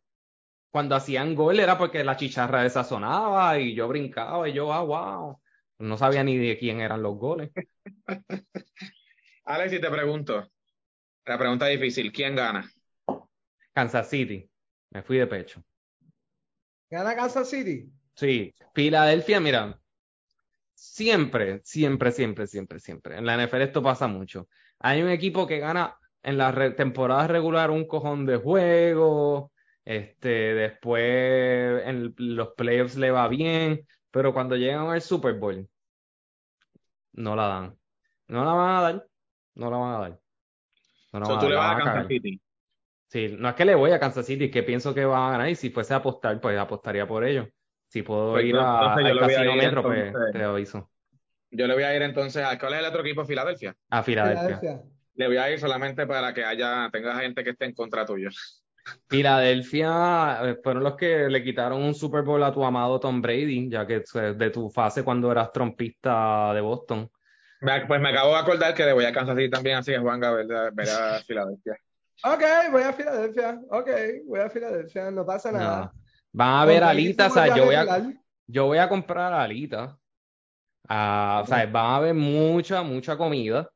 cuando 0.71 0.97
hacían 0.97 1.35
gol 1.35 1.61
era 1.61 1.79
porque 1.79 2.03
la 2.03 2.17
chicharra 2.17 2.67
esa 2.67 2.83
sonaba 2.83 3.59
y 3.59 3.75
yo 3.75 3.87
brincaba 3.87 4.49
y 4.49 4.53
yo, 4.53 4.73
ah, 4.73 4.83
wow. 4.83 5.41
No 5.79 5.97
sabía 5.97 6.25
ni 6.25 6.37
de 6.37 6.59
quién 6.59 6.81
eran 6.81 7.03
los 7.03 7.17
goles. 7.17 7.51
Alex, 9.45 9.73
y 9.73 9.81
te 9.81 9.91
pregunto, 9.91 10.49
la 11.27 11.39
pregunta 11.39 11.67
difícil, 11.67 12.13
¿quién 12.13 12.35
gana? 12.35 12.69
Kansas 13.73 14.09
City. 14.09 14.49
Me 14.91 15.03
fui 15.03 15.19
de 15.19 15.27
pecho. 15.27 15.63
¿Gana 16.91 17.17
Kansas 17.17 17.51
City? 17.51 17.91
Sí. 18.15 18.55
Filadelfia, 18.75 19.41
mira, 19.41 19.79
siempre, 20.75 21.61
siempre, 21.65 22.13
siempre, 22.13 22.47
siempre, 22.47 22.81
siempre. 22.81 23.19
En 23.19 23.27
la 23.27 23.37
NFL 23.37 23.63
esto 23.63 23.83
pasa 23.83 24.07
mucho. 24.07 24.49
Hay 24.79 25.03
un 25.03 25.09
equipo 25.09 25.47
que 25.47 25.59
gana 25.59 25.97
en 26.23 26.39
la 26.39 26.53
re 26.53 26.71
temporada 26.71 27.27
regular 27.27 27.71
un 27.71 27.87
cojón 27.87 28.27
de 28.27 28.37
juegos, 28.37 29.51
este, 29.85 30.55
después 30.55 31.83
en 31.87 32.15
los 32.17 32.55
playoffs 32.55 32.97
le 32.97 33.11
va 33.11 33.29
bien, 33.29 33.87
pero 34.11 34.33
cuando 34.33 34.57
llegan 34.57 34.89
al 34.89 35.03
Super 35.03 35.35
Bowl, 35.35 35.69
no 37.13 37.37
la 37.37 37.47
dan. 37.47 37.79
No 38.29 38.45
la 38.45 38.53
van 38.53 38.77
a 38.77 38.81
dar. 38.81 39.07
No 39.55 39.71
la 39.71 39.77
van 39.77 39.95
a 39.95 39.99
dar. 39.99 40.21
No 41.13 41.21
la 41.21 41.29
van 41.29 41.39
tú 41.39 41.47
a 41.47 41.49
le 41.49 41.57
vas 41.57 41.73
a 41.73 41.85
Kansas 41.85 42.09
City. 42.09 42.41
Sí, 43.09 43.37
no 43.39 43.49
es 43.49 43.55
que 43.55 43.65
le 43.65 43.75
voy 43.75 43.93
a 43.93 44.01
Kansas 44.01 44.27
City, 44.27 44.47
es 44.47 44.51
que 44.51 44.63
pienso 44.63 44.95
que 44.95 45.05
van 45.05 45.29
a 45.29 45.31
ganar 45.33 45.49
y 45.49 45.55
si 45.55 45.71
fuese 45.71 45.95
a 45.95 45.99
apostar, 45.99 46.41
pues 46.41 46.59
apostaría 46.59 47.07
por 47.07 47.25
ellos. 47.25 47.49
Si 47.95 48.03
puedo 48.03 48.33
pues 48.33 48.47
ir 48.47 48.57
a, 48.57 48.93
al 48.93 49.19
Casino 49.21 49.55
Metro, 49.55 49.81
pues 49.85 50.13
te 50.33 50.43
aviso. 50.43 50.91
Yo 51.53 51.69
le 51.69 51.75
voy 51.75 51.85
a 51.85 51.95
ir 51.95 52.03
entonces 52.03 52.45
a 52.45 52.59
¿cuál 52.59 52.73
es 52.73 52.81
el 52.81 52.87
otro 52.87 53.03
equipo? 53.03 53.25
Filadelfia. 53.25 53.73
A 53.89 54.03
Filadelfia. 54.03 54.83
Le 55.15 55.27
voy 55.29 55.37
a 55.37 55.49
ir 55.53 55.61
solamente 55.61 56.05
para 56.05 56.35
que 56.35 56.45
haya, 56.45 56.91
tenga 56.91 57.15
gente 57.21 57.45
que 57.45 57.51
esté 57.51 57.67
en 57.67 57.73
contra 57.73 58.05
tuyo. 58.05 58.31
Filadelfia 59.09 60.41
eh, 60.43 60.59
fueron 60.61 60.83
los 60.83 60.97
que 60.97 61.29
le 61.29 61.45
quitaron 61.45 61.85
un 61.85 61.95
Super 61.95 62.23
Bowl 62.23 62.43
a 62.43 62.53
tu 62.53 62.65
amado 62.65 62.99
Tom 62.99 63.23
Brady, 63.23 63.71
ya 63.71 63.87
que 63.87 64.03
de 64.35 64.51
tu 64.51 64.69
fase 64.71 65.05
cuando 65.05 65.31
eras 65.31 65.53
trompista 65.53 66.53
de 66.53 66.63
Boston. 66.63 67.09
Pues 67.61 68.01
me 68.01 68.09
acabo 68.09 68.33
de 68.33 68.41
acordar 68.41 68.75
que 68.75 68.87
le 68.87 68.93
voy 68.93 69.05
a 69.05 69.13
Kansas 69.13 69.37
City 69.37 69.51
también, 69.51 69.77
así 69.77 69.93
que 69.93 69.99
Juan 69.99 70.19
ver, 70.19 70.49
ver 70.73 70.89
a 70.89 71.21
Filadelfia. 71.21 71.77
Ok, 72.25 72.43
voy 72.73 72.83
a 72.83 72.93
Filadelfia. 72.93 73.61
Ok, 73.71 73.91
voy 74.27 74.41
a 74.41 74.51
Filadelfia, 74.51 75.13
no 75.13 75.25
pasa 75.25 75.53
nada. 75.53 75.93
Van 76.35 76.63
a 76.63 76.65
ver 76.65 76.83
alitas, 76.83 77.31
o 77.31 77.35
sea, 77.35 77.55
yo 77.55 77.67
voy 77.67 77.77
a, 77.77 78.13
yo 78.49 78.67
voy 78.67 78.79
a 78.79 78.89
comprar 78.89 79.33
alitas. 79.33 79.95
Ah, 80.89 81.43
o 81.45 81.47
sea, 81.47 81.65
van 81.67 81.87
a 81.87 81.97
haber 81.97 82.15
mucha, 82.15 82.83
mucha 82.83 83.17
comida. 83.17 83.71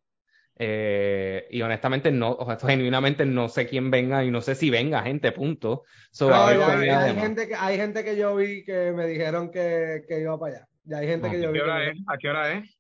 Eh, 0.61 1.47
y 1.51 1.63
honestamente 1.63 2.11
no, 2.11 2.33
o 2.33 2.45
sea, 2.45 2.59
genuinamente 2.69 3.25
no 3.25 3.49
sé 3.49 3.69
quién 3.69 3.93
venga 3.93 4.25
y 4.25 4.33
no 4.33 4.41
sé 4.41 4.57
si 4.57 4.71
venga 4.71 5.03
gente, 5.03 5.31
punto. 5.31 5.85
hay, 6.21 7.15
gente 7.15 7.47
que, 7.47 7.55
hay 7.55 7.77
gente 7.77 8.05
que 8.05 8.17
yo 8.17 8.35
vi 8.35 8.65
que 8.65 8.91
me 8.91 9.07
dijeron 9.07 9.53
que, 9.53 10.03
que 10.09 10.21
iba 10.21 10.37
para 10.37 10.57
allá. 10.57 10.69
Ya 10.83 10.99
hay 10.99 11.07
gente 11.07 11.31
que 11.31 11.41
yo 11.41 11.53
vi. 11.53 11.61
Hora 11.61 11.89
es? 11.89 11.97
¿A 12.09 12.19
qué 12.19 12.29
hora 12.29 12.53
es? 12.55 12.77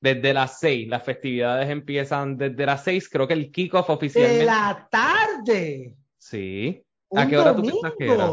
Desde 0.00 0.34
las 0.34 0.58
seis, 0.58 0.88
las 0.88 1.04
festividades 1.04 1.70
empiezan 1.70 2.36
desde 2.36 2.66
las 2.66 2.82
seis, 2.82 3.08
creo 3.08 3.28
que 3.28 3.34
el 3.34 3.52
kickoff 3.52 3.90
oficialmente. 3.90 4.40
¡De 4.40 4.44
la 4.44 4.88
tarde! 4.90 5.96
Sí. 6.16 6.82
¿A 7.14 7.28
qué 7.28 7.38
hora 7.38 7.54
tú 7.54 7.62
piensas 7.62 7.92
que 7.96 8.12
era? 8.12 8.28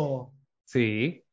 Sí. 0.65 1.23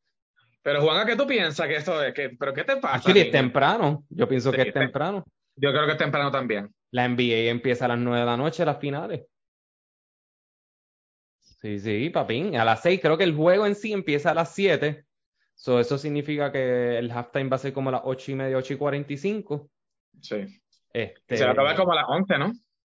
Pero 0.62 0.82
Juan, 0.82 0.98
¿a 0.98 1.06
qué 1.06 1.16
tú 1.16 1.26
piensas 1.26 1.66
que 1.66 1.76
esto 1.76 2.02
es? 2.02 2.14
¿Pero 2.14 2.54
qué 2.54 2.64
te 2.64 2.76
pasa? 2.76 3.10
Aquí 3.10 3.18
es 3.18 3.32
temprano. 3.32 4.04
Yo 4.08 4.28
pienso 4.28 4.52
que 4.52 4.62
es 4.62 4.72
temprano. 4.72 5.24
Yo 5.56 5.72
creo 5.72 5.86
que 5.86 5.92
es 5.92 5.98
temprano 5.98 6.30
también. 6.30 6.72
La 6.92 7.08
NBA 7.08 7.50
empieza 7.50 7.86
a 7.86 7.88
las 7.88 7.98
nueve 7.98 8.20
de 8.20 8.26
la 8.26 8.36
noche, 8.36 8.64
las 8.64 8.78
finales. 8.78 9.22
Sí, 11.40 11.78
sí, 11.78 12.10
papín. 12.10 12.56
A 12.56 12.64
las 12.64 12.82
seis, 12.82 13.00
creo 13.00 13.18
que 13.18 13.24
el 13.24 13.34
juego 13.34 13.66
en 13.66 13.74
sí 13.74 13.92
empieza 13.92 14.30
a 14.30 14.34
las 14.34 14.54
siete. 14.54 15.04
So, 15.54 15.78
eso 15.80 15.98
significa 15.98 16.50
que 16.50 16.98
el 16.98 17.10
halftime 17.10 17.48
va 17.48 17.56
a 17.56 17.58
ser 17.58 17.72
como 17.72 17.88
a 17.88 17.92
las 17.92 18.02
ocho 18.04 18.32
y 18.32 18.34
media, 18.34 18.56
ocho 18.56 18.74
y 18.74 18.76
cuarenta 18.76 19.12
y 19.12 19.16
cinco. 19.16 19.70
Sí. 20.20 20.60
Este, 20.92 21.36
se 21.36 21.44
acaba 21.44 21.74
como 21.74 21.92
a 21.92 21.96
las 21.96 22.04
11, 22.08 22.38
¿no? 22.38 22.52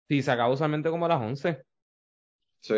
Sí, 0.08 0.22
se 0.22 0.30
acaba 0.30 0.52
usualmente 0.52 0.90
como 0.90 1.06
a 1.06 1.08
las 1.08 1.20
11. 1.20 1.62
Sí. 2.60 2.74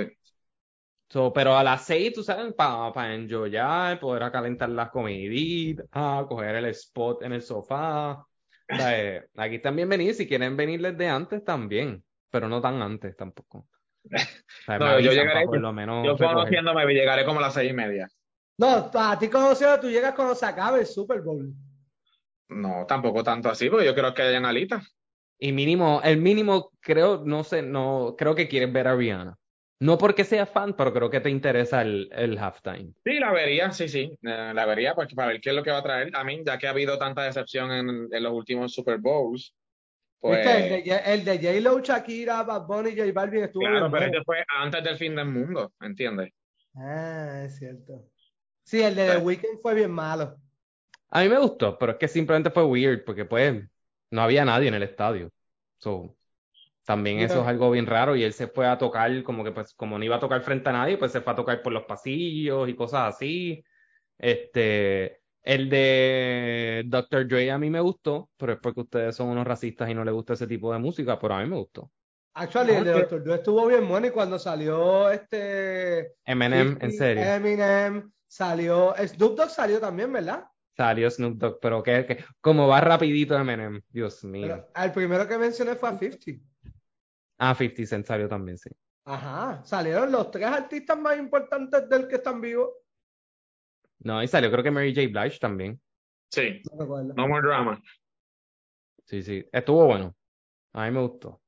So, 1.11 1.33
pero 1.33 1.57
a 1.57 1.65
las 1.65 1.87
6, 1.87 2.13
tú 2.13 2.23
sabes, 2.23 2.55
para 2.55 2.93
pa 2.93 3.13
enjoyar, 3.13 3.99
poder 3.99 4.31
calentar 4.31 4.69
las 4.69 4.91
comiditas, 4.91 5.87
coger 6.29 6.55
el 6.55 6.67
spot 6.67 7.25
en 7.25 7.33
el 7.33 7.43
sofá. 7.43 8.25
Eh, 8.69 9.21
aquí 9.35 9.57
están 9.57 9.75
bienvenidos 9.75 10.19
si 10.19 10.29
quieren 10.29 10.57
venir 10.57 10.81
desde 10.81 11.09
antes 11.09 11.45
también, 11.45 12.05
pero 12.31 12.49
no 12.49 12.61
tan 12.61 12.81
antes 12.81 13.17
tampoco. 13.17 13.67
no, 14.69 15.01
yo 15.01 15.11
llegaré, 15.11 15.47
por 15.47 15.61
lo 15.61 15.73
menos 15.73 16.07
yo 16.07 16.17
conociéndome 16.17 16.87
llegaré 16.95 17.25
como 17.25 17.41
a 17.41 17.43
las 17.43 17.55
seis 17.55 17.73
y 17.73 17.75
media. 17.75 18.09
No, 18.59 18.89
a 18.95 19.19
ti 19.19 19.29
conociendo 19.29 19.81
tú 19.81 19.91
llegas 19.91 20.15
cuando 20.15 20.37
se 20.37 20.47
acabe 20.47 20.79
el 20.79 20.87
Super 20.87 21.23
Bowl. 21.23 21.53
No, 22.51 22.87
tampoco 22.87 23.25
tanto 23.25 23.49
así, 23.51 23.69
porque 23.69 23.87
yo 23.87 23.97
creo 23.97 24.15
que 24.15 24.23
hayan 24.23 24.45
alitas. 24.45 24.87
Y 25.41 25.51
mínimo, 25.51 26.01
el 26.05 26.19
mínimo, 26.19 26.71
creo, 26.79 27.23
no 27.25 27.43
sé, 27.43 27.63
no, 27.63 28.15
creo 28.17 28.37
que 28.37 28.47
quieres 28.47 28.73
ver 28.73 28.87
a 28.87 28.95
Rihanna. 28.95 29.40
No 29.81 29.97
porque 29.97 30.25
sea 30.25 30.45
fan, 30.45 30.75
pero 30.75 30.93
creo 30.93 31.09
que 31.09 31.21
te 31.21 31.31
interesa 31.31 31.81
el, 31.81 32.11
el 32.13 32.39
halftime. 32.39 32.93
Sí, 33.03 33.19
la 33.19 33.33
vería, 33.33 33.73
sí, 33.73 33.89
sí, 33.89 34.13
eh, 34.23 34.53
la 34.55 34.67
vería, 34.67 34.95
porque 34.95 35.15
para 35.15 35.29
ver 35.29 35.41
qué 35.41 35.51
es 35.51 35.57
lo 35.57 35.63
que 35.63 35.71
va 35.71 35.79
a 35.79 35.83
traer. 35.83 36.15
A 36.15 36.23
mí, 36.23 36.43
ya 36.45 36.59
que 36.59 36.67
ha 36.67 36.71
habido 36.71 36.99
tanta 36.99 37.23
decepción 37.23 37.73
en, 37.73 38.09
en 38.13 38.23
los 38.23 38.33
últimos 38.33 38.75
Super 38.75 38.99
Bowls. 38.99 39.55
Pues... 40.19 40.47
El 40.47 40.85
de, 40.85 41.01
el 41.07 41.25
de 41.25 41.39
J-Lo, 41.39 41.81
Shakira, 41.81 42.43
Bad 42.43 42.67
Bunny, 42.67 42.91
J 42.91 43.11
Balvin 43.15 43.45
estuvo 43.45 43.63
Claro, 43.63 43.91
pero 43.91 44.05
este 44.05 44.23
fue 44.23 44.45
antes 44.59 44.85
del 44.85 44.99
fin 44.99 45.17
del 45.17 45.29
mundo, 45.29 45.73
¿entiendes? 45.81 46.31
Ah, 46.75 47.45
es 47.47 47.57
cierto. 47.57 48.05
Sí, 48.63 48.83
el 48.83 48.95
de 48.95 49.13
The 49.13 49.17
Weeknd 49.17 49.61
fue 49.63 49.75
bien 49.75 49.91
malo. 49.91 50.37
A 51.09 51.23
mí 51.23 51.29
me 51.31 51.39
gustó, 51.39 51.79
pero 51.79 51.93
es 51.93 51.99
que 51.99 52.07
simplemente 52.07 52.51
fue 52.51 52.65
weird, 52.65 53.03
porque 53.05 53.25
pues 53.25 53.65
no 54.11 54.23
había 54.23 54.45
nadie 54.45 54.69
en 54.69 54.75
el 54.75 54.83
estadio. 54.83 55.31
So, 55.79 56.15
también 56.91 57.21
eso 57.21 57.43
es 57.43 57.47
algo 57.47 57.71
bien 57.71 57.87
raro 57.87 58.17
y 58.17 58.25
él 58.25 58.33
se 58.33 58.49
fue 58.49 58.67
a 58.67 58.77
tocar, 58.77 59.23
como 59.23 59.45
que 59.45 59.53
pues 59.53 59.75
como 59.75 59.97
no 59.97 60.05
iba 60.05 60.17
a 60.17 60.19
tocar 60.19 60.41
frente 60.43 60.71
a 60.71 60.73
nadie, 60.73 60.99
pues 60.99 61.13
se 61.13 61.21
fue 61.21 61.33
a 61.33 61.37
tocar 61.37 61.63
por 61.63 61.73
los 61.73 61.85
pasillos 61.85 62.69
y 62.69 62.75
cosas 62.75 63.15
así. 63.15 63.65
Este, 64.19 65.21
el 65.45 65.71
de 65.71 66.83
Dr. 66.87 67.29
Dre 67.29 67.53
a 67.53 67.59
mí 67.59 67.71
me 67.71 67.79
gustó, 67.79 68.29
pero 68.37 68.55
es 68.55 68.59
porque 68.59 68.81
ustedes 68.81 69.15
son 69.15 69.29
unos 69.29 69.47
racistas 69.47 69.89
y 69.89 69.95
no 69.95 70.05
les 70.05 70.13
gusta 70.13 70.33
ese 70.33 70.49
tipo 70.49 70.73
de 70.73 70.81
música, 70.81 71.17
pero 71.17 71.35
a 71.35 71.43
mí 71.45 71.49
me 71.49 71.59
gustó. 71.59 71.93
Actually, 72.35 72.73
el 72.73 72.83
de 72.85 72.93
Dr. 72.93 73.23
Dre 73.23 73.35
estuvo 73.37 73.69
bien 73.69 73.87
bueno 73.87 74.09
y 74.09 74.11
cuando 74.11 74.37
salió 74.41 75.13
este 75.13 76.17
Eminem, 76.25 76.77
en 76.81 76.93
serio. 76.93 77.23
Eminem 77.23 78.11
salió, 78.27 78.97
Snoop 78.99 79.37
Dogg 79.37 79.51
salió 79.51 79.79
también, 79.79 80.13
¿verdad? 80.13 80.45
Salió 80.77 81.09
Snoop 81.09 81.37
Dogg, 81.37 81.61
pero 81.61 81.85
que, 81.85 82.25
como 82.41 82.67
va 82.67 82.81
rapidito 82.81 83.39
Eminem, 83.39 83.81
Dios 83.91 84.25
mío. 84.25 84.67
el 84.75 84.91
primero 84.91 85.29
que 85.29 85.39
mencioné 85.39 85.77
fue 85.77 85.89
a 85.89 85.97
50. 85.97 86.50
Ah, 87.43 87.55
50 87.55 87.87
Cent 87.87 88.07
salió 88.07 88.29
también, 88.29 88.59
sí. 88.59 88.69
Ajá, 89.07 89.63
salieron 89.65 90.13
los 90.13 90.31
tres 90.31 90.47
artistas 90.47 90.99
más 90.99 91.19
importantes 91.19 91.89
del 91.89 92.07
que 92.07 92.17
están 92.17 92.39
vivos. 92.39 92.69
No, 94.01 94.23
y 94.23 94.29
salió 94.29 94.51
creo 94.51 94.63
que 94.63 94.71
Mary 94.71 94.95
J. 94.95 95.09
Blige 95.09 95.39
también. 95.39 95.81
Sí. 96.31 96.61
No, 96.77 97.27
more 97.27 97.41
drama. 97.41 97.83
Sí, 99.07 99.23
sí. 99.23 99.45
Estuvo 99.51 99.87
bueno. 99.87 100.15
A 100.75 100.85
mí 100.85 100.91
me 100.91 101.01
gustó. 101.01 101.41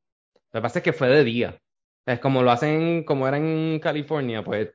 Lo 0.51 0.61
que 0.61 0.62
pasa 0.62 0.78
es 0.78 0.82
que 0.82 0.95
fue 0.95 1.09
de 1.09 1.24
día. 1.24 1.61
Es 2.07 2.20
como 2.20 2.43
lo 2.43 2.51
hacen, 2.51 3.05
como 3.05 3.28
era 3.28 3.36
en 3.36 3.78
California, 3.78 4.43
pues. 4.43 4.70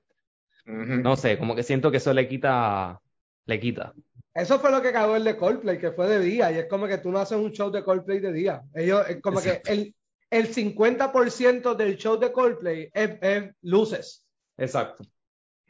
No 0.65 1.15
sé, 1.15 1.39
como 1.39 1.55
que 1.55 1.63
siento 1.63 1.89
que 1.89 1.97
eso 1.97 2.13
le 2.13 2.27
quita. 2.27 3.01
Le 3.47 3.59
quita. 3.59 3.91
Eso 4.35 4.59
fue 4.59 4.69
lo 4.69 4.83
que 4.83 4.91
cagó 4.91 5.15
el 5.15 5.23
de 5.23 5.35
Coldplay, 5.35 5.79
que 5.79 5.91
fue 5.91 6.07
de 6.07 6.19
día, 6.19 6.51
y 6.51 6.59
es 6.59 6.65
como 6.67 6.87
que 6.87 6.99
tú 6.99 7.11
no 7.11 7.17
haces 7.17 7.39
un 7.39 7.51
show 7.51 7.71
de 7.71 7.83
Coldplay 7.83 8.19
de 8.19 8.31
día. 8.31 8.61
Ellos, 8.75 9.03
es 9.09 9.19
como 9.19 9.41
que 9.41 9.63
el, 9.65 9.95
el 10.29 10.53
50% 10.53 11.75
del 11.75 11.97
show 11.97 12.17
de 12.17 12.31
Coldplay 12.31 12.89
es, 12.93 13.51
luces. 13.61 14.25
Exacto. 14.57 15.03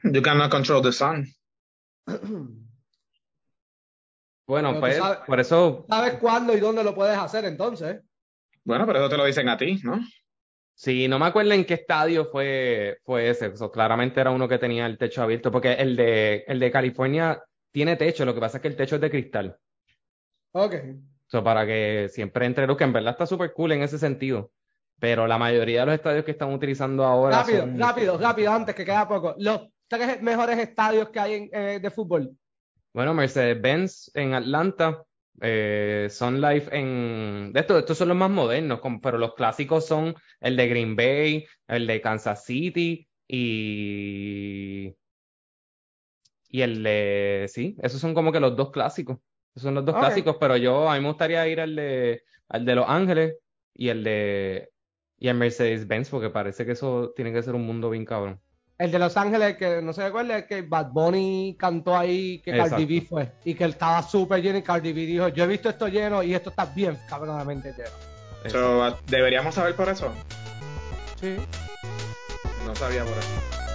You 0.04 0.22
cannot 0.22 0.52
control 0.52 0.82
the 0.82 0.92
sun. 0.92 1.28
bueno, 4.48 4.80
pues 4.80 5.00
por 5.26 5.40
eso. 5.40 5.86
¿Sabes 5.90 6.16
cuándo 6.16 6.56
y 6.56 6.60
dónde 6.60 6.84
lo 6.84 6.94
puedes 6.96 7.18
hacer 7.18 7.46
entonces? 7.46 8.02
Bueno, 8.64 8.86
pero 8.86 9.00
eso 9.00 9.10
te 9.10 9.18
lo 9.18 9.26
dicen 9.26 9.50
a 9.50 9.58
ti, 9.58 9.80
¿no? 9.84 10.00
Sí, 10.74 11.08
no 11.08 11.18
me 11.18 11.26
acuerdo 11.26 11.54
en 11.54 11.66
qué 11.66 11.74
estadio 11.74 12.26
fue, 12.26 13.00
fue 13.04 13.30
ese. 13.30 13.52
claramente 13.74 14.22
era 14.22 14.30
uno 14.30 14.48
que 14.48 14.60
tenía 14.60 14.86
el 14.86 14.98
techo 14.98 15.24
abierto, 15.24 15.52
porque 15.52 15.74
el 15.74 15.96
de, 15.96 16.44
el 16.48 16.60
de 16.60 16.70
California 16.70 17.44
tiene 17.72 17.96
techo, 17.96 18.26
lo 18.26 18.36
que 18.36 18.40
pasa 18.40 18.58
es 18.58 18.62
que 18.62 18.68
el 18.68 18.76
techo 18.76 18.96
es 18.96 19.02
de 19.02 19.10
cristal. 19.10 19.58
Ok. 20.52 20.76
So, 21.28 21.44
para 21.44 21.66
que 21.66 22.08
siempre 22.10 22.46
entre 22.46 22.66
luz, 22.66 22.78
que 22.78 22.86
en 22.86 22.94
verdad 22.94 23.12
está 23.12 23.26
súper 23.26 23.54
cool 23.54 23.74
en 23.74 23.84
ese 23.84 24.00
sentido. 24.00 24.52
Pero 25.00 25.28
la 25.28 25.38
mayoría 25.38 25.82
de 25.82 25.86
los 25.88 25.96
estadios 25.96 26.26
que 26.26 26.32
están 26.32 26.54
utilizando 26.54 27.04
ahora. 27.04 27.40
Rápido, 27.40 27.68
rápido, 27.78 28.18
rápido, 28.18 28.52
antes 28.52 28.74
que 28.74 28.86
queda 28.86 29.08
poco. 29.08 29.36
Los 29.38 29.68
tres 29.88 30.22
mejores 30.22 30.58
estadios 30.58 31.10
que 31.10 31.20
hay 31.20 31.34
en, 31.34 31.50
eh, 31.52 31.80
de 31.80 31.92
fútbol. 31.92 32.32
Bueno, 32.94 33.14
Mercedes-Benz 33.14 34.12
en 34.16 34.34
Atlanta, 34.34 35.04
eh, 35.42 36.08
Sun 36.10 36.42
Life 36.42 36.76
en. 36.76 37.52
De 37.54 37.60
estos, 37.60 37.78
estos 37.80 37.98
son 37.98 38.08
los 38.08 38.18
más 38.18 38.32
modernos, 38.32 38.80
pero 39.04 39.18
los 39.18 39.36
clásicos 39.36 39.86
son 39.86 40.16
el 40.40 40.58
de 40.58 40.68
Green 40.68 40.96
Bay, 40.96 41.46
el 41.68 41.86
de 41.86 42.02
Kansas 42.02 42.46
City 42.46 43.08
y 43.28 44.96
Y 46.50 46.62
el 46.62 46.82
de, 46.82 47.46
sí, 47.50 47.76
esos 47.82 48.00
son 48.00 48.14
como 48.14 48.32
que 48.32 48.40
los 48.40 48.56
dos 48.56 48.72
clásicos. 48.72 49.18
Esos 49.56 49.64
son 49.64 49.76
los 49.76 49.86
dos 49.86 49.96
clásicos, 49.96 50.38
pero 50.40 50.56
yo, 50.58 50.90
a 50.90 50.96
mí 50.96 51.02
me 51.02 51.08
gustaría 51.08 51.48
ir 51.48 51.60
al 51.60 51.76
de, 51.76 52.24
al 52.50 52.66
de 52.66 52.76
Los 52.76 52.86
Ángeles 52.88 53.38
y 53.74 53.90
el 53.90 54.04
de, 54.04 54.70
y 55.18 55.28
el 55.28 55.36
Mercedes-Benz, 55.36 56.10
porque 56.10 56.30
parece 56.30 56.66
que 56.66 56.74
eso 56.74 57.12
tiene 57.16 57.34
que 57.34 57.42
ser 57.42 57.56
un 57.56 57.66
mundo 57.66 57.90
bien 57.90 58.06
cabrón. 58.06 58.40
El 58.78 58.92
de 58.92 59.00
Los 59.00 59.18
Ángeles, 59.18 59.58
que 59.58 59.82
no 59.82 59.92
se 59.92 60.04
recuerda, 60.04 60.38
es 60.38 60.46
que 60.46 60.62
Bad 60.62 60.92
Bunny 60.92 61.58
cantó 61.60 61.98
ahí 61.98 62.40
que 62.44 62.56
Cardi 62.56 62.86
B 62.86 63.02
fue. 63.02 63.32
Y 63.44 63.56
que 63.56 63.64
él 63.64 63.72
estaba 63.72 64.04
súper 64.04 64.42
lleno 64.42 64.60
y 64.60 64.62
Cardi 64.62 64.94
B 64.94 65.02
dijo, 65.02 65.28
yo 65.30 65.46
he 65.46 65.48
visto 65.48 65.70
esto 65.70 65.88
lleno 65.88 66.22
y 66.22 66.36
esto 66.36 66.52
está 66.52 66.66
bien 66.66 66.98
cabronamente 67.10 67.74
lleno. 67.74 68.94
¿Deberíamos 69.08 69.56
saber 69.56 69.76
por 69.76 69.90
eso? 69.90 70.14
Sí. 71.20 71.38
No 72.68 72.76
sabía 72.76 73.04
por 73.04 73.18
eso. 73.18 73.67